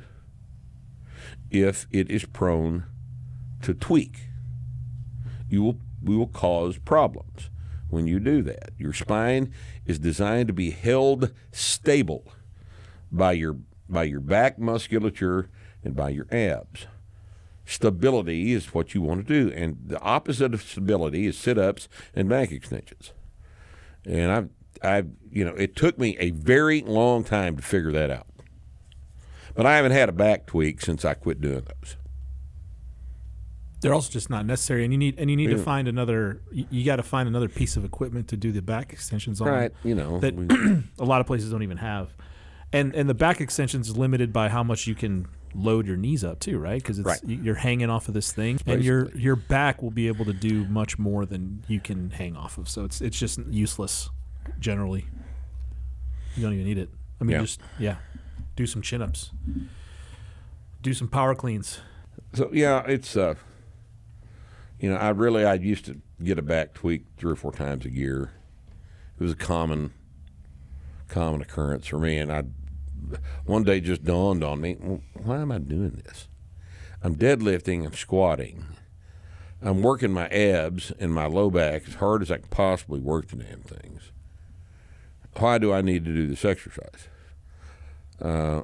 if 1.51 1.87
it 1.91 2.09
is 2.09 2.25
prone 2.25 2.85
to 3.61 3.73
tweak. 3.73 4.17
You 5.49 5.63
will, 5.63 5.77
we 6.03 6.15
will 6.15 6.27
cause 6.27 6.77
problems 6.77 7.49
when 7.89 8.07
you 8.07 8.19
do 8.19 8.41
that. 8.41 8.71
Your 8.77 8.93
spine 8.93 9.53
is 9.85 9.99
designed 9.99 10.47
to 10.47 10.53
be 10.53 10.71
held 10.71 11.31
stable 11.51 12.31
by 13.11 13.33
your 13.33 13.57
by 13.87 14.03
your 14.03 14.21
back 14.21 14.57
musculature 14.57 15.49
and 15.83 15.95
by 15.95 16.09
your 16.09 16.25
abs. 16.31 16.87
Stability 17.65 18.51
is 18.53 18.73
what 18.73 18.93
you 18.93 19.01
want 19.01 19.27
to 19.27 19.47
do, 19.47 19.53
and 19.55 19.77
the 19.85 19.99
opposite 19.99 20.53
of 20.53 20.63
stability 20.63 21.27
is 21.27 21.37
sit-ups 21.37 21.87
and 22.15 22.27
back 22.27 22.51
extensions. 22.51 23.13
And 24.05 24.31
I've, 24.31 24.49
I've, 24.83 25.09
you 25.31 25.45
know, 25.45 25.53
it 25.55 25.75
took 25.75 25.97
me 25.97 26.17
a 26.19 26.31
very 26.31 26.81
long 26.81 27.23
time 27.23 27.55
to 27.57 27.61
figure 27.63 27.91
that 27.93 28.09
out. 28.09 28.27
But 29.55 29.65
I 29.65 29.75
haven't 29.75 29.91
had 29.91 30.09
a 30.09 30.13
back 30.13 30.45
tweak 30.47 30.81
since 30.81 31.05
I 31.05 31.13
quit 31.13 31.39
doing 31.39 31.61
those. 31.65 31.97
They're 33.81 33.93
also 33.93 34.09
just 34.11 34.29
not 34.29 34.45
necessary, 34.45 34.85
and 34.85 34.93
you 34.93 34.97
need 34.97 35.19
and 35.19 35.29
you 35.29 35.35
need 35.35 35.49
to 35.49 35.57
find 35.57 35.89
another. 35.89 36.41
You, 36.53 36.65
you 36.71 36.85
got 36.85 36.95
to 36.95 37.03
find 37.03 37.27
another 37.27 37.49
piece 37.49 37.75
of 37.75 37.83
equipment 37.83 38.29
to 38.29 38.37
do 38.37 38.53
the 38.53 38.61
back 38.61 38.93
extensions 38.93 39.41
on. 39.41 39.47
Right, 39.49 39.71
you 39.83 39.93
know, 39.93 40.19
that 40.19 40.33
we- 40.35 40.47
a 40.99 41.03
lot 41.05 41.19
of 41.19 41.27
places 41.27 41.51
don't 41.51 41.63
even 41.63 41.77
have, 41.77 42.09
and 42.71 42.95
and 42.95 43.09
the 43.09 43.13
back 43.13 43.41
extensions 43.41 43.89
is 43.89 43.97
limited 43.97 44.31
by 44.31 44.47
how 44.47 44.63
much 44.63 44.87
you 44.87 44.95
can 44.95 45.27
load 45.53 45.85
your 45.85 45.97
knees 45.97 46.23
up 46.23 46.39
too, 46.39 46.57
right? 46.59 46.81
Because 46.81 47.01
Right. 47.01 47.19
you're 47.25 47.55
hanging 47.55 47.89
off 47.89 48.07
of 48.07 48.13
this 48.13 48.31
thing, 48.31 48.57
and 48.65 48.81
your 48.85 49.11
your 49.17 49.35
back 49.35 49.81
will 49.83 49.91
be 49.91 50.07
able 50.07 50.23
to 50.25 50.33
do 50.33 50.63
much 50.65 50.97
more 50.97 51.25
than 51.25 51.65
you 51.67 51.81
can 51.81 52.09
hang 52.11 52.37
off 52.37 52.57
of. 52.57 52.69
So 52.69 52.85
it's 52.85 53.01
it's 53.01 53.19
just 53.19 53.37
useless 53.49 54.09
generally. 54.59 55.05
You 56.35 56.43
don't 56.43 56.53
even 56.53 56.65
need 56.65 56.77
it. 56.77 56.89
I 57.21 57.23
mean, 57.23 57.35
Yeah. 57.35 57.41
just 57.41 57.59
yeah, 57.79 57.95
do 58.55 58.65
some 58.65 58.81
chin 58.81 59.01
ups, 59.01 59.31
do 60.81 60.93
some 60.93 61.07
power 61.07 61.35
cleans. 61.35 61.79
So 62.33 62.49
yeah, 62.51 62.83
it's 62.87 63.15
uh, 63.15 63.35
you 64.79 64.89
know, 64.89 64.95
I 64.97 65.09
really 65.09 65.45
I 65.45 65.53
used 65.55 65.85
to 65.85 66.01
get 66.23 66.39
a 66.39 66.41
back 66.41 66.73
tweak 66.73 67.05
three 67.17 67.31
or 67.31 67.35
four 67.35 67.51
times 67.51 67.85
a 67.85 67.91
year. 67.91 68.31
It 69.19 69.23
was 69.23 69.31
a 69.33 69.35
common, 69.35 69.93
common 71.07 71.41
occurrence 71.41 71.87
for 71.87 71.99
me, 71.99 72.17
and 72.17 72.31
I 72.31 72.43
one 73.45 73.63
day 73.63 73.79
just 73.79 74.03
dawned 74.03 74.43
on 74.43 74.59
me, 74.61 74.77
well, 74.79 75.01
why 75.13 75.37
am 75.39 75.51
I 75.51 75.59
doing 75.59 76.01
this? 76.03 76.27
I'm 77.03 77.15
deadlifting, 77.15 77.85
I'm 77.85 77.93
squatting, 77.93 78.65
I'm 79.61 79.81
working 79.81 80.11
my 80.11 80.27
abs 80.29 80.91
and 80.99 81.13
my 81.13 81.25
low 81.25 81.49
back 81.49 81.83
as 81.87 81.95
hard 81.95 82.21
as 82.21 82.31
I 82.31 82.37
can 82.37 82.47
possibly 82.49 82.99
work 82.99 83.27
the 83.27 83.35
damn 83.35 83.61
things. 83.61 84.11
Why 85.37 85.57
do 85.57 85.73
I 85.73 85.81
need 85.81 86.05
to 86.05 86.13
do 86.13 86.27
this 86.27 86.45
exercise? 86.45 87.07
Uh, 88.21 88.61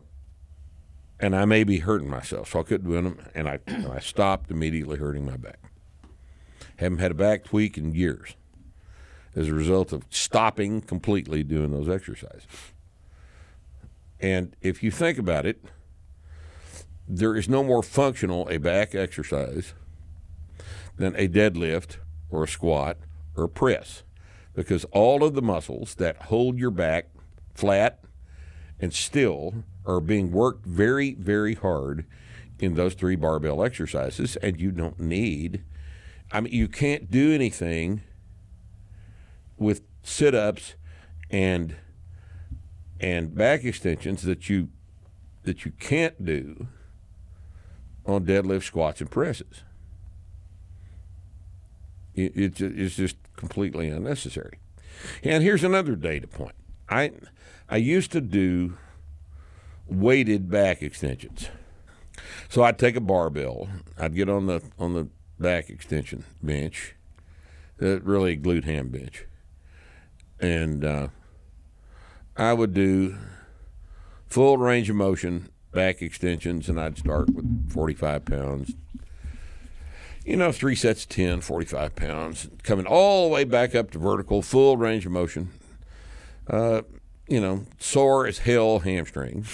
and 1.20 1.36
I 1.36 1.45
may 1.45 1.63
be 1.63 1.80
hurting 1.80 2.09
myself, 2.09 2.51
so 2.51 2.59
I 2.59 2.63
quit 2.63 2.84
doing 2.84 3.03
them, 3.03 3.20
and 3.36 3.47
I 3.47 3.59
and 3.67 3.88
I 3.88 3.99
stopped 3.99 4.51
immediately 4.51 4.97
hurting 4.97 5.26
my 5.26 5.38
back. 5.38 5.59
Haven't 6.78 6.99
had 6.99 7.11
a 7.11 7.15
back 7.15 7.43
tweak 7.43 7.78
in 7.78 7.93
years 7.93 8.36
as 9.36 9.49
a 9.49 9.53
result 9.53 9.91
of 9.91 10.05
stopping 10.09 10.82
completely 10.82 11.43
doing 11.43 11.72
those 11.72 11.89
exercises. 11.89 12.45
And 14.20 14.55
if 14.61 14.82
you 14.84 14.91
think 14.91 15.17
about 15.17 15.45
it, 15.45 15.63
there 17.07 17.36
is 17.36 17.49
no 17.49 17.63
more 17.63 17.84
functional 17.84 18.47
a 18.49 18.57
back 18.57 18.93
exercise 18.93 19.74
than 20.97 21.15
a 21.15 21.28
deadlift 21.28 21.97
or 22.30 22.43
a 22.43 22.47
squat 22.47 22.97
or 23.36 23.45
a 23.45 23.49
press 23.49 24.03
because 24.53 24.85
all 24.85 25.23
of 25.23 25.33
the 25.33 25.41
muscles 25.41 25.95
that 25.95 26.23
hold 26.23 26.57
your 26.57 26.71
back 26.71 27.09
flat 27.53 28.03
and 28.79 28.93
still 28.93 29.63
are 29.85 29.99
being 29.99 30.31
worked 30.31 30.65
very, 30.65 31.13
very 31.13 31.55
hard 31.55 32.05
in 32.59 32.75
those 32.75 32.93
three 32.93 33.15
barbell 33.15 33.63
exercises, 33.63 34.35
and 34.37 34.59
you 34.59 34.71
don't 34.71 34.99
need. 34.99 35.63
I 36.31 36.41
mean, 36.41 36.53
you 36.53 36.67
can't 36.67 37.09
do 37.09 37.33
anything 37.33 38.01
with 39.57 39.81
sit-ups 40.03 40.75
and 41.29 41.75
and 43.01 43.33
back 43.33 43.63
extensions 43.63 44.23
that 44.23 44.49
you 44.49 44.69
that 45.43 45.65
you 45.65 45.71
can't 45.71 46.25
do 46.25 46.67
on 48.05 48.25
deadlift, 48.25 48.63
squats, 48.63 49.01
and 49.01 49.09
presses. 49.09 49.63
It, 52.26 52.61
it, 52.61 52.61
it's 52.61 52.95
just 52.95 53.17
completely 53.36 53.89
unnecessary. 53.89 54.59
And 55.24 55.43
here's 55.43 55.63
another 55.63 55.95
data 55.95 56.28
point. 56.28 56.55
I 56.89 57.11
I 57.70 57.78
used 57.78 58.11
to 58.11 58.22
do 58.22 58.78
weighted 59.88 60.49
back 60.49 60.82
extensions. 60.82 61.49
So 62.49 62.63
I'd 62.63 62.78
take 62.78 62.95
a 62.95 63.01
barbell, 63.01 63.70
I'd 63.97 64.15
get 64.15 64.30
on 64.30 64.47
the 64.47 64.61
on 64.78 64.93
the 64.93 65.07
back 65.39 65.70
extension 65.70 66.26
bench, 66.41 66.95
uh, 67.82 68.01
really 68.01 68.34
a 68.34 68.38
glute 68.38 68.65
ham 68.65 68.89
bench, 68.89 69.26
and 70.39 70.84
uh, 70.84 71.07
I 72.36 72.53
would 72.53 72.74
do 72.74 73.17
full 74.28 74.57
range 74.57 74.89
of 74.89 74.95
motion 74.95 75.49
back 75.72 76.01
extensions, 76.01 76.67
and 76.67 76.80
I'd 76.80 76.97
start 76.97 77.30
with 77.34 77.72
45 77.72 78.26
pounds. 78.26 78.76
You 80.30 80.38
know, 80.38 80.51
three 80.51 80.75
sets 80.75 81.05
of 81.05 81.09
10, 81.09 81.41
45 81.41 81.95
pounds, 81.95 82.49
coming 82.61 82.86
all 82.86 83.27
the 83.27 83.34
way 83.34 83.45
back 83.45 83.73
up 83.73 83.89
to 83.91 83.97
vertical, 83.97 84.43
full 84.43 84.77
range 84.77 85.07
of 85.07 85.11
motion. 85.11 85.49
Uh, 86.47 86.84
you 87.27 87.41
know, 87.41 87.65
sore 87.80 88.27
as 88.27 88.38
hell 88.38 88.77
hamstrings. 88.77 89.49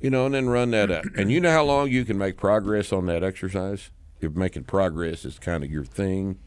You 0.00 0.08
know, 0.08 0.24
and 0.24 0.34
then 0.34 0.48
run 0.48 0.70
that 0.70 0.90
up. 0.90 1.04
And 1.14 1.30
you 1.30 1.40
know 1.40 1.50
how 1.50 1.62
long 1.62 1.90
you 1.90 2.06
can 2.06 2.16
make 2.16 2.38
progress 2.38 2.90
on 2.90 3.04
that 3.04 3.22
exercise? 3.22 3.90
If 4.22 4.32
making 4.32 4.64
progress 4.64 5.26
is 5.26 5.38
kind 5.38 5.62
of 5.62 5.70
your 5.70 5.84
thing. 5.84 6.38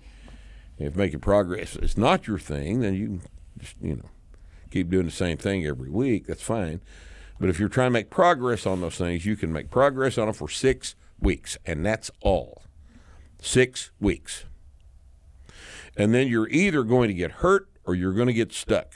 If 0.80 0.96
making 0.96 1.20
progress 1.20 1.76
is 1.76 2.00
not 2.00 2.26
your 2.26 2.40
thing, 2.40 2.80
then 2.80 2.96
you 2.96 3.22
just, 3.60 3.76
you 3.80 3.98
know, 3.98 4.10
keep 4.72 4.90
doing 4.90 5.06
the 5.06 5.12
same 5.12 5.38
thing 5.38 5.68
every 5.68 5.92
week. 5.92 6.26
That's 6.26 6.42
fine. 6.42 6.82
But 7.40 7.50
if 7.50 7.60
you're 7.60 7.70
trying 7.70 7.90
to 7.90 7.94
make 7.94 8.10
progress 8.10 8.66
on 8.66 8.82
those 8.82 8.98
things, 8.98 9.24
you 9.24 9.36
can 9.36 9.54
make 9.54 9.70
progress 9.70 10.18
on 10.18 10.26
them 10.26 10.34
for 10.34 10.50
six 10.50 10.96
weeks, 11.20 11.58
and 11.66 11.86
that's 11.86 12.12
all. 12.22 12.64
Six 13.42 13.92
weeks. 14.00 14.46
And 15.96 16.14
then 16.14 16.28
you're 16.28 16.50
either 16.50 16.84
going 16.84 17.08
to 17.08 17.14
get 17.14 17.32
hurt 17.32 17.70
or 17.86 17.96
you're 17.96 18.14
going 18.14 18.28
to 18.28 18.34
get 18.34 18.52
stuck. 18.52 18.96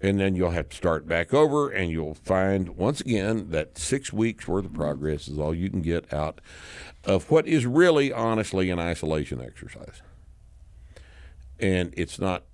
And 0.00 0.20
then 0.20 0.36
you'll 0.36 0.50
have 0.50 0.68
to 0.68 0.76
start 0.76 1.08
back 1.08 1.32
over, 1.32 1.70
and 1.70 1.90
you'll 1.90 2.14
find 2.14 2.76
once 2.76 3.00
again 3.00 3.50
that 3.50 3.78
six 3.78 4.12
weeks 4.12 4.46
worth 4.46 4.66
of 4.66 4.74
progress 4.74 5.26
is 5.26 5.38
all 5.38 5.54
you 5.54 5.70
can 5.70 5.80
get 5.80 6.12
out 6.12 6.40
of 7.04 7.30
what 7.30 7.46
is 7.46 7.64
really, 7.64 8.12
honestly, 8.12 8.68
an 8.68 8.78
isolation 8.78 9.40
exercise. 9.40 10.02
And 11.58 11.94
it's 11.96 12.18
not, 12.18 12.44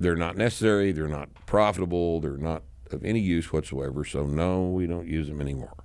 they're 0.00 0.16
not 0.16 0.36
necessary, 0.36 0.90
they're 0.90 1.06
not 1.06 1.28
profitable, 1.46 2.20
they're 2.20 2.36
not 2.36 2.64
of 2.90 3.04
any 3.04 3.20
use 3.20 3.52
whatsoever. 3.52 4.04
So, 4.04 4.24
no, 4.24 4.68
we 4.68 4.86
don't 4.86 5.06
use 5.06 5.28
them 5.28 5.40
anymore. 5.40 5.84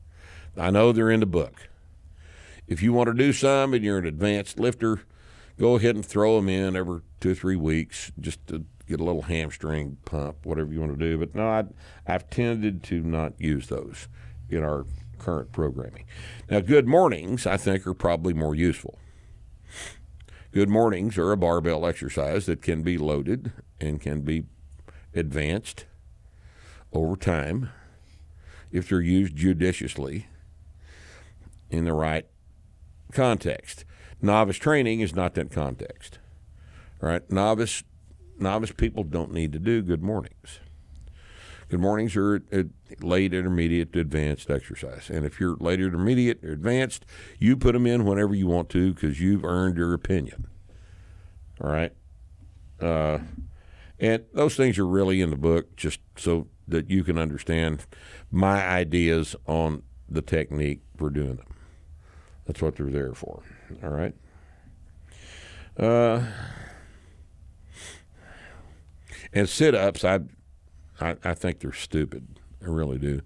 I 0.57 0.71
know 0.71 0.91
they're 0.91 1.11
in 1.11 1.19
the 1.19 1.25
book. 1.25 1.69
If 2.67 2.81
you 2.81 2.93
want 2.93 3.07
to 3.07 3.13
do 3.13 3.33
some 3.33 3.73
and 3.73 3.83
you're 3.83 3.97
an 3.97 4.05
advanced 4.05 4.59
lifter, 4.59 5.01
go 5.59 5.75
ahead 5.75 5.95
and 5.95 6.05
throw 6.05 6.37
them 6.37 6.49
in 6.49 6.75
every 6.75 7.01
two 7.19 7.31
or 7.31 7.35
three 7.35 7.55
weeks 7.55 8.11
just 8.19 8.45
to 8.47 8.65
get 8.87 8.99
a 8.99 9.03
little 9.03 9.23
hamstring 9.23 9.97
pump, 10.05 10.45
whatever 10.45 10.73
you 10.73 10.79
want 10.79 10.97
to 10.97 11.05
do. 11.05 11.17
But 11.17 11.35
no, 11.35 11.47
I, 11.47 11.63
I've 12.05 12.29
tended 12.29 12.83
to 12.83 13.01
not 13.01 13.39
use 13.39 13.67
those 13.67 14.07
in 14.49 14.63
our 14.63 14.85
current 15.19 15.51
programming. 15.51 16.05
Now, 16.49 16.59
good 16.59 16.87
mornings, 16.87 17.45
I 17.47 17.57
think, 17.57 17.87
are 17.87 17.93
probably 17.93 18.33
more 18.33 18.55
useful. 18.55 18.99
Good 20.51 20.69
mornings 20.69 21.17
are 21.17 21.31
a 21.31 21.37
barbell 21.37 21.85
exercise 21.85 22.45
that 22.45 22.61
can 22.61 22.83
be 22.83 22.97
loaded 22.97 23.51
and 23.79 23.99
can 23.99 24.21
be 24.21 24.43
advanced 25.15 25.85
over 26.91 27.15
time 27.15 27.69
if 28.71 28.87
they're 28.89 29.01
used 29.01 29.35
judiciously 29.35 30.27
in 31.69 31.85
the 31.85 31.93
right 31.93 32.27
context. 33.13 33.85
Novice 34.21 34.57
training 34.57 35.01
is 35.01 35.15
not 35.15 35.35
that 35.35 35.51
context. 35.51 36.19
Right? 36.99 37.29
Novice 37.31 37.83
novice 38.39 38.71
people 38.71 39.03
don't 39.03 39.31
need 39.31 39.53
to 39.53 39.59
do 39.59 39.81
good 39.81 40.01
mornings. 40.01 40.59
Good 41.69 41.79
mornings 41.79 42.15
are 42.15 42.41
late 43.01 43.33
intermediate 43.33 43.93
to 43.93 43.99
advanced 43.99 44.49
exercise. 44.49 45.09
And 45.09 45.25
if 45.25 45.39
you're 45.39 45.55
late 45.55 45.81
intermediate 45.81 46.43
or 46.43 46.51
advanced, 46.51 47.05
you 47.39 47.57
put 47.57 47.73
them 47.73 47.87
in 47.87 48.05
whenever 48.05 48.35
you 48.35 48.47
want 48.47 48.69
to 48.69 48.93
because 48.93 49.19
you've 49.19 49.43
earned 49.43 49.77
your 49.77 49.93
opinion. 49.93 50.47
All 51.59 51.71
right? 51.71 51.91
Uh, 52.79 53.19
and 53.99 54.25
those 54.33 54.55
things 54.55 54.77
are 54.77 54.85
really 54.85 55.21
in 55.21 55.29
the 55.29 55.37
book 55.37 55.75
just 55.75 55.99
so 56.15 56.47
that 56.67 56.89
you 56.89 57.03
can 57.03 57.17
understand 57.17 57.85
my 58.29 58.61
ideas 58.65 59.35
on 59.47 59.83
the 60.09 60.21
technique 60.21 60.81
for 60.97 61.09
doing 61.09 61.37
them. 61.37 61.52
That's 62.45 62.61
what 62.61 62.75
they're 62.75 62.87
there 62.87 63.13
for. 63.13 63.41
All 63.83 63.89
right. 63.89 64.13
Uh, 65.77 66.23
and 69.31 69.47
sit 69.49 69.73
ups, 69.73 70.03
I, 70.03 70.19
I, 70.99 71.15
I 71.23 71.33
think 71.33 71.59
they're 71.59 71.71
stupid. 71.73 72.39
I 72.61 72.67
really 72.67 72.97
do. 72.97 73.21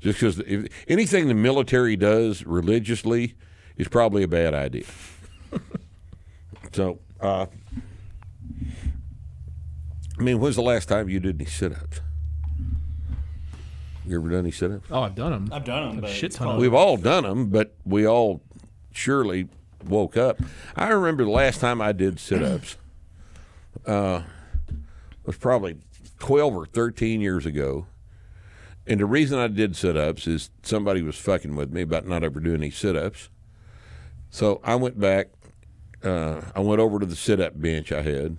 Just 0.00 0.20
because 0.20 0.40
anything 0.86 1.28
the 1.28 1.34
military 1.34 1.96
does 1.96 2.44
religiously 2.44 3.34
is 3.76 3.88
probably 3.88 4.22
a 4.22 4.28
bad 4.28 4.54
idea. 4.54 4.84
so, 6.72 7.00
uh, 7.20 7.46
I 10.18 10.22
mean, 10.22 10.38
when's 10.40 10.56
the 10.56 10.62
last 10.62 10.88
time 10.88 11.08
you 11.08 11.20
did 11.20 11.40
any 11.40 11.46
sit-ups? 11.50 12.00
You 14.06 14.18
ever 14.20 14.28
done 14.30 14.38
any 14.40 14.50
sit-ups? 14.52 14.86
Oh, 14.90 15.02
I've 15.02 15.14
done 15.14 15.32
them. 15.32 15.48
I've 15.52 15.64
done 15.64 15.88
them, 15.90 16.00
but 16.00 16.10
shit 16.10 16.32
ton 16.32 16.46
of 16.46 16.50
called- 16.52 16.60
We've 16.62 16.74
all 16.74 16.96
done 16.96 17.24
them, 17.24 17.48
but 17.50 17.74
we 17.84 18.06
all 18.06 18.42
surely 18.98 19.48
woke 19.86 20.16
up. 20.16 20.40
I 20.76 20.88
remember 20.88 21.24
the 21.24 21.30
last 21.30 21.60
time 21.60 21.80
I 21.80 21.92
did 21.92 22.18
sit-ups 22.18 22.76
uh, 23.86 24.22
was 25.24 25.36
probably 25.36 25.78
twelve 26.18 26.54
or 26.54 26.66
thirteen 26.66 27.20
years 27.20 27.46
ago. 27.46 27.86
And 28.86 29.00
the 29.00 29.06
reason 29.06 29.38
I 29.38 29.48
did 29.48 29.76
sit-ups 29.76 30.26
is 30.26 30.50
somebody 30.62 31.02
was 31.02 31.16
fucking 31.16 31.54
with 31.54 31.70
me 31.70 31.82
about 31.82 32.06
not 32.06 32.24
ever 32.24 32.40
doing 32.40 32.56
any 32.56 32.70
sit-ups. 32.70 33.28
So 34.30 34.60
I 34.64 34.76
went 34.76 34.98
back. 34.98 35.28
Uh, 36.02 36.40
I 36.54 36.60
went 36.60 36.80
over 36.80 36.98
to 36.98 37.06
the 37.06 37.16
sit-up 37.16 37.60
bench 37.60 37.92
I 37.92 38.02
had 38.02 38.38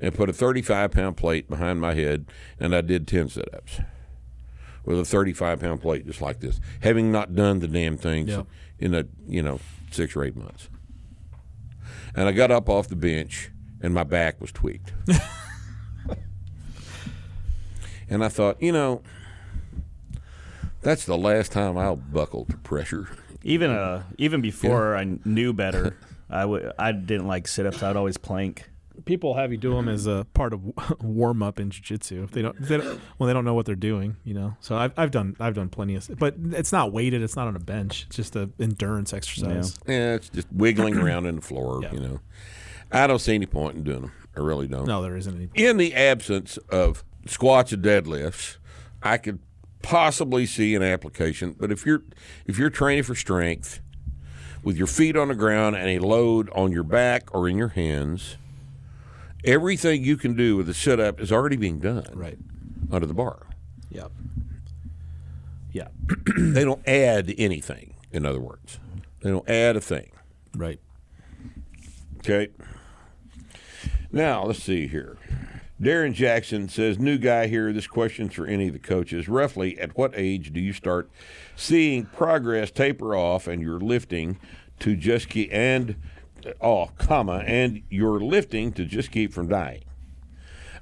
and 0.00 0.14
put 0.14 0.28
a 0.28 0.32
35 0.32 0.90
pound 0.90 1.16
plate 1.16 1.48
behind 1.48 1.80
my 1.80 1.94
head, 1.94 2.26
and 2.58 2.74
I 2.74 2.80
did 2.80 3.06
10 3.06 3.28
sit 3.28 3.52
ups 3.54 3.80
with 4.84 4.98
a 4.98 5.04
35 5.04 5.60
pound 5.60 5.82
plate 5.82 6.06
just 6.06 6.22
like 6.22 6.40
this, 6.40 6.60
having 6.80 7.12
not 7.12 7.34
done 7.34 7.58
the 7.58 7.68
damn 7.68 7.96
things. 7.98 8.30
In 8.78 8.94
a, 8.94 9.04
you 9.26 9.42
know, 9.42 9.60
six 9.90 10.14
or 10.16 10.24
eight 10.24 10.36
months. 10.36 10.68
And 12.14 12.28
I 12.28 12.32
got 12.32 12.50
up 12.50 12.68
off 12.68 12.88
the 12.88 12.96
bench, 12.96 13.50
and 13.80 13.94
my 13.94 14.04
back 14.04 14.40
was 14.40 14.52
tweaked. 14.52 14.92
and 18.08 18.24
I 18.24 18.28
thought, 18.28 18.60
you 18.62 18.72
know, 18.72 19.02
that's 20.82 21.04
the 21.04 21.16
last 21.16 21.52
time 21.52 21.76
I'll 21.76 21.96
buckle 21.96 22.44
to 22.46 22.56
pressure. 22.58 23.08
Even 23.42 23.70
uh, 23.70 24.04
even 24.16 24.40
before 24.40 24.96
I 24.96 25.18
knew 25.24 25.52
better, 25.52 25.96
I 26.30 26.44
would 26.44 26.72
I 26.78 26.92
didn't 26.92 27.26
like 27.26 27.46
sit 27.48 27.66
ups. 27.66 27.82
I'd 27.82 27.96
always 27.96 28.16
plank. 28.16 28.68
People 29.04 29.34
have 29.34 29.52
you 29.52 29.58
do 29.58 29.74
them 29.74 29.88
as 29.88 30.06
a 30.06 30.26
part 30.34 30.52
of 30.52 30.60
warm 31.02 31.42
up 31.42 31.58
in 31.60 31.70
jiu-jitsu. 31.70 32.22
If 32.24 32.30
they 32.32 32.42
don't, 32.42 32.56
if 32.58 32.68
they 32.68 32.78
don't, 32.78 33.00
well, 33.18 33.26
they 33.26 33.32
don't 33.32 33.44
know 33.44 33.54
what 33.54 33.66
they're 33.66 33.74
doing, 33.74 34.16
you 34.24 34.34
know. 34.34 34.56
So 34.60 34.76
I've, 34.76 34.92
I've 34.96 35.10
done 35.10 35.36
I've 35.40 35.54
done 35.54 35.68
plenty 35.68 35.94
of, 35.94 36.08
but 36.18 36.34
it's 36.52 36.72
not 36.72 36.92
weighted. 36.92 37.22
It's 37.22 37.36
not 37.36 37.46
on 37.48 37.56
a 37.56 37.60
bench. 37.60 38.04
It's 38.08 38.16
just 38.16 38.36
an 38.36 38.52
endurance 38.58 39.12
exercise. 39.12 39.78
Yeah, 39.86 40.14
it's 40.14 40.28
just 40.28 40.48
wiggling 40.52 40.96
around 40.98 41.26
in 41.26 41.36
the 41.36 41.42
floor, 41.42 41.80
Yeah. 41.82 41.92
you 41.92 42.00
know. 42.00 42.20
I 42.90 43.06
don't 43.06 43.18
see 43.18 43.34
any 43.34 43.46
point 43.46 43.76
in 43.76 43.82
doing 43.84 44.00
them. 44.02 44.12
I 44.36 44.40
really 44.40 44.66
don't. 44.66 44.86
No, 44.86 45.02
there 45.02 45.16
isn't 45.16 45.34
any. 45.34 45.48
In 45.54 45.76
the 45.76 45.94
absence 45.94 46.56
of 46.70 47.04
squats 47.26 47.72
and 47.72 47.84
deadlifts, 47.84 48.56
I 49.02 49.18
could 49.18 49.40
possibly 49.82 50.46
see 50.46 50.74
an 50.74 50.82
application. 50.82 51.54
But 51.58 51.70
if 51.70 51.84
you're 51.86 52.02
if 52.46 52.58
you're 52.58 52.70
training 52.70 53.02
for 53.04 53.14
strength 53.14 53.80
with 54.62 54.76
your 54.76 54.86
feet 54.86 55.16
on 55.16 55.28
the 55.28 55.34
ground 55.34 55.76
and 55.76 55.88
a 55.88 55.98
load 55.98 56.50
on 56.50 56.72
your 56.72 56.82
back 56.82 57.32
or 57.34 57.48
in 57.48 57.56
your 57.58 57.68
hands, 57.68 58.36
everything 59.44 60.04
you 60.04 60.16
can 60.16 60.34
do 60.34 60.56
with 60.56 60.68
a 60.68 60.74
sit 60.74 60.98
up 61.00 61.20
is 61.20 61.30
already 61.32 61.56
being 61.56 61.78
done 61.78 62.06
Right. 62.14 62.38
under 62.90 63.06
the 63.06 63.14
bar. 63.14 63.46
Yep. 63.90 64.12
Yeah. 65.72 65.88
they 66.36 66.64
don't 66.64 66.86
add 66.88 67.34
anything, 67.38 67.94
in 68.12 68.24
other 68.26 68.40
words. 68.40 68.78
They 69.22 69.30
don't 69.30 69.48
add 69.48 69.76
a 69.76 69.80
thing. 69.80 70.10
Right. 70.54 70.80
Okay. 72.18 72.48
Now, 74.10 74.44
let's 74.44 74.62
see 74.62 74.86
here. 74.86 75.16
Darren 75.80 76.12
Jackson 76.12 76.68
says, 76.68 76.98
New 76.98 77.18
guy 77.18 77.46
here. 77.46 77.72
This 77.72 77.86
question's 77.86 78.34
for 78.34 78.46
any 78.46 78.66
of 78.68 78.72
the 78.72 78.78
coaches. 78.80 79.28
Roughly, 79.28 79.78
at 79.78 79.96
what 79.96 80.12
age 80.16 80.52
do 80.52 80.60
you 80.60 80.72
start 80.72 81.08
seeing 81.54 82.06
progress 82.06 82.70
taper 82.70 83.14
off 83.14 83.46
and 83.46 83.62
you're 83.62 83.78
lifting 83.78 84.38
to 84.80 84.96
just 84.96 85.28
keep, 85.28 85.50
and, 85.52 85.94
off, 86.60 86.96
comma, 86.98 87.44
and 87.46 87.82
you're 87.90 88.20
lifting 88.20 88.72
to 88.72 88.84
just 88.84 89.10
keep 89.10 89.32
from 89.32 89.48
dying? 89.48 89.84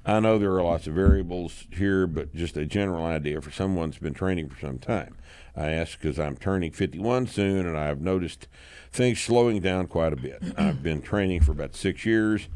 I 0.05 0.21
know 0.21 0.39
there 0.39 0.53
are 0.53 0.63
lots 0.63 0.87
of 0.87 0.95
variables 0.95 1.67
here, 1.71 2.07
but 2.07 2.33
just 2.33 2.57
a 2.57 2.65
general 2.65 3.05
idea 3.05 3.41
for 3.41 3.51
someone 3.51 3.91
that's 3.91 4.01
been 4.01 4.15
training 4.15 4.49
for 4.49 4.61
some 4.61 4.79
time. 4.79 5.17
I 5.57 5.71
ask 5.71 6.01
because 6.01 6.21
I'm 6.21 6.37
turning 6.37 6.71
51 6.71 7.27
soon, 7.27 7.67
and 7.67 7.77
I've 7.77 8.01
noticed 8.01 8.47
things 8.93 9.19
slowing 9.21 9.61
down 9.61 9.89
quite 9.89 10.13
a 10.13 10.17
bit. 10.17 10.41
I've 10.57 10.83
been 10.83 11.03
training 11.03 11.41
for 11.41 11.53
about 11.53 11.75
six 11.75 12.07
years 12.07 12.49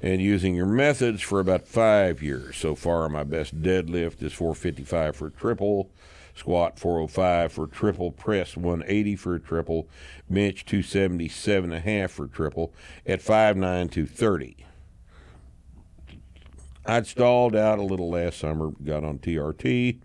and 0.00 0.22
using 0.22 0.54
your 0.54 0.66
methods 0.66 1.20
for 1.20 1.40
about 1.40 1.66
five 1.66 2.22
years. 2.22 2.56
So 2.56 2.74
far, 2.74 3.08
my 3.08 3.24
best 3.24 3.60
deadlift 3.60 4.22
is 4.22 4.32
455 4.32 5.16
for 5.16 5.30
triple, 5.30 5.90
squat 6.36 6.78
405 6.78 7.52
for 7.52 7.66
triple, 7.66 8.12
press 8.12 8.56
180 8.56 9.16
for 9.16 9.38
triple, 9.38 9.88
bench 10.28 10.64
277 10.66 11.72
and 11.72 11.74
a 11.74 11.80
half 11.80 12.12
for 12.12 12.26
triple 12.26 12.72
at 13.06 13.20
5'9", 13.20 13.90
230. 13.90 14.56
I'd 16.84 17.06
stalled 17.06 17.56
out 17.56 17.78
a 17.78 17.82
little 17.82 18.10
last 18.10 18.38
summer, 18.38 18.70
got 18.84 19.02
on 19.02 19.18
TRT, 19.18 19.98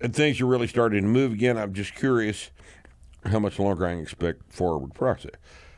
and 0.00 0.14
things 0.14 0.40
are 0.40 0.46
really 0.46 0.66
starting 0.66 1.02
to 1.02 1.08
move 1.08 1.32
again. 1.32 1.56
I'm 1.56 1.72
just 1.72 1.94
curious 1.94 2.50
how 3.24 3.38
much 3.38 3.58
longer 3.58 3.86
I 3.86 3.92
can 3.92 4.02
expect 4.02 4.52
forward 4.52 4.94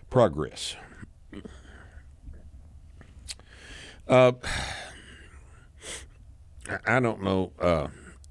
progress. 0.09 0.77
Uh, 4.09 4.33
I 6.85 6.99
don't 6.99 7.23
know 7.23 7.53
uh, 7.61 7.89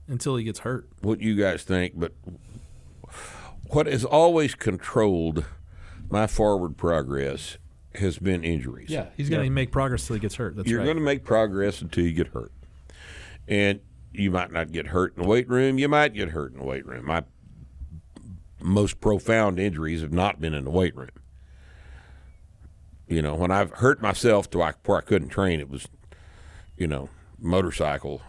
Until 0.09 0.35
he 0.35 0.43
gets 0.43 0.59
hurt. 0.59 0.89
what 1.01 1.21
you 1.21 1.35
guys 1.35 1.63
think, 1.63 1.93
but 1.95 2.13
what 3.69 3.85
has 3.85 4.03
always 4.03 4.55
controlled 4.55 5.45
my 6.09 6.25
forward 6.25 6.75
progress 6.75 7.57
has 7.95 8.17
been 8.17 8.43
injuries. 8.43 8.89
Yeah. 8.89 9.07
He's 9.15 9.29
gonna 9.29 9.49
make 9.49 9.71
progress 9.71 10.01
until 10.03 10.15
he 10.15 10.19
gets 10.19 10.35
hurt. 10.35 10.55
That's 10.55 10.65
right. 10.65 10.71
You're 10.71 10.79
right. 10.79 10.85
going 10.85 10.97
to 10.97 11.03
make 11.03 11.23
progress 11.23 11.81
until 11.81 12.03
you 12.03 12.11
get 12.11 12.27
hurt. 12.27 12.51
And 13.47 13.79
you 14.11 14.31
might 14.31 14.51
not 14.51 14.71
get 14.71 14.87
hurt 14.87 15.15
in 15.15 15.23
the 15.23 15.27
weight 15.29 15.47
room. 15.49 15.77
You 15.79 15.87
might 15.87 16.13
get 16.13 16.29
hurt 16.29 16.51
in 16.53 16.59
the 16.59 16.65
weight 16.65 16.85
room. 16.85 17.05
My 17.05 17.23
most 18.61 18.99
profound 18.99 19.59
injuries 19.59 20.01
have 20.01 20.11
not 20.11 20.41
been 20.41 20.53
in 20.53 20.65
the 20.65 20.71
weight 20.71 20.95
room. 20.95 21.09
You 23.07 23.21
know, 23.21 23.35
when 23.35 23.49
I've 23.49 23.71
hurt 23.71 24.01
myself 24.01 24.49
to 24.51 24.59
where 24.59 24.97
I 24.97 25.01
couldn't 25.01 25.29
train, 25.29 25.59
it 25.59 25.69
was, 25.69 25.87
you 26.77 26.87
know, 26.87 27.09
motorcycle, 27.39 28.21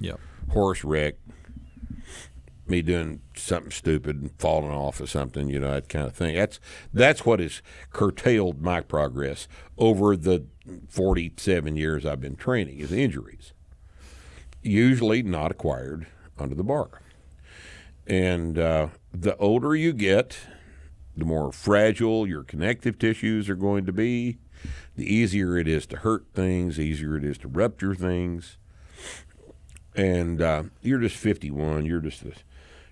Yep. 0.00 0.20
Horse 0.50 0.84
wreck, 0.84 1.14
me 2.66 2.82
doing 2.82 3.20
something 3.34 3.70
stupid 3.70 4.20
and 4.20 4.30
falling 4.38 4.70
off 4.70 5.00
or 5.00 5.06
something, 5.06 5.48
you 5.48 5.58
know, 5.58 5.72
that 5.72 5.88
kind 5.88 6.06
of 6.06 6.14
thing. 6.14 6.36
That's 6.36 6.60
that's 6.92 7.24
what 7.24 7.40
has 7.40 7.62
curtailed 7.90 8.60
my 8.60 8.80
progress 8.80 9.48
over 9.76 10.16
the 10.16 10.44
47 10.88 11.76
years 11.76 12.04
I've 12.04 12.20
been 12.20 12.36
training 12.36 12.78
is 12.78 12.92
injuries. 12.92 13.52
Usually 14.62 15.22
not 15.22 15.50
acquired 15.50 16.06
under 16.38 16.54
the 16.54 16.64
bar. 16.64 17.00
And 18.06 18.58
uh, 18.58 18.88
the 19.12 19.36
older 19.36 19.74
you 19.74 19.92
get, 19.92 20.38
the 21.16 21.24
more 21.24 21.52
fragile 21.52 22.26
your 22.26 22.44
connective 22.44 22.98
tissues 22.98 23.48
are 23.48 23.54
going 23.54 23.86
to 23.86 23.92
be, 23.92 24.38
the 24.96 25.12
easier 25.12 25.56
it 25.56 25.68
is 25.68 25.86
to 25.86 25.96
hurt 25.98 26.26
things, 26.34 26.78
easier 26.78 27.16
it 27.16 27.24
is 27.24 27.38
to 27.38 27.48
rupture 27.48 27.94
things 27.94 28.57
and 29.98 30.40
uh, 30.40 30.62
you're 30.82 31.00
just 31.00 31.16
51. 31.16 31.84
You're 31.84 32.00
just 32.00 32.22
a, 32.22 32.32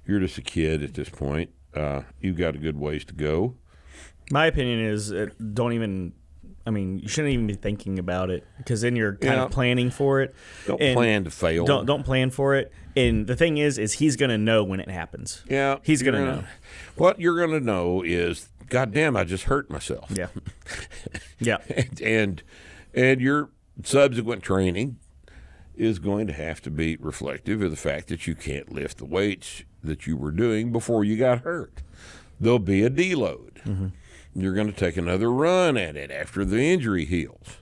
you're 0.07 0.21
just 0.21 0.37
a 0.37 0.43
kid 0.43 0.83
at 0.83 0.95
this 0.95 1.09
point. 1.09 1.51
Uh, 1.75 2.03
you've 2.21 2.37
got 2.37 2.55
a 2.55 2.59
good 2.59 2.79
ways 2.79 3.05
to 3.07 3.15
go. 3.15 3.55
My 4.31 4.47
opinion 4.47 4.81
is 4.81 5.13
uh, 5.13 5.29
don't 5.55 5.73
even. 5.73 6.13
I 6.69 6.71
mean, 6.73 6.99
you 6.99 7.07
shouldn't 7.07 7.33
even 7.33 7.47
be 7.47 7.55
thinking 7.55 8.01
about 8.01 8.29
it 8.29 8.45
because 8.59 8.81
then 8.81 8.97
you're 8.97 9.13
kind 9.13 9.37
Yeah. 9.37 9.45
of 9.45 9.53
planning 9.53 9.89
for 9.89 10.21
it. 10.21 10.35
Don't 10.67 10.83
And 10.83 10.97
plan 10.97 11.23
to 11.23 11.31
fail. 11.31 11.65
Don't 11.65 11.87
don't 11.87 12.03
plan 12.03 12.31
for 12.31 12.57
it. 12.57 12.73
And 12.97 13.29
the 13.29 13.37
thing 13.37 13.59
is, 13.59 13.79
is 13.79 13.93
he's 13.95 14.17
gonna 14.17 14.39
know 14.39 14.65
when 14.65 14.81
it 14.81 14.91
happens. 14.91 15.45
Yeah, 15.49 15.77
he's 15.85 16.03
gonna 16.03 16.25
know. 16.25 16.45
What 16.97 17.21
you're 17.21 17.39
gonna 17.39 17.61
know 17.61 18.03
is, 18.03 18.49
God 18.69 18.93
damn, 18.93 19.17
I 19.17 19.23
just 19.23 19.45
hurt 19.45 19.71
myself. 19.71 20.11
Yeah, 20.13 20.27
yeah. 21.39 21.59
and, 21.71 22.01
and 22.01 22.43
and 22.95 23.21
your 23.21 23.51
subsequent 23.85 24.43
training 24.43 24.99
is 25.77 25.99
going 25.99 26.27
to 26.27 26.33
have 26.33 26.61
to 26.63 26.71
be 26.71 26.97
reflective 26.97 27.63
of 27.63 27.71
the 27.71 27.77
fact 27.77 28.09
that 28.09 28.27
you 28.27 28.35
can't 28.35 28.73
lift 28.73 28.99
the 28.99 29.05
weights 29.05 29.65
that 29.83 30.07
you 30.07 30.17
were 30.17 30.31
doing 30.31 30.73
before 30.73 31.05
you 31.05 31.17
got 31.17 31.41
hurt. 31.41 31.83
There'll 32.41 32.59
be 32.59 32.83
a 32.83 32.91
deload. 32.91 33.63
Mm-hmm. 33.65 33.89
You're 34.35 34.55
going 34.55 34.73
to 34.73 34.79
take 34.79 34.97
another 34.97 35.31
run 35.31 35.77
at 35.77 35.97
it 35.97 36.11
after 36.11 36.45
the 36.45 36.61
injury 36.61 37.05
heals. 37.05 37.59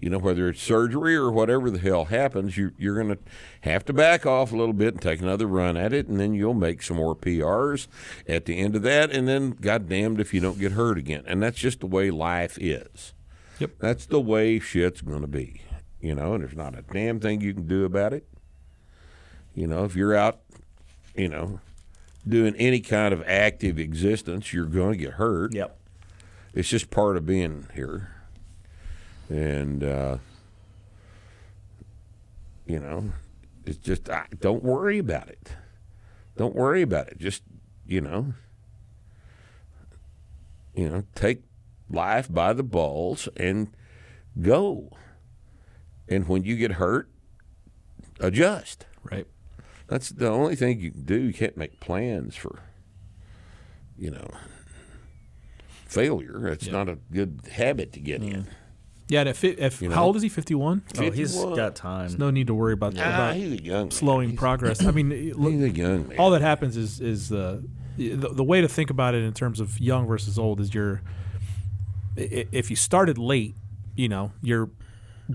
You 0.00 0.10
know, 0.10 0.18
whether 0.18 0.48
it's 0.48 0.62
surgery 0.62 1.16
or 1.16 1.30
whatever 1.30 1.70
the 1.70 1.80
hell 1.80 2.06
happens, 2.06 2.56
you, 2.56 2.70
you're 2.78 2.94
going 3.02 3.16
to 3.16 3.22
have 3.62 3.84
to 3.86 3.92
back 3.92 4.24
off 4.24 4.52
a 4.52 4.56
little 4.56 4.72
bit 4.72 4.94
and 4.94 5.02
take 5.02 5.20
another 5.20 5.46
run 5.46 5.76
at 5.76 5.92
it, 5.92 6.06
and 6.06 6.20
then 6.20 6.34
you'll 6.34 6.54
make 6.54 6.82
some 6.82 6.98
more 6.98 7.16
PRs 7.16 7.88
at 8.28 8.44
the 8.44 8.58
end 8.58 8.76
of 8.76 8.82
that, 8.82 9.10
and 9.10 9.26
then, 9.26 9.50
goddamned 9.60 10.20
if 10.20 10.32
you 10.32 10.40
don't 10.40 10.60
get 10.60 10.72
hurt 10.72 10.98
again. 10.98 11.24
And 11.26 11.42
that's 11.42 11.58
just 11.58 11.80
the 11.80 11.86
way 11.86 12.12
life 12.12 12.56
is. 12.60 13.12
Yep. 13.58 13.72
That's 13.80 14.06
the 14.06 14.20
way 14.20 14.60
shit's 14.60 15.00
going 15.00 15.22
to 15.22 15.26
be. 15.26 15.62
You 16.00 16.14
know, 16.14 16.34
and 16.34 16.44
there's 16.44 16.56
not 16.56 16.78
a 16.78 16.82
damn 16.82 17.20
thing 17.20 17.40
you 17.40 17.52
can 17.54 17.66
do 17.66 17.84
about 17.84 18.12
it. 18.12 18.26
You 19.54 19.66
know, 19.66 19.84
if 19.84 19.96
you're 19.96 20.14
out, 20.14 20.40
you 21.16 21.28
know, 21.28 21.60
doing 22.26 22.54
any 22.56 22.80
kind 22.80 23.12
of 23.12 23.22
active 23.26 23.78
existence, 23.78 24.52
you're 24.52 24.66
going 24.66 24.92
to 24.92 24.98
get 24.98 25.14
hurt. 25.14 25.54
Yep. 25.54 25.76
It's 26.54 26.68
just 26.68 26.90
part 26.90 27.16
of 27.16 27.26
being 27.26 27.66
here. 27.74 28.12
And 29.28 29.82
uh, 29.82 30.18
You 32.66 32.78
know, 32.78 33.12
it's 33.64 33.78
just 33.78 34.10
I, 34.10 34.26
don't 34.38 34.62
worry 34.62 34.98
about 34.98 35.28
it. 35.28 35.52
Don't 36.36 36.54
worry 36.54 36.82
about 36.82 37.08
it. 37.08 37.18
Just 37.18 37.42
you 37.86 38.02
know, 38.02 38.34
you 40.74 40.88
know, 40.90 41.02
take 41.14 41.42
life 41.90 42.32
by 42.32 42.52
the 42.52 42.62
balls 42.62 43.26
and 43.36 43.68
go. 44.40 44.90
And 46.08 46.26
when 46.28 46.44
you 46.44 46.56
get 46.56 46.72
hurt, 46.72 47.08
adjust. 48.20 48.86
Right. 49.10 49.26
That's 49.88 50.10
the 50.10 50.28
only 50.28 50.56
thing 50.56 50.80
you 50.80 50.90
can 50.90 51.02
do. 51.04 51.18
You 51.18 51.32
can't 51.32 51.56
make 51.56 51.80
plans 51.80 52.36
for, 52.36 52.60
you 53.96 54.10
know, 54.10 54.28
failure. 55.86 56.46
It's 56.48 56.66
not 56.68 56.88
a 56.88 56.98
good 57.12 57.40
habit 57.50 57.92
to 57.94 58.00
get 58.00 58.22
in. 58.22 58.46
Yeah. 59.08 59.20
And 59.20 59.28
if, 59.30 59.42
it, 59.44 59.58
if 59.58 59.80
You 59.80 59.90
how 59.90 60.04
old 60.04 60.16
is 60.16 60.22
he? 60.22 60.28
Fifty 60.28 60.54
one. 60.54 60.82
Oh, 60.98 61.10
he's 61.10 61.32
51. 61.34 61.56
got 61.56 61.74
time. 61.74 62.00
There's 62.08 62.18
no 62.18 62.30
need 62.30 62.48
to 62.48 62.54
worry 62.54 62.74
about, 62.74 62.94
Ah, 62.98 63.00
about 63.02 63.36
he's 63.36 63.52
a 63.52 63.62
young 63.62 63.90
slowing 63.90 64.30
He's, 64.30 64.38
progress. 64.38 64.84
I 64.84 64.90
mean, 64.90 65.08
look, 65.36 65.52
he's 65.52 65.62
a 65.62 65.70
young 65.70 66.08
man. 66.08 66.18
all 66.18 66.30
that 66.32 66.42
happens 66.42 66.76
is 66.76 67.00
is 67.00 67.32
uh, 67.32 67.60
the 67.96 68.16
the 68.16 68.44
way 68.44 68.60
to 68.60 68.68
think 68.68 68.90
about 68.90 69.14
it 69.14 69.22
in 69.24 69.32
terms 69.32 69.60
of 69.60 69.80
young 69.80 70.06
versus 70.06 70.38
old 70.38 70.60
is 70.60 70.74
you're 70.74 71.00
i- 72.18 72.20
i- 72.20 72.46
if 72.52 72.68
you 72.68 72.76
started 72.76 73.16
late, 73.16 73.54
you 73.96 74.10
know, 74.10 74.32
you're 74.42 74.68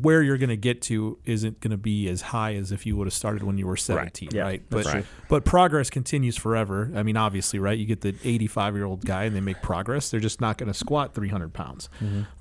where 0.02 0.22
you're 0.24 0.38
going 0.40 0.50
to 0.50 0.58
get 0.58 0.82
to 0.84 1.20
isn't 1.24 1.60
going 1.62 1.72
to 1.72 1.78
be 1.78 2.10
as 2.10 2.22
high 2.22 2.56
as 2.56 2.72
if 2.72 2.86
you 2.86 2.98
would 2.98 3.06
have 3.08 3.14
started 3.14 3.44
when 3.44 3.58
you 3.60 3.68
were 3.68 3.78
17, 3.78 4.30
Yeah, 4.32 4.42
right? 4.42 4.64
But 4.70 4.86
true. 4.88 5.04
but 5.30 5.46
progress 5.46 5.90
continues 5.92 6.36
forever. 6.36 6.92
I 6.96 7.04
mean, 7.04 7.16
obviously, 7.16 7.60
right? 7.60 7.78
You 7.78 7.86
get 7.86 8.02
the 8.02 8.16
85 8.24 8.76
year 8.76 8.86
old 8.86 9.06
guy 9.06 9.26
and 9.26 9.36
they 9.36 9.40
make 9.42 9.62
progress. 9.62 10.10
They're 10.10 10.20
just 10.20 10.42
not 10.42 10.58
going 10.58 10.68
to 10.72 10.74
squat 10.74 11.14
300 11.14 11.54
pounds. 11.54 11.90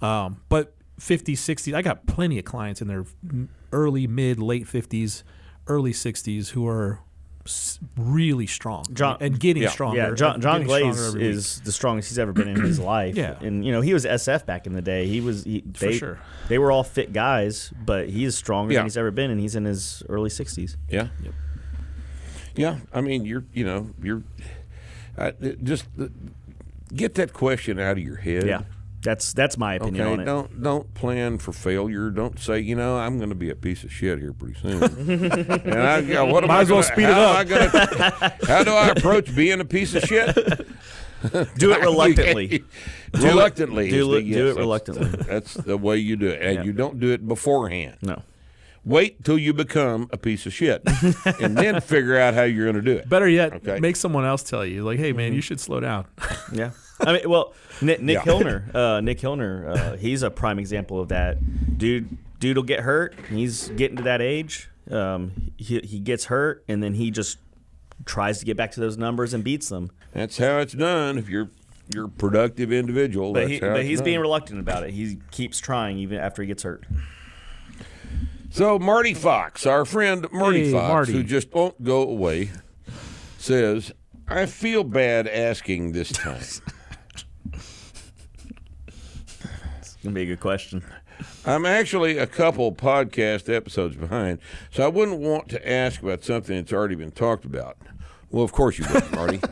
Um, 0.01 0.41
but 0.49 0.75
50, 0.99 1.35
60, 1.35 1.75
I 1.75 1.83
got 1.83 2.07
plenty 2.07 2.39
of 2.39 2.45
clients 2.45 2.81
in 2.81 2.89
their 2.89 3.05
early, 3.73 4.07
mid, 4.07 4.39
late 4.39 4.67
50s, 4.67 5.23
early 5.67 5.93
60s 5.93 6.51
who 6.51 6.67
are 6.67 7.01
s- 7.03 7.12
really 7.97 8.47
strong 8.47 8.85
John- 8.93 9.17
and 9.21 9.39
getting 9.39 9.65
yeah. 9.65 9.69
stronger. 9.71 9.99
Yeah, 9.99 10.15
John, 10.15 10.41
John 10.41 10.63
Glaze 10.65 10.97
every 11.09 11.21
week. 11.21 11.31
is 11.35 11.61
the 11.63 11.73
strongest 11.73 12.09
he's 12.09 12.19
ever 12.19 12.33
been 12.33 12.49
in 12.49 12.61
his 12.61 12.79
life. 12.95 13.17
Yeah. 13.17 13.37
and 13.41 13.65
you 13.65 13.73
know 13.73 13.81
he 13.81 13.93
was 13.95 14.05
SF 14.05 14.47
back 14.47 14.67
in 14.67 14.73
the 14.75 14.83
day. 14.83 15.07
He 15.07 15.21
was 15.21 15.45
he, 15.45 15.63
For 15.75 15.87
they, 15.87 15.93
sure. 15.99 16.19
They 16.49 16.59
were 16.59 16.71
all 16.71 16.85
fit 16.85 17.13
guys, 17.13 17.73
but 17.85 18.09
he 18.09 18.25
is 18.25 18.37
stronger 18.37 18.73
Yeah. 18.73 18.79
than 18.81 18.87
he's 18.87 18.97
ever 18.97 19.11
been, 19.11 19.31
and 19.31 19.41
he's 19.41 19.57
in 19.57 19.65
his 19.65 20.03
early 20.09 20.31
sixties. 20.31 20.77
Yeah. 20.89 21.09
Yeah. 22.55 22.77
I 22.93 23.01
mean, 23.01 23.25
you're, 23.25 23.45
you 23.53 23.65
know, 23.65 23.91
you're 24.03 24.23
uh, 25.19 25.33
just 25.63 25.87
uh, 26.01 26.07
get 26.95 27.15
that 27.15 27.33
question 27.33 27.79
out 27.79 27.93
of 27.93 28.03
your 28.05 28.17
head. 28.17 28.47
Yeah, 28.47 28.63
that's 29.03 29.33
that's 29.33 29.59
my 29.59 29.75
opinion 29.75 30.03
Okay, 30.07 30.13
on 30.13 30.21
it. 30.21 30.25
don't 30.25 30.63
don't 30.63 30.95
plan 30.95 31.39
for 31.39 31.53
failure. 31.53 32.11
Don't 32.11 32.39
say, 32.39 32.61
you 32.61 32.75
know, 32.77 32.97
I'm 32.97 33.19
going 33.19 33.29
to 33.31 33.35
be 33.35 33.51
a 33.51 33.55
piece 33.57 33.85
of 33.85 33.93
shit 33.93 34.19
here 34.19 34.33
pretty 34.33 34.55
soon. 34.61 34.83
and 34.83 35.75
I, 35.75 35.99
yeah, 35.99 36.23
what 36.23 36.45
am 36.45 36.49
Might 36.49 36.59
I 36.59 36.61
as 36.63 36.71
well 36.71 36.83
gonna- 36.83 36.93
speed 36.95 37.05
it 37.05 37.11
up. 37.11 37.49
Gonna- 37.49 38.37
how 38.47 38.65
do 38.65 38.71
I 38.73 38.89
approach 38.89 39.35
being 39.35 39.61
a 39.61 39.65
piece 39.65 39.95
of 39.95 40.03
shit? 40.05 40.35
Do 41.57 41.71
it 41.73 41.81
reluctantly. 41.81 42.65
reluctantly. 43.15 43.91
do 43.91 44.13
it- 44.17 44.23
the- 44.25 44.33
do 44.35 44.47
yes, 44.47 44.57
it 44.57 44.59
reluctantly. 44.59 45.05
That's, 45.09 45.27
that's 45.27 45.55
the 45.55 45.77
way 45.77 45.99
you 45.99 46.17
do 46.17 46.27
it, 46.29 46.43
and 46.43 46.55
Yeah. 46.57 46.63
you 46.65 46.73
don't 46.73 46.99
do 46.99 47.13
it 47.13 47.27
beforehand. 47.29 47.97
No, 48.03 48.23
Wait 48.85 49.23
till 49.25 49.39
you 49.39 49.53
become 49.55 50.09
a 50.13 50.17
piece 50.19 50.45
of 50.45 50.53
shit, 50.53 50.83
and 51.41 51.57
then 51.57 51.81
figure 51.81 52.19
out 52.19 52.35
how 52.35 52.43
you're 52.43 52.65
going 52.65 52.75
to 52.75 52.83
do 52.83 52.99
it. 52.99 53.09
Better 53.09 53.29
yet, 53.29 53.53
Okay. 53.55 53.79
make 53.79 53.95
someone 53.95 54.25
else 54.25 54.43
tell 54.43 54.67
you, 54.67 54.83
like, 54.83 54.99
"Hey, 54.99 55.13
man, 55.13 55.29
Mm-hmm. 55.29 55.37
you 55.37 55.41
should 55.41 55.61
slow 55.61 55.79
down." 55.79 56.07
yeah. 56.53 56.73
I 57.01 57.13
mean, 57.15 57.31
well, 57.31 57.55
Nick, 57.81 58.01
Nick 58.03 58.17
Yeah. 58.19 58.33
Hilner, 58.33 58.75
uh, 58.75 59.01
Nick 59.01 59.19
Hilner, 59.21 59.69
uh, 59.77 59.97
he's 59.97 60.23
a 60.25 60.31
prime 60.31 60.59
example 60.59 61.01
of 61.01 61.09
that. 61.11 61.39
Dude, 61.79 62.17
dude 62.41 62.57
will 62.57 62.65
get 62.65 62.81
hurt. 62.81 63.15
He's 63.31 63.69
getting 63.71 63.97
to 63.99 64.03
that 64.03 64.21
age. 64.21 64.69
Um, 64.91 65.53
he 65.59 65.79
he 65.81 66.01
gets 66.01 66.25
hurt, 66.25 66.65
and 66.67 66.83
then 66.83 66.95
he 66.95 67.13
just 67.13 67.39
tries 68.05 68.41
to 68.41 68.45
get 68.45 68.57
back 68.57 68.73
to 68.73 68.81
those 68.81 68.97
numbers 68.99 69.33
and 69.33 69.45
beats 69.45 69.69
them. 69.69 69.91
That's 70.13 70.39
how 70.39 70.59
it's 70.59 70.73
done. 70.73 71.19
If 71.19 71.29
you're 71.29 71.51
you're 71.95 72.07
a 72.07 72.09
productive 72.09 72.73
individual, 72.73 73.33
But, 73.33 73.41
that's 73.41 73.51
he, 73.53 73.59
how 73.61 73.71
but 73.73 73.81
it's 73.81 73.89
he's 73.89 73.99
done. 73.99 74.05
being 74.07 74.21
reluctant 74.21 74.59
about 74.61 74.83
it. 74.83 74.91
He 74.91 75.19
keeps 75.31 75.61
trying 75.61 75.99
even 75.99 76.19
after 76.19 76.43
he 76.43 76.49
gets 76.49 76.63
hurt. 76.65 76.85
So 78.53 78.79
Marty 78.79 79.15
Fox, 79.15 79.65
our 79.67 79.87
friend 79.87 80.27
Marty 80.31 80.67
Hey, 80.67 80.73
Fox, 80.73 80.89
Marty. 80.89 81.13
who 81.15 81.23
just 81.23 81.53
won't 81.55 81.83
go 81.83 82.03
away, 82.03 82.51
says, 83.39 83.93
"I 84.29 84.45
feel 84.45 84.85
bad 84.85 85.27
asking 85.27 85.93
this 85.93 86.13
time. 86.13 86.43
It's 89.79 89.97
gonna 90.05 90.15
be 90.15 90.23
a 90.23 90.27
good 90.27 90.41
question. 90.41 90.83
I'm 91.47 91.65
actually 91.65 92.19
a 92.19 92.27
couple 92.27 92.73
podcast 92.73 93.49
episodes 93.53 93.95
behind, 93.95 94.41
so 94.73 94.83
I 94.85 94.89
wouldn't 94.89 95.19
want 95.21 95.49
to 95.51 95.69
ask 95.69 96.03
about 96.03 96.25
something 96.25 96.57
that's 96.57 96.73
already 96.73 96.97
been 96.97 97.13
talked 97.13 97.45
about. 97.45 97.77
Well, 98.29 98.43
of 98.43 98.51
course 98.51 98.79
you 98.79 98.85
wouldn't, 98.93 99.13
Marty. 99.15 99.41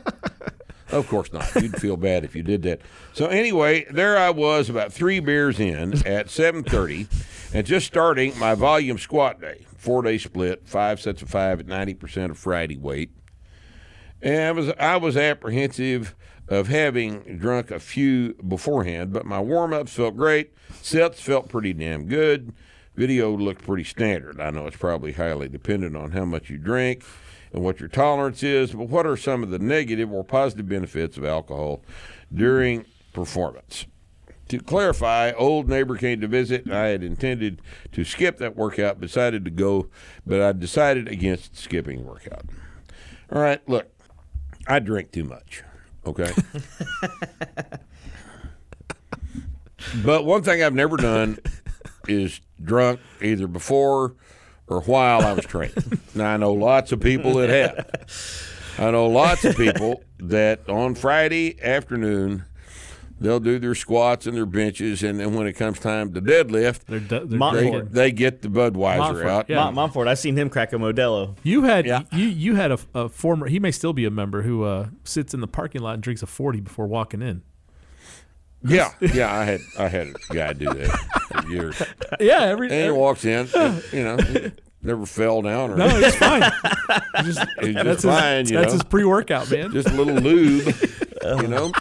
Of 0.93 1.07
course 1.07 1.33
not. 1.33 1.55
You'd 1.55 1.81
feel 1.81 1.97
bad 1.97 2.25
if 2.25 2.35
you 2.35 2.43
did 2.43 2.63
that. 2.65 2.81
So 3.13 3.27
anyway, 3.27 3.87
there 3.93 4.19
I 4.19 4.31
was 4.31 4.69
about 4.69 4.93
three 4.93 5.21
beers 5.21 5.61
in 5.61 6.05
at 6.05 6.27
7:30, 6.27 7.07
and 7.53 7.67
just 7.67 7.87
starting 7.87 8.39
my 8.39 8.55
volume 8.55 8.99
squat 8.99 9.41
day, 9.41 9.67
four 9.77 10.03
day 10.03 10.19
split, 10.19 10.67
five 10.67 11.01
sets 11.01 11.23
of 11.23 11.29
five 11.29 11.61
at 11.61 11.67
90% 11.67 12.31
of 12.31 12.39
Friday 12.39 12.77
weight. 12.77 13.11
And 14.23 14.43
I 14.43 14.53
was 14.53 14.69
I 14.79 14.97
was 14.97 15.17
apprehensive 15.17 16.15
of 16.49 16.69
having 16.69 17.39
drunk 17.39 17.71
a 17.71 17.81
few 17.81 18.35
beforehand, 18.35 19.13
but 19.13 19.25
my 19.25 19.41
warm 19.41 19.73
ups 19.73 19.93
felt 19.93 20.17
great. 20.17 20.53
Sets 20.83 21.21
felt 21.21 21.49
pretty 21.49 21.73
damn 21.73 22.07
good. 22.07 22.53
Video 22.97 23.35
looked 23.37 23.65
pretty 23.65 23.85
standard. 23.85 24.41
I 24.41 24.51
know 24.51 24.67
it's 24.67 24.77
probably 24.77 25.13
highly 25.13 25.49
dependent 25.49 25.97
on 25.97 26.11
how 26.11 26.25
much 26.25 26.51
you 26.51 26.59
drink 26.59 27.05
and 27.53 27.63
what 27.63 27.81
your 27.81 27.89
tolerance 27.89 28.43
is, 28.43 28.73
but 28.73 28.89
what 28.89 29.07
are 29.07 29.17
some 29.17 29.43
of 29.43 29.51
the 29.51 29.59
negative 29.59 30.13
or 30.13 30.25
positive 30.25 30.69
benefits 30.69 31.17
of 31.17 31.25
alcohol 31.25 31.83
during 32.33 32.85
performance? 33.13 33.87
To 34.51 34.59
clarify, 34.59 35.31
old 35.31 35.69
neighbor 35.69 35.97
came 35.97 36.21
to 36.23 36.27
visit. 36.27 36.69
I 36.69 36.89
had 36.89 37.05
intended 37.05 37.63
to 37.93 38.03
skip 38.03 38.39
that 38.39 38.57
workout, 38.57 39.01
decided 39.01 39.45
to 39.45 39.51
go, 39.53 39.87
but 40.27 40.43
I 40.43 40.51
decided 40.51 41.07
against 41.07 41.57
skipping 41.57 42.05
workout. 42.05 42.47
All 43.31 43.41
right, 43.41 43.61
look, 43.69 43.87
I 44.67 44.81
drink 44.81 45.13
too 45.13 45.23
much. 45.23 45.63
Okay. 46.05 46.33
but 50.05 50.25
one 50.25 50.43
thing 50.43 50.65
I've 50.65 50.75
never 50.75 50.97
done 50.97 51.39
is 52.09 52.41
drunk 52.61 52.99
either 53.23 53.47
before 53.47 54.17
or 54.67 54.81
while 54.81 55.21
I 55.21 55.33
was 55.33 55.45
training. 55.45 56.01
now 56.17 56.35
I 56.35 56.39
know 56.39 56.55
lots 56.55 56.91
of 56.91 56.99
people 56.99 57.35
that 57.35 57.51
have. 57.51 58.85
I 58.85 58.91
know 58.91 59.07
lots 59.07 59.45
of 59.45 59.57
people 59.57 60.03
that 60.19 60.69
on 60.69 60.97
Friday 60.97 61.63
afternoon 61.63 62.47
they'll 63.21 63.39
do 63.41 63.59
their 63.59 63.75
squats 63.75 64.27
and 64.27 64.37
their 64.37 64.47
benches, 64.47 65.03
and 65.03 65.21
then 65.21 65.35
when 65.35 65.47
it 65.47 65.53
comes 65.53 65.79
time 65.79 66.13
to 66.15 66.21
deadlift, 66.23 66.85
They're, 66.87 66.99
de- 67.01 67.27
they're 67.27 67.39
Mon- 67.39 67.55
they, 67.55 67.81
they 67.81 68.13
get 68.13 68.43
the 68.43 68.49
Budweiser 68.49 68.99
Montfort, 68.99 69.27
out. 69.27 69.49
yeah. 69.51 69.57
Mon- 69.65 69.75
Montfort, 69.75 70.09
I've 70.09 70.19
seen 70.19 70.37
him 70.37 70.49
crack 70.51 70.73
a 70.73 70.77
Modelo. 70.77 71.37
You 71.43 71.63
had 71.65 71.87
Yeah. 71.87 72.03
you 72.13 72.27
you 72.27 72.55
had 72.57 72.73
a, 72.73 72.79
a 72.95 73.09
former. 73.09 73.47
He 73.49 73.61
may 73.61 73.71
still 73.71 73.93
be 73.93 74.05
a 74.05 74.11
member 74.11 74.43
who 74.43 74.65
uh, 74.65 74.89
sits 75.05 75.35
in 75.35 75.41
the 75.41 75.47
parking 75.49 75.83
lot 75.83 75.95
and 75.95 76.03
drinks 76.03 76.23
a 76.23 76.27
forty 76.27 76.61
before 76.61 76.87
walking 76.87 77.23
in. 77.23 77.43
Yeah, 78.63 78.93
yeah. 79.01 79.35
I 79.35 79.45
had 79.45 79.61
I 79.79 79.89
had 79.89 80.09
a 80.31 80.35
guy 80.35 80.53
do 80.53 80.67
that 80.67 81.43
for 81.43 81.49
years. 81.51 81.83
Yeah, 82.21 82.41
every, 82.43 82.71
And 82.71 82.85
he 82.87 82.91
walks 82.91 83.25
in, 83.25 83.49
and, 83.57 83.83
you 83.93 84.03
know, 84.05 84.19
never 84.83 85.07
fell 85.07 85.41
down 85.41 85.71
or 85.71 85.77
no, 85.77 85.87
it's 85.89 86.17
fine. 86.17 86.43
He's 87.25 87.37
just 87.37 87.47
That's 87.63 88.05
fine, 88.05 88.41
his, 88.41 88.51
you 88.51 88.57
that's 88.59 88.69
know. 88.69 88.73
his 88.75 88.83
pre-workout, 88.85 89.51
man. 89.51 89.73
just 89.73 89.89
a 89.89 89.93
little 89.95 90.17
lube, 90.17 90.67
you 91.41 91.49
know. 91.49 91.73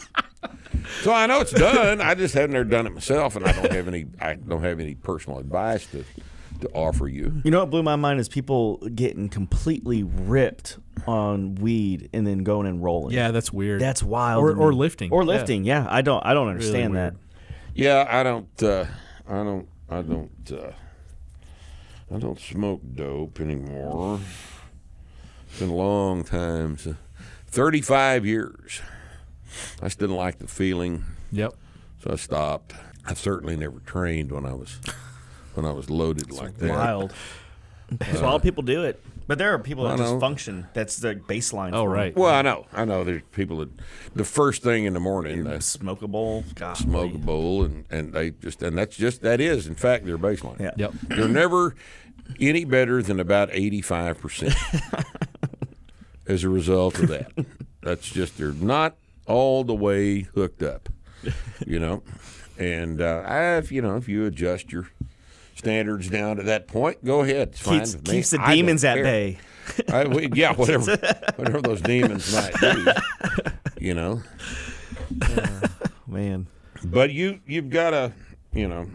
So 1.02 1.14
I 1.14 1.26
know 1.28 1.40
it's 1.42 1.52
done. 1.52 2.02
I 2.02 2.16
just 2.16 2.34
haven't 2.34 2.56
ever 2.56 2.64
done 2.64 2.88
it 2.88 2.94
myself, 2.94 3.36
and 3.36 3.46
I 3.46 3.52
don't 3.52 3.72
have 3.72 3.88
any. 3.88 4.06
I 4.20 4.34
don't 4.36 4.64
have 4.64 4.80
any 4.80 4.96
personal 4.96 5.40
advice 5.40 5.86
to 5.88 6.04
to 6.62 6.68
offer 6.74 7.08
you. 7.08 7.42
You 7.46 7.52
know 7.52 7.60
what 7.60 7.70
blew 7.70 7.84
my 7.84 7.96
mind 7.96 8.20
is 8.20 8.28
people 8.28 8.78
getting 8.94 9.30
completely 9.30 10.04
ripped 10.04 10.78
on 11.08 11.56
weed 11.56 12.10
and 12.12 12.28
then 12.28 12.40
going 12.44 12.68
and 12.68 12.84
rolling. 12.84 13.14
yeah, 13.16 13.32
that's 13.32 13.54
weird. 13.54 13.80
that's 13.82 14.04
wild. 14.04 14.44
Or, 14.44 14.56
or 14.58 14.74
lifting. 14.74 15.10
Or 15.12 15.22
Yeah. 15.24 15.28
lifting. 15.28 15.64
Yeah, 15.64 15.86
I 15.90 16.02
don't. 16.02 16.26
I 16.26 16.34
don't 16.34 16.50
understand 16.50 16.96
that. 16.96 17.14
Yeah, 17.74 18.06
I 18.10 18.24
don't. 18.24 18.64
Uh, 18.64 18.86
I 19.28 19.44
don't. 19.44 19.68
I 19.90 20.02
don't. 20.02 20.52
Uh, 20.52 20.72
I 22.14 22.18
don't 22.18 22.40
smoke 22.40 22.82
dope 22.96 23.40
anymore. 23.40 24.20
It's 25.50 25.60
been 25.60 25.70
a 25.70 25.76
long 25.76 26.24
time. 26.24 26.78
So, 26.78 26.96
Thirty-five 27.48 28.26
years. 28.26 28.82
I 29.82 29.86
just 29.86 30.00
didn't 30.00 30.16
like 30.16 30.40
the 30.40 30.48
feeling. 30.48 31.04
Yep. 31.32 31.54
So 32.04 32.12
I 32.12 32.16
stopped. 32.16 32.74
I 33.06 33.14
certainly 33.14 33.56
never 33.56 33.80
trained 33.80 34.32
when 34.32 34.46
I 34.46 34.54
was 34.54 34.80
when 35.54 35.66
I 35.66 35.72
was 35.72 35.90
loaded 35.90 36.32
like 36.32 36.58
that. 36.58 36.70
Wild. 36.70 37.14
so 38.14 38.26
all 38.26 38.36
uh, 38.36 38.40
people 38.40 38.64
do 38.64 38.84
it, 38.84 39.04
but 39.28 39.38
there 39.38 39.54
are 39.54 39.60
people 39.60 39.86
that 39.86 39.94
I 39.94 39.98
just 39.98 40.14
know. 40.14 40.20
function. 40.20 40.68
That's 40.74 40.98
the 40.98 41.16
baseline. 41.16 41.72
Oh 41.74 41.84
for 41.84 41.90
right. 41.90 42.16
Well, 42.16 42.34
I 42.34 42.42
know, 42.42 42.68
I 42.72 42.86
know. 42.86 43.04
There's 43.04 43.24
people 43.32 43.58
that 43.58 43.70
the 44.16 44.26
first 44.26 44.62
thing 44.62 44.86
in 44.86 44.94
the 44.94 45.00
morning 45.00 45.44
them. 45.44 45.54
they 45.54 45.60
Smoke 45.60 46.02
a 46.04 46.08
bowl. 46.08 46.44
God. 46.56 46.78
smoke 46.78 47.16
a 47.16 47.18
bowl, 47.18 47.64
and 47.64 47.86
and 47.90 48.14
they 48.14 48.32
just 48.32 48.62
and 48.62 48.78
that's 48.78 48.96
just 48.96 49.22
that 49.24 49.42
is 49.42 49.68
in 49.68 49.76
fact 49.76 50.06
their 50.06 50.18
baseline. 50.18 50.60
Yeah. 50.60 50.72
Yep. 50.78 50.94
They're 51.10 51.28
never 51.28 51.76
any 52.40 52.66
better 52.66 53.02
than 53.02 53.20
about 53.20 53.50
85% 53.50 55.06
as 56.28 56.44
a 56.44 56.50
result 56.50 57.00
of 57.00 57.08
that. 57.10 57.32
That's 57.82 58.08
just, 58.08 58.38
they're 58.38 58.52
not 58.52 58.96
all 59.30 59.64
the 59.64 59.74
way 59.76 60.22
hooked 60.36 60.62
up, 60.64 60.90
you 61.66 61.80
know? 61.80 62.04
And 62.58 63.00
uh, 63.02 63.24
I, 63.26 63.56
if, 63.60 63.72
you 63.72 63.82
know, 63.82 63.96
if 63.96 64.10
you 64.10 64.26
adjust 64.26 64.70
your 64.74 64.90
standards 65.56 66.10
down 66.10 66.36
to 66.36 66.44
that 66.44 66.68
point, 66.68 67.06
go 67.06 67.22
ahead. 67.22 67.50
It's 67.54 67.62
fine 67.62 67.80
Keeps, 67.86 67.96
keeps 68.02 68.30
the 68.32 68.42
I 68.42 68.54
demons 68.56 68.84
at 68.84 68.96
bay. 68.96 69.38
I, 69.88 70.04
we- 70.04 70.28
yeah, 70.34 70.52
whatever, 70.54 70.98
whatever 71.38 71.62
those 71.62 71.80
demons 71.80 72.34
might 72.34 72.54
be, 72.60 72.86
you 73.80 73.94
know. 73.94 74.22
Man. 76.06 76.48
But 76.84 77.12
you 77.12 77.40
you've 77.46 77.70
got 77.70 77.92
to, 77.92 78.12
you 78.54 78.68
know, 78.68 78.90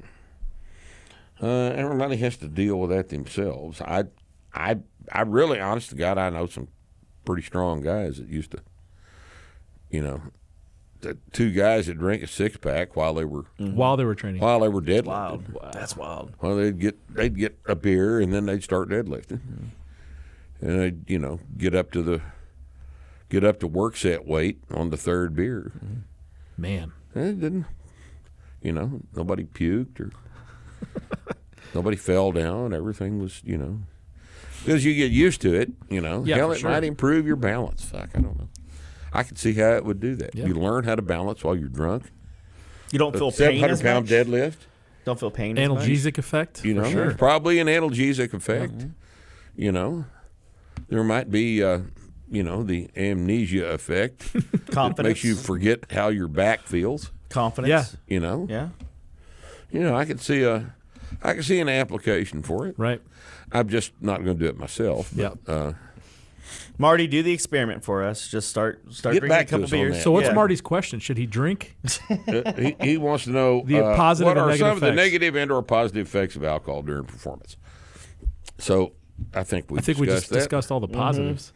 uh, 1.43 1.71
everybody 1.75 2.17
has 2.19 2.37
to 2.39 2.49
deal 2.49 2.79
with 2.79 2.91
that 2.91 3.09
themselves. 3.09 3.81
I 3.81 4.05
I 4.53 4.77
I 5.11 5.23
really, 5.23 5.59
honest 5.59 5.89
to 5.91 5.97
God, 5.97 6.19
I 6.19 6.29
know 6.29 6.47
some 6.47 6.69
pretty 7.25 7.43
strong 7.43 7.81
guys 7.81 8.19
that 8.19 8.29
used 8.29 8.51
to, 8.51 8.59
you 9.95 10.03
know, 10.03 10.21
the 11.03 11.17
two 11.33 11.53
guys 11.53 11.87
that 11.87 11.99
drink 11.99 12.23
a 12.25 12.27
six 12.27 12.57
pack 12.57 12.97
while 12.97 13.15
they 13.15 13.25
were 13.25 13.43
mm-hmm. 13.61 13.77
while 13.77 13.97
they 13.97 14.05
were 14.05 14.17
training. 14.17 14.41
while 14.41 14.59
they 14.61 14.69
were 14.69 14.83
deadlifting. 14.83 15.05
Wild. 15.05 15.73
That's 15.73 15.97
wild. 15.97 16.33
Well, 16.41 16.57
they'd 16.57 16.79
get 16.81 17.15
they'd 17.15 17.39
get 17.39 17.59
a 17.67 17.77
beer 17.77 18.19
and 18.19 18.33
then 18.33 18.47
they'd 18.47 18.65
start 18.65 18.89
deadlifting, 18.89 19.39
mm-hmm. 19.39 20.67
and 20.67 20.81
they'd 20.81 21.09
you 21.09 21.21
know 21.21 21.39
get 21.57 21.77
up 21.77 21.93
to 21.93 22.03
the 22.03 22.23
get 23.29 23.45
up 23.45 23.61
to 23.61 23.69
work 23.69 23.97
set 23.97 24.27
weight 24.27 24.65
on 24.73 24.91
the 24.91 24.97
third 24.97 25.37
beer. 25.37 25.73
Mm-hmm. 25.77 26.01
Man, 26.57 26.93
And 27.15 27.27
it 27.27 27.41
didn't, 27.41 27.67
you 28.63 28.73
know, 28.73 29.01
nobody 29.15 29.45
puked 29.45 30.01
or 30.01 30.13
nobody 31.75 31.97
fell 31.97 32.33
down. 32.33 32.73
Everything 32.73 33.19
was, 33.21 33.43
you 33.45 33.59
know, 33.59 33.81
because 34.65 34.85
you 34.85 34.95
get 34.95 35.11
used 35.11 35.41
to 35.43 35.55
it. 35.55 35.73
You 35.89 36.01
know, 36.01 36.23
Yeah, 36.25 36.37
hell, 36.37 36.53
it 36.53 36.61
sure. 36.61 36.71
might 36.71 36.85
improve 36.85 37.27
your 37.27 37.37
balance. 37.37 37.85
Fuck, 37.85 38.11
I 38.15 38.21
don't 38.21 38.39
know. 38.39 38.49
I 39.15 39.23
can 39.23 39.37
see 39.37 39.53
how 39.55 39.71
it 39.77 39.85
would 39.85 40.01
do 40.01 40.17
that. 40.17 40.35
Yeah. 40.35 40.47
You 40.47 40.55
learn 40.55 40.85
how 40.85 40.95
to 40.97 41.03
balance 41.03 41.43
while 41.45 41.57
you're 41.57 41.69
drunk. 41.69 42.05
You 42.91 42.99
don't 42.99 43.17
feel 43.17 43.31
Seven 43.31 43.53
pain 43.53 43.61
hundred 43.61 43.73
as 43.75 43.83
pound 43.83 44.05
much? 44.05 44.13
deadlift. 44.13 44.57
Don't 45.05 45.19
feel 45.21 45.31
pain 45.31 45.57
as 45.57 45.69
much? 45.69 45.79
analgesic 45.85 46.19
effect. 46.19 46.65
You 46.65 46.75
know, 46.75 46.85
sure. 46.85 47.05
there's 47.07 47.17
probably 47.17 47.59
an 47.61 47.67
analgesic 47.69 48.33
effect. 48.35 48.87
You 49.57 49.71
know, 49.73 50.05
there 50.89 51.05
might 51.05 51.31
be, 51.31 51.63
uh, 51.63 51.81
you 52.31 52.43
know, 52.43 52.63
the 52.63 52.89
amnesia 52.97 53.67
effect 53.73 54.33
Confidence. 54.71 55.07
makes 55.09 55.25
you 55.25 55.35
forget 55.37 55.91
how 55.93 56.09
your 56.09 56.29
back 56.29 56.63
feels. 56.63 57.11
Confidence. 57.29 57.69
Yeah. 57.69 57.85
You 58.15 58.21
know, 58.21 58.47
Yeah. 58.49 58.69
you 59.71 59.81
know, 59.81 59.95
I 59.95 60.05
could 60.05 60.21
see 60.21 60.43
a, 60.43 60.75
I 61.23 61.35
could 61.35 61.45
see 61.45 61.61
an 61.61 61.69
application 61.69 62.43
for 62.43 62.67
it. 62.67 62.75
Right. 62.79 63.01
I'm 63.53 63.69
just 63.69 63.93
not 64.01 64.25
going 64.25 64.39
to 64.39 64.43
do 64.45 64.49
it 64.49 64.59
myself. 64.59 65.11
But, 65.15 65.21
Yep. 65.23 65.39
Uh, 65.47 65.73
Marty, 66.79 67.07
do 67.07 67.23
the 67.23 67.33
experiment 67.33 67.85
for 67.85 68.03
us. 68.03 68.29
Just 68.29 68.49
start 68.49 68.83
start 68.93 69.15
Get 69.15 69.21
drinking 69.21 69.29
back 69.29 69.43
a 69.43 69.45
to 69.47 69.51
couple 69.53 69.65
us 69.65 69.73
on 69.73 69.79
beers. 69.79 69.95
that. 69.95 70.03
So 70.03 70.11
what's 70.11 70.27
Yeah. 70.29 70.35
Marty's 70.35 70.61
question? 70.61 70.99
Should 71.01 71.19
he 71.19 71.27
drink? 71.27 71.77
uh, 72.29 72.53
he, 72.59 72.77
he 72.81 72.97
wants 72.97 73.25
to 73.25 73.31
know 73.31 73.63
The 73.65 73.85
uh, 73.85 73.97
positive 73.97 74.27
what 74.27 74.37
and 74.39 74.47
are 74.47 74.49
negative 74.51 74.59
some 74.67 74.71
of 74.77 74.81
the 74.81 74.87
effects. 74.89 74.97
negative 74.97 75.37
and 75.37 75.51
or 75.53 75.63
positive 75.63 76.07
effects 76.07 76.37
of 76.37 76.45
alcohol 76.45 76.83
during 76.83 77.05
performance. 77.05 77.57
So 78.59 78.93
I 79.33 79.43
think 79.45 79.71
we 79.71 79.79
I 79.79 79.83
think 79.83 79.99
we 79.99 80.07
just 80.07 80.29
that. 80.31 80.35
discussed 80.37 80.71
all 80.73 80.81
the 80.81 80.89
positives. 80.89 81.53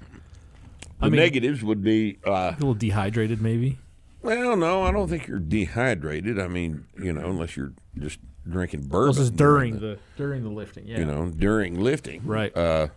The 1.01 1.07
I 1.07 1.09
mean, 1.11 1.20
negatives 1.20 1.62
would 1.62 1.82
be 1.82 2.18
uh, 2.26 2.30
a 2.30 2.57
little 2.59 2.74
dehydrated, 2.74 3.40
maybe. 3.40 3.78
Well, 4.20 4.57
no, 4.57 4.82
I 4.82 4.90
don't 4.90 5.09
think 5.09 5.28
you're 5.28 5.38
dehydrated. 5.38 6.40
I 6.40 6.49
mean, 6.49 6.86
you 7.01 7.12
know, 7.12 7.28
unless 7.30 7.57
you're 7.57 7.72
just 7.96 8.18
drinking 8.49 8.82
bourbon. 8.88 9.14
This 9.14 9.18
is 9.22 9.30
during 9.30 9.78
the 9.78 9.99
during 10.16 10.42
the 10.42 10.49
lifting. 10.51 10.88
Yeah. 10.88 10.99
you 10.99 11.05
know, 11.05 11.30
during 11.30 11.80
lifting. 11.80 12.24
Right. 12.26 12.55
Uh, 12.57 12.88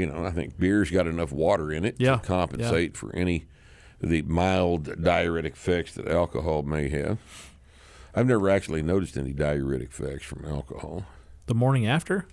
you 0.00 0.06
know, 0.06 0.24
I 0.24 0.30
think 0.30 0.58
beer's 0.58 0.90
got 0.90 1.06
enough 1.06 1.30
water 1.30 1.70
in 1.70 1.84
it 1.84 1.96
Yeah, 1.98 2.16
to 2.16 2.22
compensate 2.26 2.96
for 2.96 3.14
any 3.14 3.44
of 4.02 4.08
the 4.08 4.22
mild 4.22 5.02
diuretic 5.02 5.52
effects 5.52 5.92
that 5.94 6.08
alcohol 6.08 6.62
may 6.62 6.88
have. 6.88 7.18
I've 8.14 8.26
never 8.26 8.48
actually 8.48 8.82
noticed 8.82 9.16
any 9.16 9.32
diuretic 9.32 9.90
effects 9.90 10.24
from 10.24 10.44
alcohol. 10.46 11.04
the 11.46 11.54
morning 11.54 11.86
after. 11.86 12.26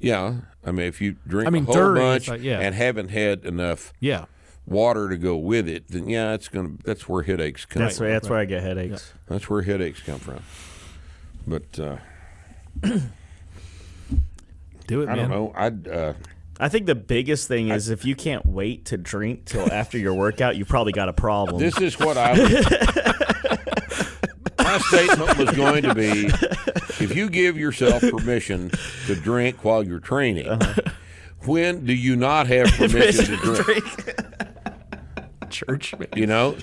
Yeah, 0.00 0.34
I 0.64 0.70
mean, 0.72 0.86
if 0.86 1.00
you 1.00 1.16
drink 1.26 1.46
I 1.46 1.50
mean, 1.50 1.62
a 1.64 1.66
whole 1.66 1.74
during, 1.74 2.02
bunch 2.02 2.22
it's 2.22 2.28
like- 2.28 2.42
yeah. 2.42 2.60
and 2.60 2.74
haven't 2.74 3.08
had 3.08 3.44
enough 3.44 3.92
Yeah. 4.00 4.26
water 4.66 5.08
to 5.08 5.16
go 5.16 5.36
with 5.36 5.68
it, 5.68 5.88
then 5.88 6.08
yeah, 6.08 6.32
it's 6.34 6.48
gonna. 6.48 6.72
That's 6.84 7.08
where 7.08 7.22
headaches 7.22 7.64
come. 7.64 7.82
That's 7.82 7.96
from. 7.98 8.04
where 8.06 8.12
that's 8.14 8.28
where 8.28 8.38
I 8.38 8.44
get 8.44 8.62
headaches. 8.62 9.12
That's 9.26 9.48
where 9.50 9.62
headaches 9.62 10.00
come 10.02 10.18
from. 10.20 10.40
But 11.46 11.78
uh, 11.78 11.96
Do 14.86 15.02
it, 15.02 15.08
I 15.08 15.14
man. 15.16 15.16
don't 15.16 15.30
know. 15.30 15.52
I'd 15.56 15.88
uh, 15.88 16.12
I 16.58 16.68
think 16.68 16.86
the 16.86 16.94
biggest 16.94 17.48
thing 17.48 17.68
is 17.68 17.90
if 17.90 18.04
you 18.04 18.14
can't 18.16 18.46
wait 18.46 18.86
to 18.86 18.96
drink 18.96 19.44
till 19.44 19.70
after 19.72 19.98
your 19.98 20.14
workout, 20.14 20.56
you 20.56 20.64
probably 20.64 20.92
got 20.92 21.08
a 21.08 21.12
problem. 21.12 21.58
this 21.58 21.80
is 21.80 21.98
what 21.98 22.16
I. 22.16 22.32
Would, 22.32 23.62
my 24.58 24.78
statement 24.78 25.36
was 25.38 25.50
going 25.52 25.82
to 25.82 25.94
be: 25.94 26.26
if 27.04 27.14
you 27.14 27.28
give 27.28 27.56
yourself 27.56 28.00
permission 28.02 28.70
to 29.06 29.14
drink 29.14 29.64
while 29.64 29.82
you're 29.82 30.00
training, 30.00 30.48
uh-huh. 30.48 30.90
when 31.44 31.84
do 31.84 31.92
you 31.92 32.16
not 32.16 32.46
have 32.46 32.66
permission 32.72 33.38
to 33.38 33.62
drink? 33.62 34.14
Church. 35.50 35.94
You 36.16 36.26
know, 36.26 36.56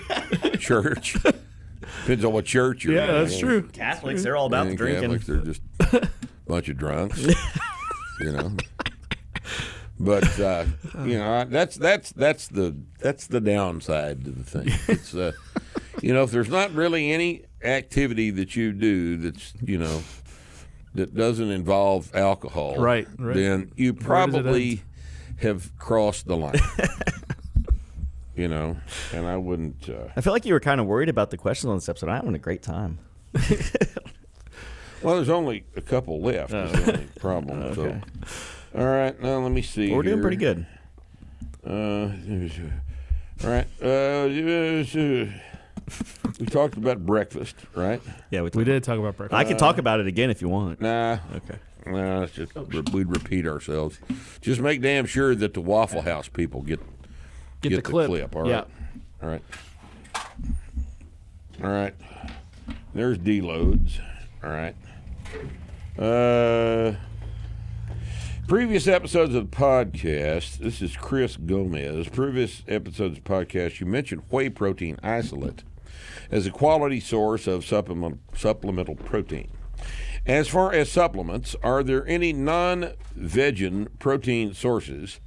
church. 0.59 1.15
Depends 2.01 2.25
on 2.25 2.33
what 2.33 2.45
church 2.45 2.83
you're 2.83 2.95
Yeah, 2.95 3.05
in. 3.09 3.23
that's 3.23 3.37
true. 3.39 3.67
Catholics, 3.69 4.23
they're 4.23 4.35
all 4.35 4.47
about 4.47 4.67
the 4.67 4.75
drinking. 4.75 5.03
Catholics, 5.17 5.27
they're 5.27 5.37
just 5.37 5.61
a 5.79 6.09
bunch 6.47 6.67
of 6.67 6.77
drunks, 6.77 7.19
you 8.19 8.31
know. 8.31 8.51
But 9.99 10.39
uh, 10.39 10.65
you 11.05 11.17
know 11.17 11.45
that's 11.45 11.75
that's 11.75 12.11
that's 12.11 12.47
the 12.47 12.75
that's 12.99 13.27
the 13.27 13.39
downside 13.41 14.25
to 14.25 14.31
the 14.31 14.43
thing. 14.43 14.69
It's 14.87 15.13
uh, 15.13 15.33
you 16.01 16.13
know 16.13 16.23
if 16.23 16.31
there's 16.31 16.49
not 16.49 16.73
really 16.73 17.11
any 17.11 17.43
activity 17.63 18.31
that 18.31 18.55
you 18.55 18.73
do 18.73 19.17
that's 19.17 19.53
you 19.61 19.77
know 19.77 20.01
that 20.95 21.15
doesn't 21.15 21.49
involve 21.49 22.13
alcohol, 22.15 22.77
Right, 22.77 23.07
right. 23.17 23.35
Then 23.35 23.71
you 23.75 23.93
Where 23.93 24.25
does 24.25 24.35
it 24.35 24.43
probably 24.43 24.81
have 25.37 25.75
crossed 25.77 26.27
the 26.27 26.37
line. 26.37 26.59
you 28.35 28.47
know, 28.47 28.77
and 29.11 29.25
I 29.25 29.37
wouldn't. 29.37 29.89
Uh, 29.89 30.09
I 30.15 30.21
feel 30.21 30.33
like 30.33 30.45
you 30.45 30.53
were 30.53 30.59
kind 30.59 30.79
of 30.79 30.87
worried 30.87 31.09
about 31.09 31.31
the 31.31 31.37
questions 31.37 31.69
on 31.69 31.77
this 31.77 31.89
episode. 31.89 32.09
I'm 32.09 32.17
having 32.17 32.35
a 32.35 32.39
great 32.39 32.61
time. 32.61 32.99
Well, 35.03 35.15
there's 35.15 35.29
only 35.29 35.65
a 35.75 35.81
couple 35.81 36.21
left. 36.21 36.53
Is 36.53 36.71
the 36.71 36.93
only 36.93 37.07
problem. 37.19 37.61
Okay. 37.61 38.01
So, 38.25 38.27
all 38.75 38.85
right. 38.85 39.19
Now 39.21 39.39
let 39.39 39.51
me 39.51 39.61
see. 39.61 39.93
We're 39.93 40.03
doing 40.03 40.21
pretty 40.21 40.37
good. 40.37 40.65
Uh, 41.65 42.09
all 43.43 43.49
right. 43.49 43.67
Uh, 43.81 44.27
we 46.39 46.45
talked 46.47 46.77
about 46.77 47.05
breakfast, 47.05 47.55
right? 47.75 48.01
Yeah, 48.31 48.41
we, 48.41 48.49
We 48.53 48.63
did 48.63 48.83
talk 48.83 48.97
about 48.99 49.17
breakfast. 49.17 49.37
I 49.37 49.43
can 49.43 49.57
talk 49.57 49.77
about 49.77 49.99
it 49.99 50.07
again 50.07 50.29
if 50.29 50.41
you 50.41 50.49
want. 50.49 50.81
Nah. 50.81 51.19
Okay. 51.35 51.57
Nah, 51.85 52.21
it's 52.23 52.33
just 52.33 52.53
we'd 52.93 53.09
repeat 53.09 53.45
ourselves. 53.45 53.99
Just 54.41 54.61
make 54.61 54.81
damn 54.81 55.05
sure 55.05 55.35
that 55.35 55.53
the 55.53 55.61
Waffle 55.61 56.01
House 56.01 56.27
people 56.29 56.61
get 56.61 56.79
Get, 57.61 57.69
get 57.69 57.75
the 57.77 57.81
the 57.81 57.81
clip. 57.81 58.07
clip, 58.07 58.35
all 58.35 58.41
right? 58.43 58.49
Yeah. 58.49 58.63
All 59.21 59.29
right. 59.29 59.41
All 61.63 61.69
right. 61.69 61.93
There's 62.93 63.17
deloads. 63.17 63.99
All 64.43 64.49
right. 64.49 64.75
Uh, 65.97 66.93
previous 68.47 68.87
episodes 68.87 69.33
of 69.33 69.49
the 69.49 69.57
podcast. 69.57 70.57
This 70.57 70.81
is 70.81 70.97
Chris 70.97 71.37
Gomez. 71.37 72.09
Previous 72.09 72.61
episodes 72.67 73.17
of 73.17 73.23
the 73.23 73.29
podcast, 73.29 73.79
you 73.79 73.85
mentioned 73.85 74.23
whey 74.29 74.49
protein 74.49 74.97
isolate 75.01 75.63
as 76.29 76.45
a 76.45 76.51
quality 76.51 76.99
source 76.99 77.47
of 77.47 77.65
supplement, 77.65 78.19
supplemental 78.35 78.95
protein. 78.95 79.49
As 80.25 80.49
far 80.49 80.73
as 80.73 80.91
supplements, 80.91 81.55
are 81.63 81.83
there 81.83 82.05
any 82.05 82.33
non-vegan 82.33 83.89
protein 83.99 84.53
sources 84.53 85.21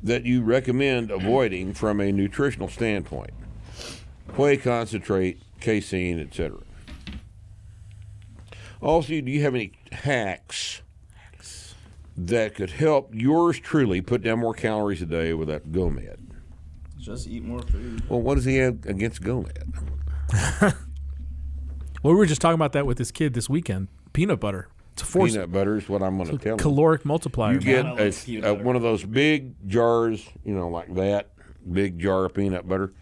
that 0.00 0.24
you 0.24 0.42
recommend 0.42 1.10
avoiding 1.10 1.74
from 1.74 2.00
a 2.00 2.12
nutritional 2.12 2.68
standpoint? 2.68 3.32
Whey 4.36 4.56
concentrate, 4.56 5.42
casein, 5.60 6.20
etc. 6.20 6.58
Also, 8.80 9.20
do 9.20 9.30
you 9.30 9.42
have 9.42 9.56
any 9.56 9.72
hacks 9.90 10.82
that 12.26 12.54
could 12.54 12.70
help 12.70 13.10
yours 13.14 13.58
truly 13.60 14.00
put 14.00 14.22
down 14.22 14.40
more 14.40 14.54
calories 14.54 15.00
a 15.02 15.06
day 15.06 15.32
without 15.34 15.70
GOMED? 15.72 16.18
Just 16.98 17.28
eat 17.28 17.44
more 17.44 17.62
food. 17.62 18.08
Well, 18.10 18.20
what 18.20 18.34
does 18.34 18.44
he 18.44 18.56
have 18.56 18.84
against 18.86 19.22
GOMED? 19.22 19.74
Well, 22.02 22.12
we 22.14 22.18
were 22.18 22.26
just 22.26 22.40
talking 22.40 22.54
about 22.54 22.72
that 22.74 22.86
with 22.86 22.96
this 22.96 23.10
kid 23.10 23.34
this 23.34 23.48
weekend. 23.48 23.88
Peanut 24.12 24.38
butter. 24.38 24.68
It's 24.92 25.02
a 25.02 25.04
force 25.04 25.32
Peanut 25.32 25.50
butter 25.50 25.76
is 25.76 25.88
what 25.88 26.00
I'm 26.00 26.16
going 26.16 26.30
to 26.30 26.38
tell 26.38 26.52
him. 26.52 26.58
caloric 26.58 27.04
multiplier. 27.04 27.54
You 27.54 27.58
get 27.60 27.84
a, 27.86 28.48
a- 28.50 28.54
one 28.54 28.76
of 28.76 28.82
those 28.82 29.04
big 29.04 29.54
jars, 29.68 30.24
you 30.44 30.54
know, 30.54 30.68
like 30.68 30.94
that, 30.94 31.30
big 31.70 31.98
jar 31.98 32.26
of 32.26 32.34
peanut 32.34 32.68
butter 32.68 32.92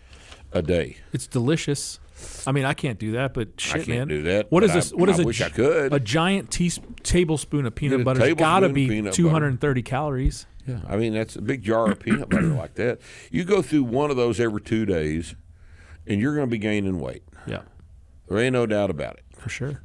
a 0.53 0.63
day. 0.63 0.97
it's 1.13 1.27
delicious. 1.27 2.01
I 2.47 2.53
mean, 2.53 2.65
I 2.65 2.75
can't 2.75 2.99
do 2.99 3.13
that, 3.13 3.35
but 3.35 3.61
shit, 3.61 3.85
can't 3.85 3.89
man. 3.89 4.09
do 4.09 4.23
that, 4.23 4.51
What 4.51 4.63
is 4.65 4.71
but 4.71 4.75
this? 4.77 4.93
I- 4.93 4.97
What 4.97 5.09
is 5.11 5.19
I 5.21 5.23
a 5.23 5.27
wish 5.27 5.41
I 5.43 5.49
could. 5.51 5.93
A 5.93 6.01
giant 6.01 6.51
teaspoon, 6.51 6.95
tablespoon 7.03 7.67
of 7.67 7.75
peanut 7.75 8.01
a 8.01 8.05
butter's 8.05 8.35
got 8.35 8.61
to 8.61 8.69
be 8.71 8.89
peanut 8.89 9.05
butter. 9.13 9.17
230 9.17 9.83
calories. 9.83 10.47
Yeah, 10.67 10.81
I 10.89 10.97
mean 10.97 11.13
that's 11.15 11.37
a 11.37 11.43
big 11.43 11.63
jar 11.63 11.91
of 11.93 12.01
peanut 12.01 12.29
butter 12.29 12.49
like 12.49 12.75
that. 12.75 12.99
You 13.31 13.45
go 13.45 13.63
through 13.63 13.85
one 13.85 14.11
of 14.11 14.17
those 14.17 14.41
every 14.41 14.61
two 14.61 14.85
days, 14.87 15.35
and 16.07 16.21
you're 16.21 16.35
going 16.35 16.47
to 16.49 16.51
be 16.51 16.59
gaining 16.59 16.99
weight. 17.01 17.23
Yeah, 17.47 17.61
There 18.29 18.39
ain't 18.39 18.53
no 18.55 18.67
doubt 18.67 18.91
about 18.91 19.15
it. 19.19 19.25
for 19.37 19.49
sure. 19.49 19.83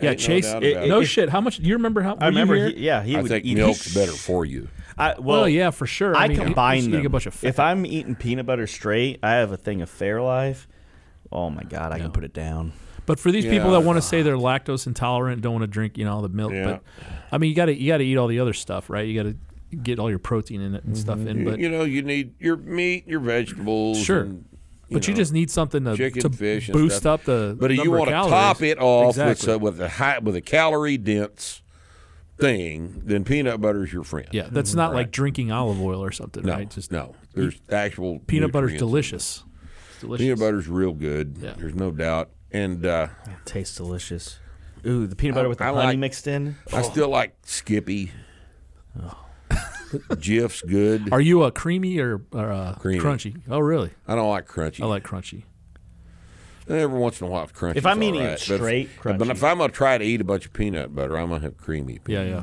Yeah, 0.00 0.10
Ain't 0.10 0.20
Chase. 0.20 0.46
doubt 0.50 0.62
eh, 0.64 0.68
it- 0.68 0.76
about 0.76 0.88
no 0.88 1.00
it. 1.00 1.06
shit. 1.06 1.28
How 1.28 1.40
much? 1.40 1.56
Do 1.58 1.64
you 1.68 1.74
remember 1.74 2.02
how? 2.02 2.16
I 2.20 2.26
you 2.26 2.30
remember. 2.30 2.54
He, 2.68 2.78
yeah, 2.84 3.02
he 3.02 3.16
I 3.16 3.22
would 3.22 3.28
think 3.30 3.44
eat 3.44 3.56
milk's 3.56 3.94
better 3.94 4.12
for 4.12 4.44
you. 4.44 4.68
I, 4.98 5.14
Well, 5.14 5.22
well, 5.42 5.48
yeah, 5.48 5.70
for 5.70 5.86
sure. 5.86 6.14
I, 6.14 6.28
mean, 6.28 6.38
you- 6.38 6.44
combine 6.44 6.90
them. 6.90 7.06
a 7.06 7.08
bunch 7.08 7.26
of 7.26 7.34
fat. 7.34 7.48
If 7.48 7.58
I'm 7.60 7.86
eating 7.86 8.14
peanut 8.14 8.46
butter 8.46 8.66
straight, 8.66 9.18
I 9.22 9.32
have 9.34 9.50
a 9.52 9.56
thing 9.56 9.80
of 9.80 9.90
Fairlife. 9.90 10.66
Oh 11.32 11.50
my 11.50 11.62
god, 11.62 11.92
I 11.92 11.96
Yeah. 11.96 12.04
can 12.04 12.12
put 12.12 12.24
it 12.24 12.32
down. 12.32 12.72
But 13.04 13.18
for 13.18 13.32
these 13.32 13.44
people 13.44 13.72
that 13.72 13.80
want 13.80 13.96
to 13.96 14.02
say 14.02 14.22
they're 14.22 14.36
lactose 14.36 14.86
intolerant, 14.86 15.42
don't 15.42 15.54
want 15.54 15.62
to 15.64 15.66
drink, 15.66 15.98
you 15.98 16.04
know, 16.04 16.14
all 16.14 16.22
the 16.22 16.28
milk. 16.28 16.52
Yeah. 16.52 16.64
But 16.64 16.82
I 17.32 17.38
mean, 17.38 17.50
you 17.50 17.56
got 17.56 17.66
to 17.66 17.74
you 17.74 17.88
got 17.88 17.98
to 17.98 18.04
eat 18.04 18.16
all 18.16 18.28
the 18.28 18.38
other 18.38 18.52
stuff, 18.52 18.88
right? 18.88 19.06
You 19.06 19.20
got 19.20 19.28
to 19.28 19.36
get 19.76 19.98
all 19.98 20.08
your 20.08 20.18
protein 20.18 20.60
in 20.60 20.74
it 20.74 20.84
and 20.84 20.96
stuff 20.96 21.18
in. 21.18 21.44
But 21.44 21.58
you 21.58 21.68
know, 21.68 21.82
you 21.84 22.02
need 22.02 22.34
your 22.38 22.56
meat, 22.56 23.08
your 23.08 23.20
vegetables. 23.20 23.98
Sure. 23.98 24.22
and, 24.22 24.44
but 24.90 25.08
you 25.08 25.14
just 25.14 25.32
need 25.32 25.50
something 25.50 25.84
to, 25.84 25.96
chicken, 25.96 26.22
to 26.22 26.30
fish, 26.30 26.68
boost 26.68 26.98
stuff. 26.98 27.20
up 27.20 27.24
the. 27.24 27.56
But 27.58 27.70
you 27.72 27.90
want 27.90 28.08
to 28.08 28.12
top 28.12 28.62
it 28.62 28.78
off 28.78 29.10
exactly. 29.16 29.54
with, 29.54 29.54
uh, 29.56 29.58
with 29.58 29.80
a 29.80 29.88
high 29.88 30.18
with 30.18 30.36
a 30.36 30.42
calorie 30.42 30.98
dense 30.98 31.62
thing, 32.38 33.02
then 33.04 33.24
peanut 33.24 33.60
butter 33.60 33.84
is 33.84 33.92
your 33.92 34.04
friend. 34.04 34.28
yeah, 34.32 34.48
that's 34.50 34.74
not 34.74 34.92
like 34.94 35.10
drinking 35.10 35.50
olive 35.50 35.80
oil 35.80 36.02
or 36.02 36.12
something, 36.12 36.44
No, 36.44 36.54
right? 36.54 36.70
Just 36.70 36.92
no. 36.92 37.14
There's 37.34 37.60
actual 37.70 38.18
peanut 38.20 38.52
butter's 38.52 38.72
nutrients 38.72 38.82
in 38.82 38.88
delicious. 38.88 39.44
It's 40.02 40.18
delicious. 40.18 40.24
Peanut 40.24 40.38
butter's 40.40 40.68
real 40.68 40.92
good. 40.92 41.36
Yeah. 41.40 41.54
There's 41.56 41.74
no 41.74 41.90
doubt. 41.90 42.30
And 42.50 42.84
uh, 42.84 43.08
It 43.26 43.32
tastes 43.46 43.76
delicious. 43.76 44.38
Ooh, 44.86 45.06
the 45.06 45.14
peanut 45.16 45.34
butter 45.36 45.46
I- 45.46 45.48
with 45.48 45.58
the 45.58 45.64
I 45.64 45.68
honey 45.68 45.78
like- 45.86 45.98
mixed 45.98 46.26
in. 46.26 46.56
I 46.72 46.82
still 46.82 47.08
like 47.08 47.34
Skippy. 47.44 48.10
Jif's 50.18 50.62
good. 50.62 51.12
Are 51.12 51.20
you 51.20 51.42
a 51.44 51.52
creamy 51.52 51.98
or, 51.98 52.22
or 52.32 52.50
a 52.50 52.76
Creamy. 52.80 53.00
crunchy? 53.00 53.40
Oh, 53.48 53.58
really? 53.60 53.90
I 54.08 54.14
don't 54.14 54.30
like 54.30 54.46
crunchy. 54.48 54.82
I 54.82 54.86
like 54.86 55.04
crunchy. 55.04 55.44
Every 56.68 56.98
once 56.98 57.20
in 57.20 57.26
a 57.26 57.30
while, 57.30 57.46
crunchy. 57.48 57.76
If 57.76 57.84
I'm 57.86 58.02
eating 58.02 58.22
it 58.22 58.38
straight, 58.40 58.88
but 59.02 59.18
crunchy. 59.18 59.30
if 59.30 59.44
I'm 59.44 59.58
gonna 59.58 59.72
try 59.72 59.98
to 59.98 60.04
eat 60.04 60.20
a 60.20 60.24
bunch 60.24 60.46
of 60.46 60.52
peanut 60.52 60.94
butter, 60.94 61.18
I'm 61.18 61.28
gonna 61.28 61.40
have 61.42 61.56
creamy. 61.58 61.98
Peanut. 61.98 62.26
yeah, 62.26 62.34
yeah. 62.34 62.42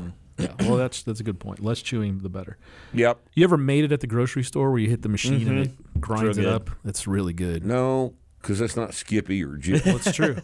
Well, 0.59 0.77
that's 0.77 1.03
that's 1.03 1.19
a 1.19 1.23
good 1.23 1.39
point. 1.39 1.63
Less 1.63 1.81
chewing, 1.81 2.19
the 2.19 2.29
better. 2.29 2.57
Yep. 2.93 3.19
You 3.33 3.43
ever 3.43 3.57
made 3.57 3.83
it 3.83 3.91
at 3.91 3.99
the 3.99 4.07
grocery 4.07 4.43
store 4.43 4.71
where 4.71 4.79
you 4.79 4.89
hit 4.89 5.01
the 5.01 5.09
machine 5.09 5.47
and 5.47 5.59
it 5.59 5.69
mm-hmm. 5.69 5.99
grinds 5.99 6.37
it 6.37 6.45
up? 6.45 6.69
That's 6.83 7.07
really 7.07 7.33
good. 7.33 7.65
No, 7.65 8.13
because 8.41 8.59
that's 8.59 8.75
not 8.75 8.93
Skippy 8.93 9.43
or 9.43 9.57
Jif. 9.57 9.85
Well, 9.85 9.97
it's 9.97 10.11
true. 10.13 10.37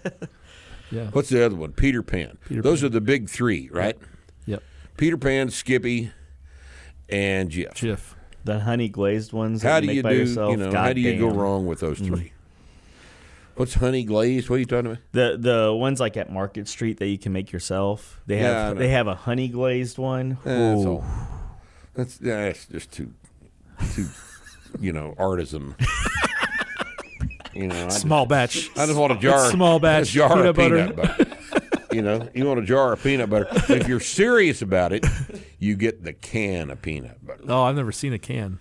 yeah. 0.91 1.09
What's 1.11 1.29
the 1.29 1.45
other 1.45 1.55
one? 1.55 1.71
Peter 1.71 2.03
Pan. 2.03 2.37
Peter 2.47 2.61
Those 2.61 2.81
Pan. 2.81 2.87
are 2.87 2.89
the 2.89 3.01
big 3.01 3.29
three, 3.29 3.69
right? 3.71 3.97
Yep. 4.45 4.63
Peter 4.97 5.17
Pan, 5.17 5.49
Skippy, 5.49 6.11
and 7.09 7.49
Jif. 7.51 7.73
Jif. 7.73 8.13
The 8.43 8.59
honey 8.59 8.89
glazed 8.89 9.33
ones. 9.33 9.63
How 9.63 9.75
that 9.75 9.81
do 9.81 9.87
make 9.87 9.95
you 9.97 10.03
by 10.03 10.13
do? 10.13 10.17
Yourself. 10.19 10.51
You 10.51 10.57
know, 10.57 10.71
how 10.71 10.93
do 10.93 11.01
you 11.01 11.17
go 11.17 11.29
wrong 11.29 11.65
with 11.65 11.79
those 11.79 11.99
mm. 11.99 12.07
three? 12.07 12.31
What's 13.55 13.75
honey 13.75 14.03
glazed? 14.03 14.49
What 14.49 14.57
are 14.57 14.59
you 14.59 14.65
talking 14.65 14.87
about? 14.87 14.97
The 15.13 15.37
the 15.39 15.73
ones 15.73 15.99
like 16.01 16.17
at 16.17 16.29
Market 16.31 16.67
Street 16.67 16.97
that 16.99 17.07
you 17.07 17.17
can 17.17 17.31
make 17.31 17.51
yourself. 17.53 18.21
They 18.27 18.39
Yeah, 18.41 18.49
I 18.49 18.53
have 18.65 18.73
know. 18.75 18.79
they 18.79 18.89
have 18.89 19.07
a 19.07 19.15
honey 19.15 19.47
glazed 19.47 19.97
one. 19.97 20.33
Eh, 20.45 20.49
That's 20.73 20.83
Ooh. 20.85 20.87
all. 20.89 21.05
That's 21.93 22.17
that's 22.17 22.65
just 22.65 22.91
too, 22.91 23.13
too, 23.93 24.07
you 24.81 24.91
know, 24.91 25.15
artisan. 25.17 25.75
you 27.53 27.67
know, 27.67 27.75
I 27.79 27.83
just- 27.85 28.01
Small 28.01 28.25
batch. 28.25 28.69
I 28.77 28.85
just 28.85 28.99
want 28.99 29.13
a 29.13 29.17
jar. 29.17 29.49
Small 29.51 29.79
batch 29.79 30.09
a 30.09 30.13
jar 30.13 30.29
peanut 30.29 30.45
of 30.47 30.55
butter. 30.57 30.75
peanut 30.87 30.95
butter. 30.97 31.25
you 31.95 32.01
know, 32.01 32.27
you 32.33 32.45
want 32.45 32.59
a 32.59 32.63
jar 32.65 32.91
of 32.91 33.01
peanut 33.01 33.29
butter. 33.29 33.47
if 33.69 33.87
you're 33.87 34.01
serious 34.01 34.61
about 34.61 34.91
it, 34.91 35.05
you 35.59 35.75
get 35.77 36.03
the 36.03 36.11
can 36.11 36.69
of 36.71 36.81
peanut 36.81 37.25
butter. 37.25 37.43
Oh, 37.47 37.63
I've 37.63 37.75
never 37.77 37.93
seen 37.93 38.11
a 38.11 38.19
can. 38.19 38.59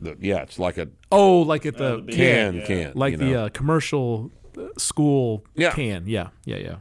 The- 0.00 0.16
yeah, 0.20 0.38
it's 0.42 0.58
like 0.58 0.78
a 0.78 0.88
Oh, 1.12 1.40
like 1.42 1.66
at 1.66 1.76
the 1.76 2.02
can 2.10 2.62
can. 2.62 2.92
like 2.94 3.12
you 3.12 3.18
the 3.18 3.34
uh, 3.42 3.48
commercial 3.50 4.30
uh, 4.56 4.68
school 4.78 5.44
Yeah. 5.54 5.72
can. 5.72 6.04
Yeah, 6.06 6.28
yeah, 6.44 6.56
yeah. 6.56 6.76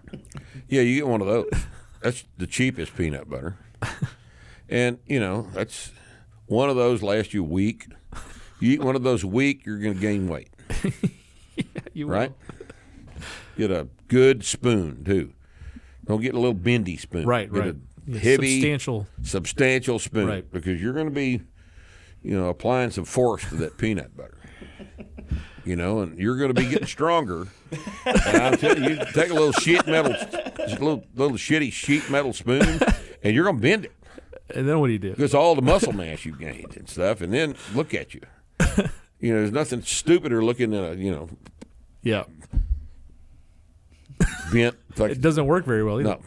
yeah, 0.68 0.82
you 0.82 0.96
get 0.96 1.08
one 1.08 1.22
of 1.22 1.28
those. 1.28 1.50
That's 2.02 2.24
the 2.38 2.48
cheapest 2.48 2.96
peanut 2.96 3.30
butter, 3.30 3.58
and 4.70 5.00
you 5.06 5.20
know 5.20 5.48
that's 5.54 5.92
one 6.46 6.70
of 6.70 6.76
those 6.78 7.04
lasts 7.04 7.34
you 7.34 7.44
a 7.44 7.48
week. 7.48 7.88
You 8.62 8.72
eat 8.74 8.82
one 8.84 8.96
of 8.96 9.04
those 9.04 9.24
a 9.24 9.28
week, 9.28 9.66
you're 9.66 9.78
going 9.80 9.94
to 9.96 10.00
gain 10.02 10.28
weight, 10.28 10.50
You 11.94 12.08
will. 12.08 12.14
right? 12.14 12.32
Get 13.58 13.72
a 13.72 13.88
good 14.08 14.44
spoon 14.44 15.04
too. 15.06 15.34
Don't 16.06 16.22
get 16.22 16.34
a 16.34 16.38
little 16.40 16.54
bendy 16.54 16.98
spoon. 16.98 17.26
Right, 17.26 17.52
Get 17.52 17.60
right. 17.60 17.76
A 18.14 18.18
heavy, 18.18 18.56
substantial. 18.60 19.08
substantial 19.24 20.00
spoon 20.00 20.28
Right. 20.28 20.52
because 20.52 20.82
you're 20.82 20.94
going 20.94 21.06
to 21.06 21.12
be, 21.14 21.42
you 22.24 22.38
know, 22.38 22.48
applying 22.50 22.92
some 22.92 23.06
force 23.06 23.48
to 23.50 23.56
that 23.56 23.78
peanut 23.78 24.16
butter. 24.16 24.38
You 25.66 25.76
know, 25.76 26.00
and 26.00 26.18
you're 26.18 26.38
going 26.38 26.54
to 26.54 26.60
be 26.60 26.68
getting 26.68 26.88
stronger. 26.88 27.48
and 28.06 28.38
I'm 28.38 28.58
telling 28.58 28.84
you, 28.84 28.92
you 28.92 29.06
take 29.14 29.30
a 29.30 29.34
little 29.34 29.52
sheet 29.52 29.86
metal, 29.86 30.14
just 30.14 30.78
a 30.80 30.84
little 30.84 31.04
little 31.16 31.38
shitty 31.38 31.72
sheet 31.72 32.10
metal 32.10 32.34
spoon, 32.34 32.80
and 33.24 33.36
you're 33.36 33.44
going 33.44 33.58
to 33.58 33.62
bend 33.62 33.86
it 33.86 33.92
And 34.56 34.68
then 34.68 34.80
what 34.80 34.88
do 34.88 34.94
you 34.94 35.00
do? 35.00 35.12
because 35.12 35.36
all 35.36 35.54
the 35.56 35.62
muscle 35.62 35.94
mass 35.94 36.26
you 36.26 36.32
gained 36.36 36.76
and 36.76 36.90
stuff. 36.90 37.22
And 37.22 37.32
then 37.34 37.56
look 37.76 37.94
at 37.94 38.14
you. 38.16 38.22
You 39.20 39.34
know, 39.34 39.40
there's 39.42 39.52
nothing 39.52 39.82
stupider 39.84 40.44
looking 40.44 40.74
at 40.74 40.94
a 40.94 40.96
you 40.96 41.12
know 41.12 41.30
Yeah, 42.02 42.24
bent. 44.52 44.76
Like, 44.98 45.12
it 45.12 45.22
doesn't 45.22 45.46
work 45.46 45.66
very 45.66 45.84
well 45.84 46.00
either. 46.00 46.10
no, 46.10 46.22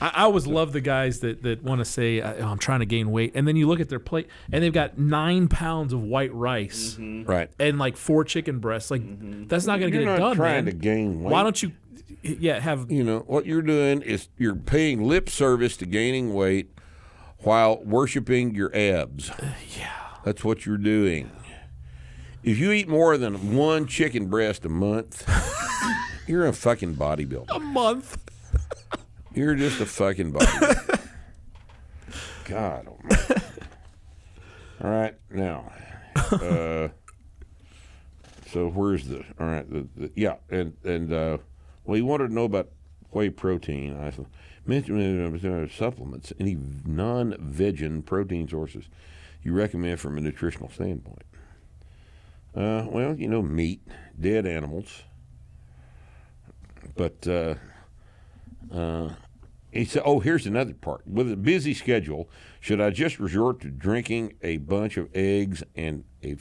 I, 0.00 0.08
I 0.08 0.22
always 0.22 0.46
love 0.46 0.72
the 0.72 0.80
guys 0.80 1.20
that, 1.20 1.42
that 1.42 1.62
want 1.62 1.80
to 1.80 1.84
say, 1.84 2.20
uh, 2.20 2.34
oh, 2.40 2.46
I'm 2.46 2.58
trying 2.58 2.80
to 2.80 2.86
gain 2.86 3.10
weight. 3.10 3.32
And 3.34 3.46
then 3.46 3.56
you 3.56 3.66
look 3.66 3.80
at 3.80 3.88
their 3.88 3.98
plate 3.98 4.28
and 4.52 4.62
they've 4.62 4.72
got 4.72 4.98
nine 4.98 5.48
pounds 5.48 5.92
of 5.92 6.02
white 6.02 6.32
rice 6.34 6.96
mm-hmm. 6.98 7.28
right. 7.28 7.50
and 7.58 7.78
like 7.78 7.96
four 7.96 8.24
chicken 8.24 8.58
breasts. 8.58 8.90
Like, 8.90 9.02
mm-hmm. 9.02 9.46
that's 9.46 9.66
not 9.66 9.80
going 9.80 9.92
to 9.92 9.96
You're 9.96 10.06
get 10.06 10.14
it 10.14 10.18
not 10.20 10.28
done, 10.28 10.36
trying 10.36 10.64
man. 10.64 10.66
to 10.66 10.72
gain 10.72 11.22
weight. 11.22 11.32
Why 11.32 11.42
don't 11.42 11.62
you, 11.62 11.72
yeah, 12.22 12.60
have, 12.60 12.90
you 12.90 13.04
know 13.04 13.20
what 13.20 13.46
you're 13.46 13.62
doing 13.62 14.02
is 14.02 14.28
you're 14.36 14.56
paying 14.56 15.02
lip 15.02 15.28
service 15.28 15.76
to 15.78 15.86
gaining 15.86 16.34
weight 16.34 16.70
while 17.38 17.82
worshiping 17.84 18.54
your 18.54 18.74
abs. 18.74 19.30
Uh, 19.30 19.52
yeah, 19.76 19.92
that's 20.24 20.44
what 20.44 20.66
you're 20.66 20.76
doing. 20.76 21.30
If 22.42 22.58
you 22.58 22.72
eat 22.72 22.88
more 22.88 23.18
than 23.18 23.56
one 23.56 23.86
chicken 23.86 24.26
breast 24.26 24.64
a 24.64 24.68
month, 24.68 25.28
you're 26.26 26.46
a 26.46 26.52
fucking 26.52 26.94
bodybuilder. 26.94 27.54
a 27.54 27.58
month? 27.58 28.27
You're 29.38 29.54
just 29.54 29.80
a 29.80 29.86
fucking 29.86 30.32
body. 30.32 30.46
God. 32.46 32.88
All 34.82 34.90
right, 34.90 35.14
now. 35.30 35.70
Uh, 36.16 36.88
so 38.48 38.68
where's 38.68 39.06
the 39.06 39.24
all 39.38 39.46
right? 39.46 39.70
The, 39.70 39.86
the, 39.96 40.10
yeah, 40.16 40.38
and 40.50 40.76
and 40.82 41.12
uh, 41.12 41.38
well, 41.84 41.96
you 41.96 42.04
wanted 42.04 42.28
to 42.28 42.34
know 42.34 42.46
about 42.46 42.70
whey 43.12 43.30
protein. 43.30 43.96
I 43.96 44.10
said, 44.10 44.26
mention 44.66 45.36
uh, 45.46 45.68
supplements. 45.68 46.32
Any 46.40 46.58
non-vegan 46.84 48.02
protein 48.02 48.48
sources 48.48 48.86
you 49.44 49.52
recommend 49.52 50.00
from 50.00 50.18
a 50.18 50.20
nutritional 50.20 50.68
standpoint? 50.68 51.22
Uh, 52.56 52.86
well, 52.88 53.14
you 53.14 53.28
know, 53.28 53.42
meat, 53.42 53.86
dead 54.18 54.46
animals, 54.46 55.04
but. 56.96 57.24
Uh, 57.28 57.54
uh, 58.74 59.10
he 59.70 59.84
said, 59.84 60.02
"Oh, 60.04 60.20
here's 60.20 60.46
another 60.46 60.74
part. 60.74 61.06
With 61.06 61.30
a 61.30 61.36
busy 61.36 61.74
schedule, 61.74 62.28
should 62.60 62.80
I 62.80 62.90
just 62.90 63.18
resort 63.18 63.60
to 63.60 63.70
drinking 63.70 64.34
a 64.42 64.58
bunch 64.58 64.96
of 64.96 65.08
eggs 65.14 65.62
and 65.76 66.04
a 66.22 66.36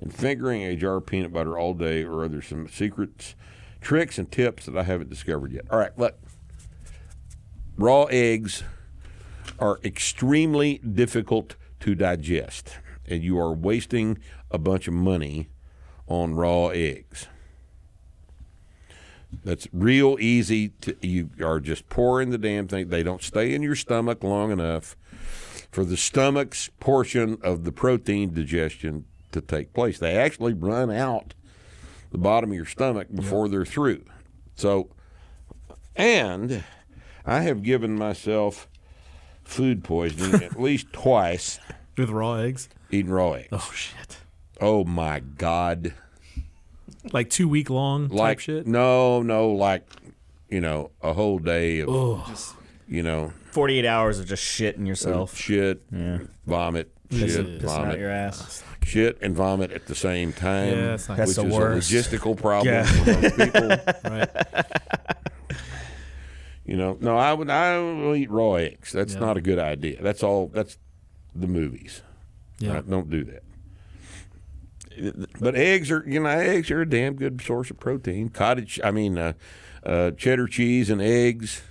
and 0.00 0.14
fingering 0.14 0.62
a 0.62 0.76
jar 0.76 0.96
of 0.96 1.06
peanut 1.06 1.32
butter 1.32 1.58
all 1.58 1.74
day, 1.74 2.04
or 2.04 2.22
are 2.22 2.28
there 2.28 2.42
some 2.42 2.68
secrets, 2.68 3.34
tricks, 3.80 4.16
and 4.18 4.30
tips 4.30 4.66
that 4.66 4.76
I 4.76 4.84
haven't 4.84 5.10
discovered 5.10 5.52
yet?" 5.52 5.64
All 5.70 5.78
right, 5.78 5.96
look. 5.98 6.18
Raw 7.76 8.04
eggs 8.04 8.64
are 9.58 9.78
extremely 9.84 10.78
difficult 10.78 11.56
to 11.80 11.94
digest, 11.94 12.78
and 13.06 13.22
you 13.22 13.38
are 13.38 13.52
wasting 13.52 14.18
a 14.50 14.58
bunch 14.58 14.88
of 14.88 14.94
money 14.94 15.48
on 16.06 16.34
raw 16.34 16.68
eggs. 16.68 17.28
That's 19.44 19.68
real 19.72 20.16
easy. 20.20 20.70
To, 20.82 20.96
you 21.06 21.30
are 21.42 21.60
just 21.60 21.88
pouring 21.88 22.30
the 22.30 22.38
damn 22.38 22.66
thing. 22.68 22.88
They 22.88 23.02
don't 23.02 23.22
stay 23.22 23.54
in 23.54 23.62
your 23.62 23.74
stomach 23.76 24.24
long 24.24 24.50
enough 24.50 24.96
for 25.70 25.84
the 25.84 25.96
stomach's 25.98 26.70
portion 26.80 27.38
of 27.42 27.64
the 27.64 27.72
protein 27.72 28.32
digestion 28.32 29.04
to 29.32 29.40
take 29.42 29.74
place. 29.74 29.98
They 29.98 30.16
actually 30.16 30.54
run 30.54 30.90
out 30.90 31.34
the 32.10 32.18
bottom 32.18 32.50
of 32.50 32.56
your 32.56 32.64
stomach 32.64 33.08
before 33.14 33.48
they're 33.48 33.66
through. 33.66 34.04
So, 34.54 34.88
and 35.94 36.64
I 37.26 37.42
have 37.42 37.62
given 37.62 37.94
myself 37.96 38.66
food 39.44 39.84
poisoning 39.84 40.42
at 40.42 40.58
least 40.60 40.90
twice 40.92 41.58
With 41.98 42.08
raw 42.10 42.34
eggs? 42.36 42.70
eating 42.90 43.10
raw 43.12 43.32
eggs. 43.32 43.48
Oh, 43.52 43.70
shit. 43.74 44.16
Oh 44.60 44.84
my 44.84 45.20
God. 45.20 45.92
Like 47.12 47.30
two 47.30 47.48
week 47.48 47.70
long 47.70 48.08
type 48.08 48.18
like 48.18 48.40
shit. 48.40 48.66
no, 48.66 49.22
no, 49.22 49.50
like 49.50 49.88
you 50.48 50.60
know, 50.60 50.90
a 51.02 51.12
whole 51.12 51.38
day 51.38 51.80
of 51.82 52.56
you 52.88 53.02
know 53.02 53.32
48 53.52 53.84
hours 53.84 54.18
of 54.18 54.26
just 54.26 54.42
shitting 54.42 54.86
yourself. 54.86 55.36
shit, 55.36 55.82
vomit, 56.46 56.90
Pissing, 57.08 57.18
shit, 57.28 57.46
pissing 57.46 57.54
out 57.56 57.62
vomit, 57.84 57.98
your 57.98 58.10
ass. 58.10 58.62
shit, 58.84 59.18
and 59.22 59.34
vomit 59.34 59.70
at 59.72 59.86
the 59.86 59.94
same 59.94 60.32
time. 60.32 60.68
Yeah, 60.76 60.86
that's 60.88 61.08
not 61.08 61.16
That's 61.18 61.28
which 61.30 61.36
the 61.36 61.46
is 61.46 61.54
worst. 61.58 61.90
a 61.90 61.94
logistical 61.94 62.36
problem 62.36 62.74
Yeah. 62.74 62.84
for 62.84 63.20
most 63.20 63.36
people. 63.38 63.68
Right. 64.10 64.28
You 66.64 66.76
know, 66.76 66.98
no, 67.00 67.16
I 67.16 67.32
would 67.32 67.48
I 67.48 67.78
will 67.78 68.14
eat 68.14 68.30
raw 68.30 68.54
eggs. 68.54 68.92
That's 68.92 69.14
Yeah. 69.14 69.20
not 69.20 69.36
a 69.38 69.40
good 69.40 69.58
idea. 69.58 70.02
That's 70.02 70.22
all. 70.22 70.48
That's 70.48 70.76
the 71.34 71.46
movies. 71.46 72.02
Yeah. 72.58 72.74
Right? 72.74 72.90
Don't 72.90 73.08
do 73.08 73.24
that. 73.24 73.42
But 75.40 75.54
eggs 75.54 75.90
are, 75.90 76.04
you 76.06 76.20
know, 76.20 76.28
eggs 76.28 76.70
are 76.70 76.80
a 76.82 76.88
damn 76.88 77.14
good 77.14 77.40
source 77.40 77.70
of 77.70 77.78
protein. 77.80 78.28
Cottage, 78.28 78.80
I 78.82 78.90
mean, 78.90 79.16
uh, 79.18 79.32
uh, 79.84 80.10
cheddar 80.12 80.46
cheese 80.46 80.90
and 80.90 81.00
eggs, 81.00 81.62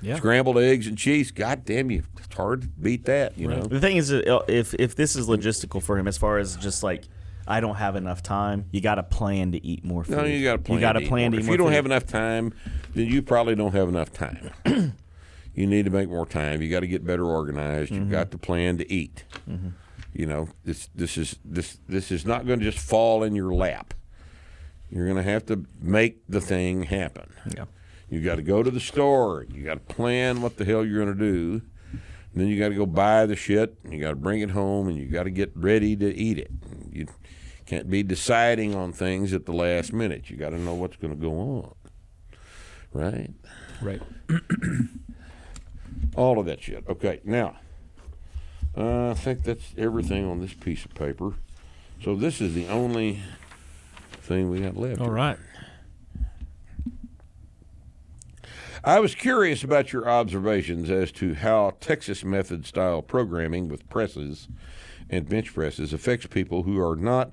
Yeah. 0.00 0.16
scrambled 0.16 0.58
eggs 0.58 0.86
and 0.86 0.96
cheese. 0.98 1.30
God 1.30 1.64
damn 1.64 1.90
you, 1.90 2.02
it's 2.22 2.34
hard 2.34 2.62
to 2.62 2.68
beat 2.68 3.04
that. 3.06 3.36
You 3.38 3.48
know, 3.48 3.62
The 3.62 3.80
thing 3.80 3.96
is, 3.96 4.12
uh, 4.12 4.40
if 4.48 4.74
if 4.74 4.94
this 4.94 5.16
is 5.16 5.28
logistical 5.28 5.82
for 5.82 5.98
him, 5.98 6.06
as 6.06 6.18
far 6.18 6.38
as 6.38 6.56
just 6.56 6.82
like 6.82 7.04
I 7.46 7.60
don't 7.60 7.76
have 7.76 7.96
enough 7.96 8.22
time, 8.22 8.66
you 8.70 8.80
got 8.80 8.94
to 8.94 9.02
plan 9.02 9.52
to 9.52 9.64
eat 9.66 9.84
more 9.84 10.02
food. 10.04 10.16
no, 10.16 10.24
you 10.24 10.42
got 10.44 10.52
to 10.56 10.58
plan. 10.62 10.78
You 10.78 10.80
got 10.80 10.92
to 10.92 11.00
to 11.00 11.04
eat 11.04 11.08
plan 11.08 11.30
more. 11.32 11.40
If 11.40 11.46
you 11.48 11.56
don't 11.56 11.68
food. 11.68 11.74
have 11.74 11.86
enough 11.86 12.06
time, 12.06 12.52
then 12.94 13.06
you 13.08 13.20
probably 13.22 13.54
don't 13.54 13.72
have 13.72 13.88
enough 13.88 14.12
time. 14.12 14.50
you 15.54 15.66
need 15.66 15.84
to 15.84 15.90
make 15.90 16.08
more 16.08 16.24
time. 16.26 16.62
You 16.62 16.70
got 16.70 16.80
to 16.80 16.86
get 16.86 17.04
better 17.04 17.24
organized. 17.26 17.92
Mm-hmm. 17.92 18.02
You've 18.04 18.10
got 18.10 18.30
to 18.30 18.38
plan 18.38 18.78
to 18.78 18.90
eat. 18.92 19.24
You 20.14 20.26
know, 20.26 20.48
this 20.64 20.88
this 20.94 21.18
is 21.18 21.36
this 21.44 21.78
this 21.88 22.12
is 22.12 22.24
not 22.24 22.46
going 22.46 22.60
to 22.60 22.64
just 22.64 22.78
fall 22.78 23.24
in 23.24 23.34
your 23.34 23.52
lap. 23.52 23.92
You're 24.88 25.06
going 25.06 25.16
to 25.16 25.28
have 25.28 25.44
to 25.46 25.64
make 25.80 26.22
the 26.28 26.40
thing 26.40 26.84
happen. 26.84 27.32
Yeah. 27.56 27.64
You 28.08 28.20
got 28.20 28.36
to 28.36 28.42
go 28.42 28.62
to 28.62 28.70
the 28.70 28.80
store. 28.80 29.44
You 29.50 29.64
got 29.64 29.74
to 29.74 29.94
plan 29.94 30.40
what 30.40 30.56
the 30.56 30.64
hell 30.64 30.84
you're 30.84 31.04
going 31.04 31.18
to 31.18 31.20
do. 31.32 31.62
And 31.90 32.42
then 32.42 32.46
you 32.46 32.60
got 32.60 32.68
to 32.68 32.76
go 32.76 32.86
buy 32.86 33.26
the 33.26 33.34
shit. 33.34 33.76
And 33.82 33.92
you 33.92 34.00
got 34.00 34.10
to 34.10 34.16
bring 34.16 34.40
it 34.40 34.50
home, 34.50 34.86
and 34.86 34.96
you 34.96 35.06
got 35.06 35.24
to 35.24 35.30
get 35.30 35.50
ready 35.56 35.96
to 35.96 36.14
eat 36.14 36.38
it. 36.38 36.50
You 36.92 37.08
can't 37.66 37.90
be 37.90 38.04
deciding 38.04 38.76
on 38.76 38.92
things 38.92 39.32
at 39.32 39.46
the 39.46 39.52
last 39.52 39.92
minute. 39.92 40.30
You 40.30 40.36
got 40.36 40.50
to 40.50 40.60
know 40.60 40.74
what's 40.74 40.96
going 40.96 41.12
to 41.12 41.20
go 41.20 41.32
on, 41.32 41.74
right? 42.92 43.30
Right. 43.82 44.02
All 46.14 46.38
of 46.38 46.46
that 46.46 46.62
shit. 46.62 46.84
Okay, 46.88 47.20
now 47.24 47.56
uh, 48.76 49.10
I 49.10 49.14
think 49.14 49.44
that's 49.44 49.72
everything 49.76 50.24
on 50.24 50.40
this 50.40 50.54
piece 50.54 50.84
of 50.84 50.94
paper. 50.94 51.34
So 52.02 52.14
this 52.14 52.40
is 52.40 52.54
the 52.54 52.68
only 52.68 53.20
thing 54.12 54.50
we 54.50 54.60
got 54.60 54.76
left. 54.76 55.00
All 55.00 55.10
right. 55.10 55.38
I 58.82 59.00
was 59.00 59.14
curious 59.14 59.64
about 59.64 59.94
your 59.94 60.06
observations 60.06 60.90
as 60.90 61.10
to 61.12 61.34
how 61.34 61.76
Texas 61.80 62.22
method 62.22 62.66
style 62.66 63.00
programming 63.00 63.68
with 63.68 63.88
presses 63.88 64.46
and 65.08 65.26
bench 65.26 65.54
presses 65.54 65.94
affects 65.94 66.26
people 66.26 66.64
who 66.64 66.78
are 66.78 66.96
not 66.96 67.32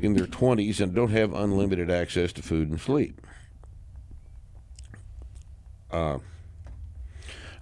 in 0.00 0.14
their 0.14 0.26
20s 0.26 0.80
and 0.80 0.94
don't 0.94 1.10
have 1.10 1.34
unlimited 1.34 1.90
access 1.90 2.32
to 2.34 2.42
food 2.42 2.70
and 2.70 2.80
sleep. 2.80 3.20
Uh, 5.90 6.18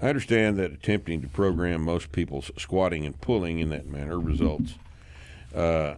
I 0.02 0.08
understand 0.08 0.58
that 0.58 0.72
attempting 0.72 1.22
to 1.22 1.28
program 1.28 1.82
most 1.82 2.10
people's 2.10 2.50
squatting 2.58 3.06
and 3.06 3.20
pulling 3.20 3.60
in 3.60 3.68
that 3.68 3.86
manner 3.86 4.18
results 4.18 4.74
uh, 5.54 5.94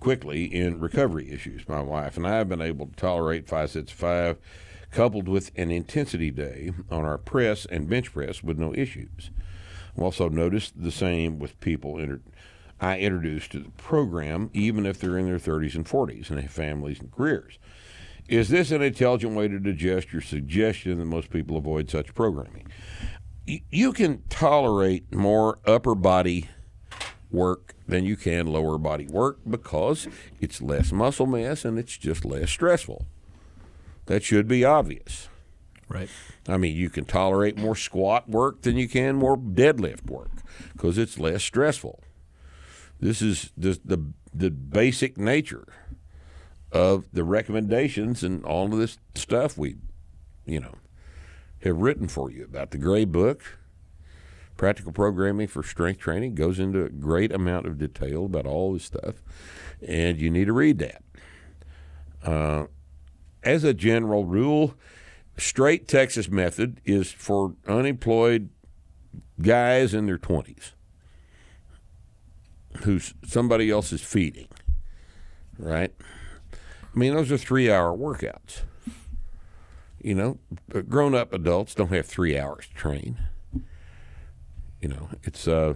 quickly 0.00 0.44
in 0.44 0.80
recovery 0.80 1.30
issues. 1.30 1.66
My 1.66 1.80
wife 1.80 2.18
and 2.18 2.26
I 2.26 2.34
have 2.36 2.50
been 2.50 2.60
able 2.60 2.88
to 2.88 2.94
tolerate 2.94 3.48
five 3.48 3.70
sets 3.70 3.90
of 3.90 3.98
five, 3.98 4.36
coupled 4.90 5.28
with 5.28 5.50
an 5.56 5.70
intensity 5.70 6.30
day 6.30 6.72
on 6.90 7.06
our 7.06 7.16
press 7.16 7.64
and 7.64 7.88
bench 7.88 8.12
press 8.12 8.42
with 8.42 8.58
no 8.58 8.74
issues. 8.74 9.30
I've 9.96 10.02
also 10.02 10.28
noticed 10.28 10.82
the 10.82 10.92
same 10.92 11.38
with 11.38 11.58
people 11.60 11.98
inter- 11.98 12.20
I 12.82 12.98
introduced 12.98 13.52
to 13.52 13.60
the 13.60 13.70
program, 13.70 14.50
even 14.52 14.84
if 14.84 14.98
they're 14.98 15.16
in 15.16 15.26
their 15.26 15.38
30s 15.38 15.74
and 15.74 15.86
40s 15.86 16.28
and 16.28 16.38
have 16.38 16.50
families 16.50 17.00
and 17.00 17.10
careers. 17.10 17.58
Is 18.28 18.50
this 18.50 18.70
an 18.70 18.82
intelligent 18.82 19.34
way 19.34 19.48
to 19.48 19.58
digest 19.58 20.12
your 20.12 20.22
suggestion 20.22 20.98
that 20.98 21.04
most 21.06 21.30
people 21.30 21.56
avoid 21.56 21.90
such 21.90 22.14
programming? 22.14 22.66
You 23.46 23.92
can 23.92 24.22
tolerate 24.28 25.12
more 25.14 25.58
upper 25.66 25.94
body 25.94 26.48
work 27.30 27.74
than 27.88 28.04
you 28.04 28.16
can 28.16 28.46
lower 28.46 28.78
body 28.78 29.06
work 29.06 29.38
because 29.48 30.06
it's 30.40 30.62
less 30.62 30.92
muscle 30.92 31.26
mass 31.26 31.64
and 31.64 31.78
it's 31.78 31.96
just 31.96 32.24
less 32.24 32.50
stressful. 32.50 33.06
That 34.06 34.22
should 34.22 34.46
be 34.46 34.64
obvious. 34.64 35.28
Right. 35.88 36.08
I 36.48 36.56
mean, 36.56 36.76
you 36.76 36.88
can 36.88 37.04
tolerate 37.04 37.58
more 37.58 37.76
squat 37.76 38.28
work 38.28 38.62
than 38.62 38.76
you 38.76 38.88
can 38.88 39.16
more 39.16 39.36
deadlift 39.36 40.08
work 40.08 40.30
because 40.72 40.96
it's 40.96 41.18
less 41.18 41.42
stressful. 41.42 42.00
This 43.00 43.20
is 43.20 43.50
the, 43.56 43.78
the 43.84 44.12
the 44.34 44.50
basic 44.50 45.18
nature 45.18 45.66
of 46.70 47.04
the 47.12 47.24
recommendations 47.24 48.22
and 48.22 48.44
all 48.44 48.72
of 48.72 48.78
this 48.78 48.98
stuff 49.14 49.58
we, 49.58 49.76
you 50.46 50.58
know, 50.60 50.74
have 51.62 51.78
written 51.78 52.08
for 52.08 52.30
you 52.30 52.44
about 52.44 52.70
the 52.70 52.78
Gray 52.78 53.04
Book. 53.04 53.58
Practical 54.56 54.92
programming 54.92 55.48
for 55.48 55.62
strength 55.62 56.00
training 56.00 56.34
goes 56.34 56.58
into 56.58 56.84
a 56.84 56.88
great 56.90 57.32
amount 57.32 57.66
of 57.66 57.78
detail 57.78 58.26
about 58.26 58.46
all 58.46 58.74
this 58.74 58.84
stuff, 58.84 59.16
and 59.86 60.20
you 60.20 60.30
need 60.30 60.44
to 60.44 60.52
read 60.52 60.78
that. 60.78 61.02
Uh, 62.22 62.66
as 63.42 63.64
a 63.64 63.74
general 63.74 64.24
rule, 64.24 64.74
straight 65.36 65.88
Texas 65.88 66.28
method 66.28 66.80
is 66.84 67.10
for 67.10 67.54
unemployed 67.66 68.50
guys 69.40 69.94
in 69.94 70.06
their 70.06 70.18
20s 70.18 70.72
who 72.84 73.00
somebody 73.24 73.70
else 73.70 73.92
is 73.92 74.02
feeding, 74.02 74.48
right? 75.58 75.92
I 76.52 76.98
mean, 76.98 77.14
those 77.14 77.32
are 77.32 77.38
three 77.38 77.70
hour 77.70 77.96
workouts. 77.96 78.62
You 80.02 80.14
know, 80.14 80.38
grown 80.88 81.14
up 81.14 81.32
adults 81.32 81.74
don't 81.74 81.92
have 81.92 82.06
three 82.06 82.38
hours 82.38 82.66
to 82.66 82.74
train. 82.74 83.18
You 84.80 84.88
know, 84.88 85.08
it's, 85.22 85.46
uh, 85.46 85.74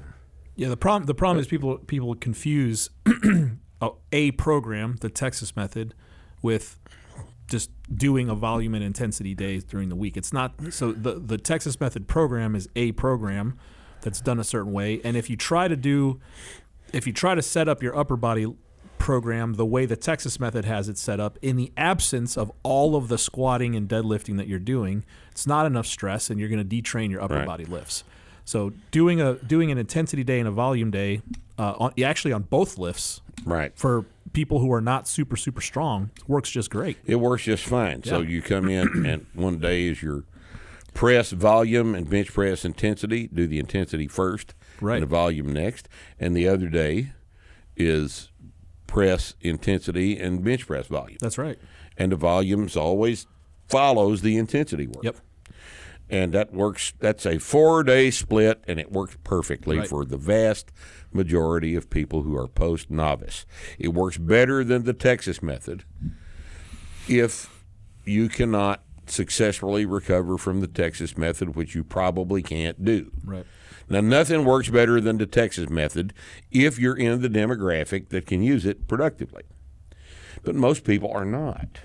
Yeah, 0.56 0.68
the 0.68 0.76
problem 0.76 1.06
the 1.06 1.14
problem 1.14 1.40
is 1.40 1.46
people 1.46 1.78
people 1.78 2.14
confuse 2.16 2.90
a 4.12 4.30
program, 4.32 4.96
the 5.00 5.08
Texas 5.08 5.54
method, 5.54 5.94
with 6.42 6.80
just 7.48 7.70
doing 7.94 8.28
a 8.28 8.34
volume 8.34 8.74
and 8.74 8.82
intensity 8.82 9.34
days 9.34 9.62
during 9.62 9.88
the 9.88 9.96
week. 9.96 10.16
It's 10.16 10.32
not 10.32 10.54
so 10.70 10.92
the 10.92 11.14
the 11.14 11.38
Texas 11.38 11.80
method 11.80 12.08
program 12.08 12.56
is 12.56 12.68
a 12.74 12.92
program 12.92 13.56
that's 14.00 14.20
done 14.20 14.40
a 14.40 14.44
certain 14.44 14.72
way, 14.72 15.00
and 15.04 15.16
if 15.16 15.30
you 15.30 15.36
try 15.36 15.68
to 15.68 15.76
do 15.76 16.20
if 16.92 17.06
you 17.06 17.12
try 17.12 17.34
to 17.34 17.42
set 17.42 17.68
up 17.68 17.82
your 17.82 17.96
upper 17.96 18.16
body 18.16 18.46
program 18.98 19.54
the 19.54 19.66
way 19.66 19.86
the 19.86 19.96
Texas 19.96 20.40
method 20.40 20.64
has 20.64 20.88
it 20.88 20.98
set 20.98 21.20
up 21.20 21.38
in 21.42 21.56
the 21.56 21.72
absence 21.76 22.36
of 22.36 22.50
all 22.62 22.96
of 22.96 23.08
the 23.08 23.18
squatting 23.18 23.76
and 23.76 23.88
deadlifting 23.88 24.36
that 24.36 24.48
you're 24.48 24.58
doing, 24.58 25.04
it's 25.30 25.46
not 25.46 25.66
enough 25.66 25.86
stress 25.86 26.30
and 26.30 26.40
you're 26.40 26.48
going 26.48 26.66
to 26.66 26.82
detrain 26.82 27.10
your 27.10 27.22
upper 27.22 27.36
Right. 27.36 27.46
body 27.46 27.64
lifts. 27.64 28.04
So 28.44 28.72
doing 28.92 29.20
a 29.20 29.34
doing 29.34 29.70
an 29.72 29.78
intensity 29.78 30.22
day 30.22 30.38
and 30.38 30.46
a 30.48 30.52
volume 30.52 30.90
day, 30.90 31.20
uh, 31.58 31.74
on, 31.78 31.92
actually 32.02 32.32
on 32.32 32.42
both 32.42 32.78
lifts 32.78 33.20
right. 33.44 33.72
for 33.74 34.04
people 34.32 34.60
who 34.60 34.72
are 34.72 34.80
not 34.80 35.08
super 35.08 35.36
super 35.36 35.60
strong 35.60 36.10
works 36.28 36.50
just 36.50 36.70
great. 36.70 36.96
It 37.04 37.16
works 37.16 37.42
just 37.42 37.64
fine. 37.64 38.04
So 38.04 38.20
you 38.20 38.42
come 38.42 38.68
in, 38.68 39.04
and 39.04 39.26
one 39.34 39.58
day 39.58 39.88
is 39.88 40.00
your 40.02 40.24
press 40.94 41.32
volume 41.32 41.94
and 41.94 42.08
bench 42.08 42.32
press 42.32 42.64
intensity. 42.64 43.28
Do 43.32 43.46
the 43.46 43.58
intensity 43.58 44.06
first, 44.06 44.54
Right. 44.80 44.94
And 44.94 45.02
the 45.02 45.06
volume 45.06 45.52
next. 45.52 45.88
And 46.20 46.36
the 46.36 46.46
other 46.48 46.68
day 46.68 47.12
is 47.76 48.30
press 48.86 49.34
intensity 49.40 50.18
and 50.18 50.42
bench 50.44 50.66
press 50.66 50.86
volume. 50.86 51.18
That's 51.20 51.38
right. 51.38 51.58
And 51.96 52.12
the 52.12 52.16
volumes 52.16 52.76
always 52.76 53.26
follows 53.68 54.22
the 54.22 54.36
intensity 54.36 54.86
work. 54.86 55.04
Yep. 55.04 55.16
And 56.08 56.32
that 56.34 56.52
works. 56.52 56.92
That's 57.00 57.26
a 57.26 57.38
four-day 57.38 58.12
split, 58.12 58.62
and 58.68 58.78
it 58.78 58.92
works 58.92 59.16
perfectly 59.24 59.78
Right. 59.78 59.88
for 59.88 60.04
the 60.04 60.16
vast 60.16 60.70
majority 61.12 61.74
of 61.74 61.90
people 61.90 62.22
who 62.22 62.36
are 62.36 62.46
post-novice. 62.46 63.44
It 63.78 63.88
works 63.88 64.16
better 64.18 64.62
than 64.62 64.84
the 64.84 64.92
Texas 64.92 65.42
method 65.42 65.82
if 67.08 67.64
you 68.04 68.28
cannot 68.28 68.84
successfully 69.06 69.84
recover 69.86 70.36
from 70.38 70.60
the 70.60 70.66
Texas 70.68 71.16
method, 71.16 71.56
which 71.56 71.74
you 71.74 71.82
probably 71.82 72.42
can't 72.42 72.84
do. 72.84 73.10
Right. 73.24 73.46
Now, 73.88 74.00
nothing 74.00 74.44
works 74.44 74.68
better 74.68 75.00
than 75.00 75.18
the 75.18 75.26
Texas 75.26 75.68
method 75.70 76.12
if 76.50 76.78
you're 76.78 76.96
in 76.96 77.22
the 77.22 77.28
demographic 77.28 78.08
that 78.08 78.26
can 78.26 78.42
use 78.42 78.66
it 78.66 78.88
productively. 78.88 79.44
But 80.42 80.54
most 80.56 80.82
people 80.84 81.10
are 81.12 81.24
not. 81.24 81.78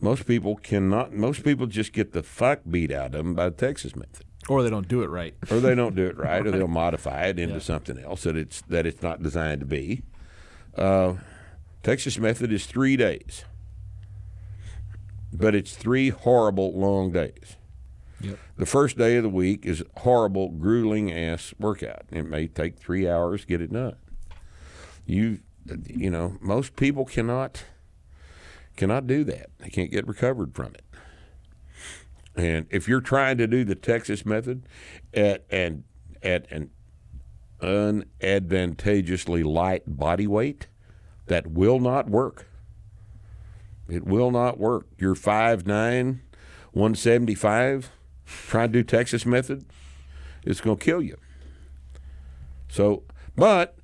Most 0.00 0.26
people 0.26 0.56
cannot. 0.56 1.12
Most 1.14 1.42
people 1.44 1.66
just 1.66 1.92
get 1.94 2.12
the 2.12 2.22
fuck 2.22 2.60
beat 2.70 2.92
out 2.92 3.06
of 3.06 3.12
them 3.24 3.34
by 3.34 3.46
the 3.48 3.54
Texas 3.56 3.96
method, 3.96 4.26
Or 4.48 4.62
they 4.62 4.68
don't 4.68 4.86
do 4.88 5.02
it 5.02 5.08
right. 5.08 5.34
or 5.50 5.60
they 5.60 5.74
don't 5.74 5.96
do 5.96 6.06
it 6.06 6.16
right, 6.18 6.46
or 6.46 6.50
they'll 6.50 6.68
modify 6.68 7.24
it 7.24 7.38
into 7.38 7.60
something 7.60 7.98
else 7.98 8.24
that 8.24 8.36
it's 8.36 8.60
that 8.68 8.84
it's 8.86 9.02
not 9.02 9.22
designed 9.22 9.60
to 9.60 9.66
be. 9.66 10.02
Uh, 10.76 11.14
Texas 11.82 12.18
method 12.18 12.52
is 12.52 12.66
three 12.66 12.96
days. 12.96 13.44
but 15.32 15.54
it's 15.54 15.74
three 15.74 16.10
horrible 16.10 16.78
long 16.78 17.10
days. 17.12 17.56
Yep. 18.20 18.38
The 18.56 18.66
first 18.66 18.96
day 18.96 19.16
of 19.16 19.22
the 19.22 19.28
week 19.28 19.66
is 19.66 19.82
horrible, 19.98 20.50
grueling 20.50 21.12
ass 21.12 21.52
workout. 21.58 22.04
It 22.10 22.24
may 22.24 22.48
take 22.48 22.78
three 22.78 23.08
hours 23.08 23.42
to 23.42 23.46
get 23.46 23.60
it 23.60 23.72
done. 23.72 23.96
You, 25.04 25.40
you 25.84 26.10
know, 26.10 26.36
most 26.40 26.76
people 26.76 27.04
cannot 27.04 27.64
cannot 28.76 29.06
do 29.06 29.24
that. 29.24 29.50
They 29.58 29.70
can't 29.70 29.90
get 29.90 30.06
recovered 30.06 30.54
from 30.54 30.74
it. 30.74 30.82
And 32.36 32.66
if 32.70 32.86
you're 32.86 33.00
trying 33.00 33.38
to 33.38 33.46
do 33.46 33.64
the 33.64 33.74
Texas 33.74 34.26
method 34.26 34.66
at 35.14 35.44
and 35.50 35.84
at 36.22 36.50
an 36.50 36.70
unadvantageously 37.60 39.42
light 39.42 39.82
body 39.86 40.26
weight, 40.26 40.66
that 41.26 41.46
will 41.46 41.80
not 41.80 42.08
work. 42.08 42.46
It 43.88 44.04
will 44.04 44.30
not 44.30 44.58
work. 44.58 44.86
You're 44.98 45.14
5'9", 45.14 45.64
175, 45.64 47.90
trying 48.26 48.72
to 48.72 48.78
do 48.80 48.82
Texas 48.82 49.24
method, 49.24 49.64
it's 50.44 50.60
going 50.60 50.76
to 50.76 50.84
kill 50.84 51.02
you. 51.02 51.16
So, 52.68 53.04
but 53.36 53.76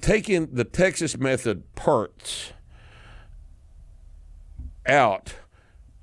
taking 0.00 0.46
the 0.54 0.64
Texas 0.64 1.16
method 1.18 1.74
parts 1.74 2.52
out 4.86 5.34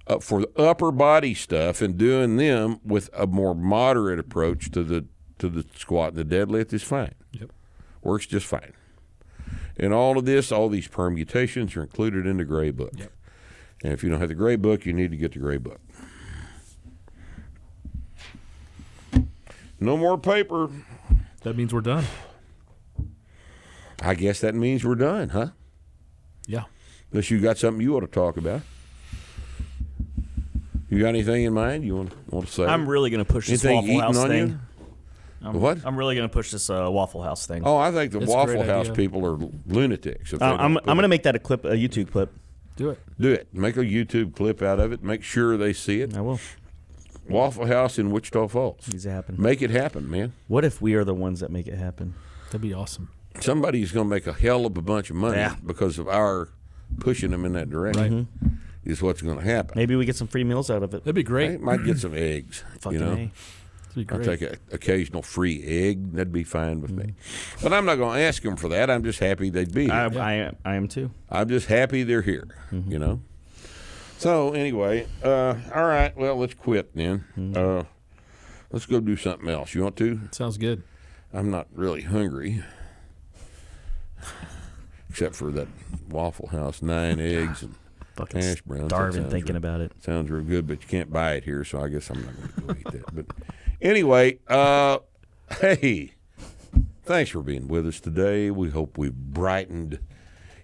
uh, 0.07 0.19
for 0.19 0.41
the 0.41 0.61
upper 0.61 0.91
body 0.91 1.33
stuff 1.33 1.81
and 1.81 1.97
doing 1.97 2.37
them 2.37 2.79
with 2.83 3.09
a 3.13 3.25
more 3.25 3.55
moderate 3.55 4.19
approach 4.19 4.71
to 4.71 4.83
the 4.83 5.05
to 5.37 5.49
the 5.49 5.65
squat 5.75 6.13
and 6.13 6.17
the 6.17 6.35
deadlift 6.35 6.71
is 6.71 6.83
fine. 6.83 7.13
Yep. 7.33 7.51
Works 8.03 8.25
just 8.25 8.45
fine. 8.45 8.73
And 9.77 9.93
all 9.93 10.17
of 10.17 10.25
this, 10.25 10.51
all 10.51 10.69
these 10.69 10.87
permutations 10.87 11.75
are 11.75 11.81
included 11.81 12.25
in 12.25 12.37
the 12.37 12.45
gray 12.45 12.71
book. 12.71 12.93
Yep. 12.95 13.11
And 13.83 13.91
if 13.91 14.03
you 14.03 14.09
don't 14.09 14.19
have 14.19 14.29
the 14.29 14.35
gray 14.35 14.55
book, 14.55 14.85
you 14.85 14.93
need 14.93 15.11
to 15.11 15.17
get 15.17 15.33
the 15.33 15.39
gray 15.39 15.57
book. 15.57 15.81
No 19.79 19.97
more 19.97 20.17
paper. 20.17 20.69
That 21.43 21.55
means 21.57 21.73
we're 21.73 21.81
done. 21.81 22.05
I 24.01 24.13
guess 24.15 24.41
that 24.41 24.55
means 24.55 24.83
we're 24.83 24.95
done, 24.95 25.29
huh? 25.29 25.47
Yeah. 26.47 26.63
Unless 27.11 27.31
you 27.31 27.39
got 27.39 27.57
something 27.57 27.81
you 27.81 27.93
want 27.93 28.05
to 28.05 28.11
talk 28.11 28.37
about. 28.37 28.61
You 30.89 30.99
got 30.99 31.09
anything 31.09 31.43
in 31.43 31.53
mind 31.53 31.83
you 31.83 31.95
want, 31.95 32.13
want 32.31 32.47
to 32.47 32.53
say? 32.53 32.65
I'm 32.65 32.87
really 32.87 33.09
gonna 33.09 33.25
push 33.25 33.47
this 33.47 33.65
Anything 33.65 33.97
Waffle 33.97 34.13
House 34.21 34.27
thing. 34.29 34.59
I'm, 35.43 35.59
What? 35.59 35.79
I'm 35.85 35.97
really 35.97 36.15
gonna 36.15 36.29
push 36.29 36.51
this 36.51 36.69
uh, 36.69 36.87
Waffle 36.89 37.21
House 37.23 37.45
thing. 37.45 37.63
Oh, 37.65 37.77
I 37.77 37.91
think 37.91 38.11
the 38.11 38.19
It's 38.21 38.31
a 38.31 38.35
Waffle 38.35 38.55
great 38.55 38.65
House 38.67 38.89
idea. 38.89 38.95
people 38.95 39.25
are 39.25 39.37
lunatics. 39.67 40.33
if 40.33 40.39
they 40.39 40.45
Uh, 40.45 40.51
don't 40.51 40.59
I'm 40.61 40.77
I'm 40.77 40.95
gonna 40.95 41.07
make 41.07 41.23
that 41.23 41.35
a 41.35 41.39
clip, 41.39 41.65
a 41.65 41.69
YouTube 41.71 42.11
clip. 42.11 42.31
Do 42.75 42.89
it. 42.89 42.99
do 43.19 43.31
it. 43.31 43.47
Make 43.53 43.77
a 43.77 43.81
YouTube 43.85 44.35
clip 44.35 44.61
out 44.61 44.79
of 44.79 44.91
it. 44.91 45.01
Make 45.03 45.23
sure 45.23 45.57
they 45.57 45.73
see 45.73 46.01
it. 46.01 46.15
I 46.15 46.21
will. 46.21 46.39
Waffle 47.29 47.65
House 47.65 47.97
in 47.99 48.11
Wichita 48.11 48.47
Falls. 48.47 48.87
Needs 48.91 49.03
to 49.03 49.11
happen. 49.11 49.35
Make 49.39 49.61
it 49.61 49.69
happen, 49.71 50.09
man. 50.09 50.33
What 50.47 50.63
if 50.65 50.81
we 50.81 50.93
are 50.95 51.03
the 51.03 51.13
ones 51.15 51.39
that 51.39 51.51
make 51.51 51.67
it 51.67 51.77
happen? 51.77 52.13
That'd 52.47 52.61
be 52.61 52.73
awesome. 52.73 53.09
Somebody's 53.41 53.91
going 53.91 54.05
to 54.07 54.09
make 54.09 54.27
a 54.27 54.33
hell 54.33 54.65
of 54.65 54.77
a 54.77 54.81
bunch 54.81 55.09
of 55.09 55.15
money 55.15 55.37
Yeah. 55.37 55.55
because 55.65 55.97
of 55.99 56.07
our 56.07 56.49
pushing 56.99 57.31
them 57.31 57.43
in 57.45 57.53
that 57.53 57.69
direction. 57.69 58.27
Mm-hmm. 58.43 58.55
Is 58.89 59.01
what's 59.01 59.21
going 59.23 59.39
to 59.39 59.43
happen. 59.43 59.73
Maybe 59.75 59.95
we 59.95 60.05
get 60.05 60.15
some 60.15 60.27
free 60.27 60.43
meals 60.43 60.69
out 60.69 60.83
of 60.83 60.93
it. 60.93 60.99
That'd 61.03 61.15
be 61.15 61.23
great. 61.23 61.47
They 61.53 61.57
might 61.57 61.83
get 61.83 61.97
some 61.97 62.13
eggs. 62.13 62.63
Fucking 62.81 62.99
you 62.99 63.03
know, 63.05 63.13
A. 63.13 63.15
That'd 63.15 63.31
be 63.95 64.13
I'll 64.13 64.23
great. 64.23 64.39
take 64.39 64.41
an 64.51 64.59
occasional 64.71 65.23
free 65.23 65.63
egg. 65.63 66.11
That'd 66.13 66.31
be 66.31 66.43
fine 66.43 66.81
with 66.81 66.91
me. 66.91 67.05
Mm. 67.05 67.63
But 67.63 67.73
I'm 67.73 67.85
not 67.85 67.95
going 67.95 68.15
to 68.17 68.21
ask 68.21 68.43
them 68.43 68.55
for 68.57 68.69
that. 68.69 68.91
I'm 68.91 69.03
just 69.03 69.17
happy 69.19 69.49
they'd 69.49 69.73
be 69.73 69.85
here. 69.85 69.93
I, 69.93 70.05
I, 70.05 70.33
am- 70.33 70.55
I 70.63 70.75
am 70.75 70.87
too. 70.87 71.09
I'm 71.31 71.49
just 71.49 71.65
happy 71.65 72.03
they're 72.03 72.21
here. 72.21 72.47
Mm-hmm. 72.71 72.91
You 72.91 72.99
know. 72.99 73.21
So 74.17 74.53
anyway, 74.53 75.07
uh, 75.23 75.55
all 75.73 75.85
right. 75.85 76.15
Well, 76.15 76.35
let's 76.37 76.53
quit 76.53 76.95
then. 76.95 77.53
Uh, 77.55 77.83
let's 78.71 78.85
go 78.85 78.99
do 78.99 79.15
something 79.17 79.49
else. 79.49 79.75
You 79.75 79.83
want 79.83 79.97
to? 79.97 80.19
Sounds 80.31 80.57
good. 80.57 80.83
I'm 81.33 81.51
not 81.51 81.67
really 81.73 82.01
hungry, 82.01 82.63
except 85.09 85.35
for 85.35 85.51
that 85.51 85.67
Waffle 86.09 86.47
House 86.47 86.81
nine 86.81 87.19
eggs 87.19 87.61
and 87.63 87.75
Fucking 88.15 88.41
hash 88.41 88.61
browns. 88.61 88.83
That 88.83 88.89
starving 88.95 89.21
sounds 89.23 89.33
thinking 89.33 89.53
real- 89.53 89.57
about 89.57 89.81
it. 89.81 89.91
Sounds 90.01 90.31
real 90.31 90.43
good, 90.43 90.65
but 90.67 90.81
you 90.81 90.87
can't 90.87 91.11
buy 91.11 91.33
it 91.33 91.43
here, 91.43 91.65
so 91.65 91.81
I 91.81 91.89
guess 91.89 92.09
I'm 92.09 92.21
not 92.23 92.35
going 92.35 92.47
to 92.47 92.61
go 92.61 92.73
eat 92.79 92.91
that. 92.93 93.13
But 93.15 93.25
anyway, 93.81 94.39
uh, 94.47 94.99
hey, 95.59 96.13
thanks 97.03 97.31
for 97.31 97.41
being 97.41 97.67
with 97.67 97.85
us 97.85 97.99
today. 97.99 98.49
We 98.51 98.69
hope 98.69 98.97
we've 98.97 99.13
brightened 99.13 99.99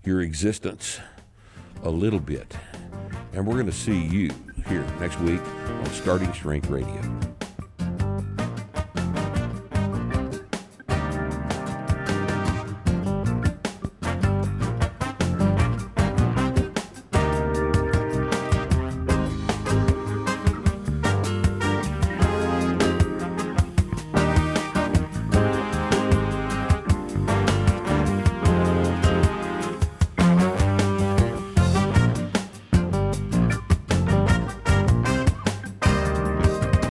your 0.05 0.21
existence 0.21 1.01
a 1.83 1.89
little 1.89 2.21
bit. 2.21 2.55
And 3.33 3.45
we're 3.45 3.53
going 3.53 3.65
to 3.65 3.71
see 3.71 3.99
you 3.99 4.29
here 4.67 4.85
next 4.99 5.19
week 5.19 5.41
on 5.67 5.85
Starting 5.87 6.33
Strength 6.33 6.69
Radio. 6.69 7.30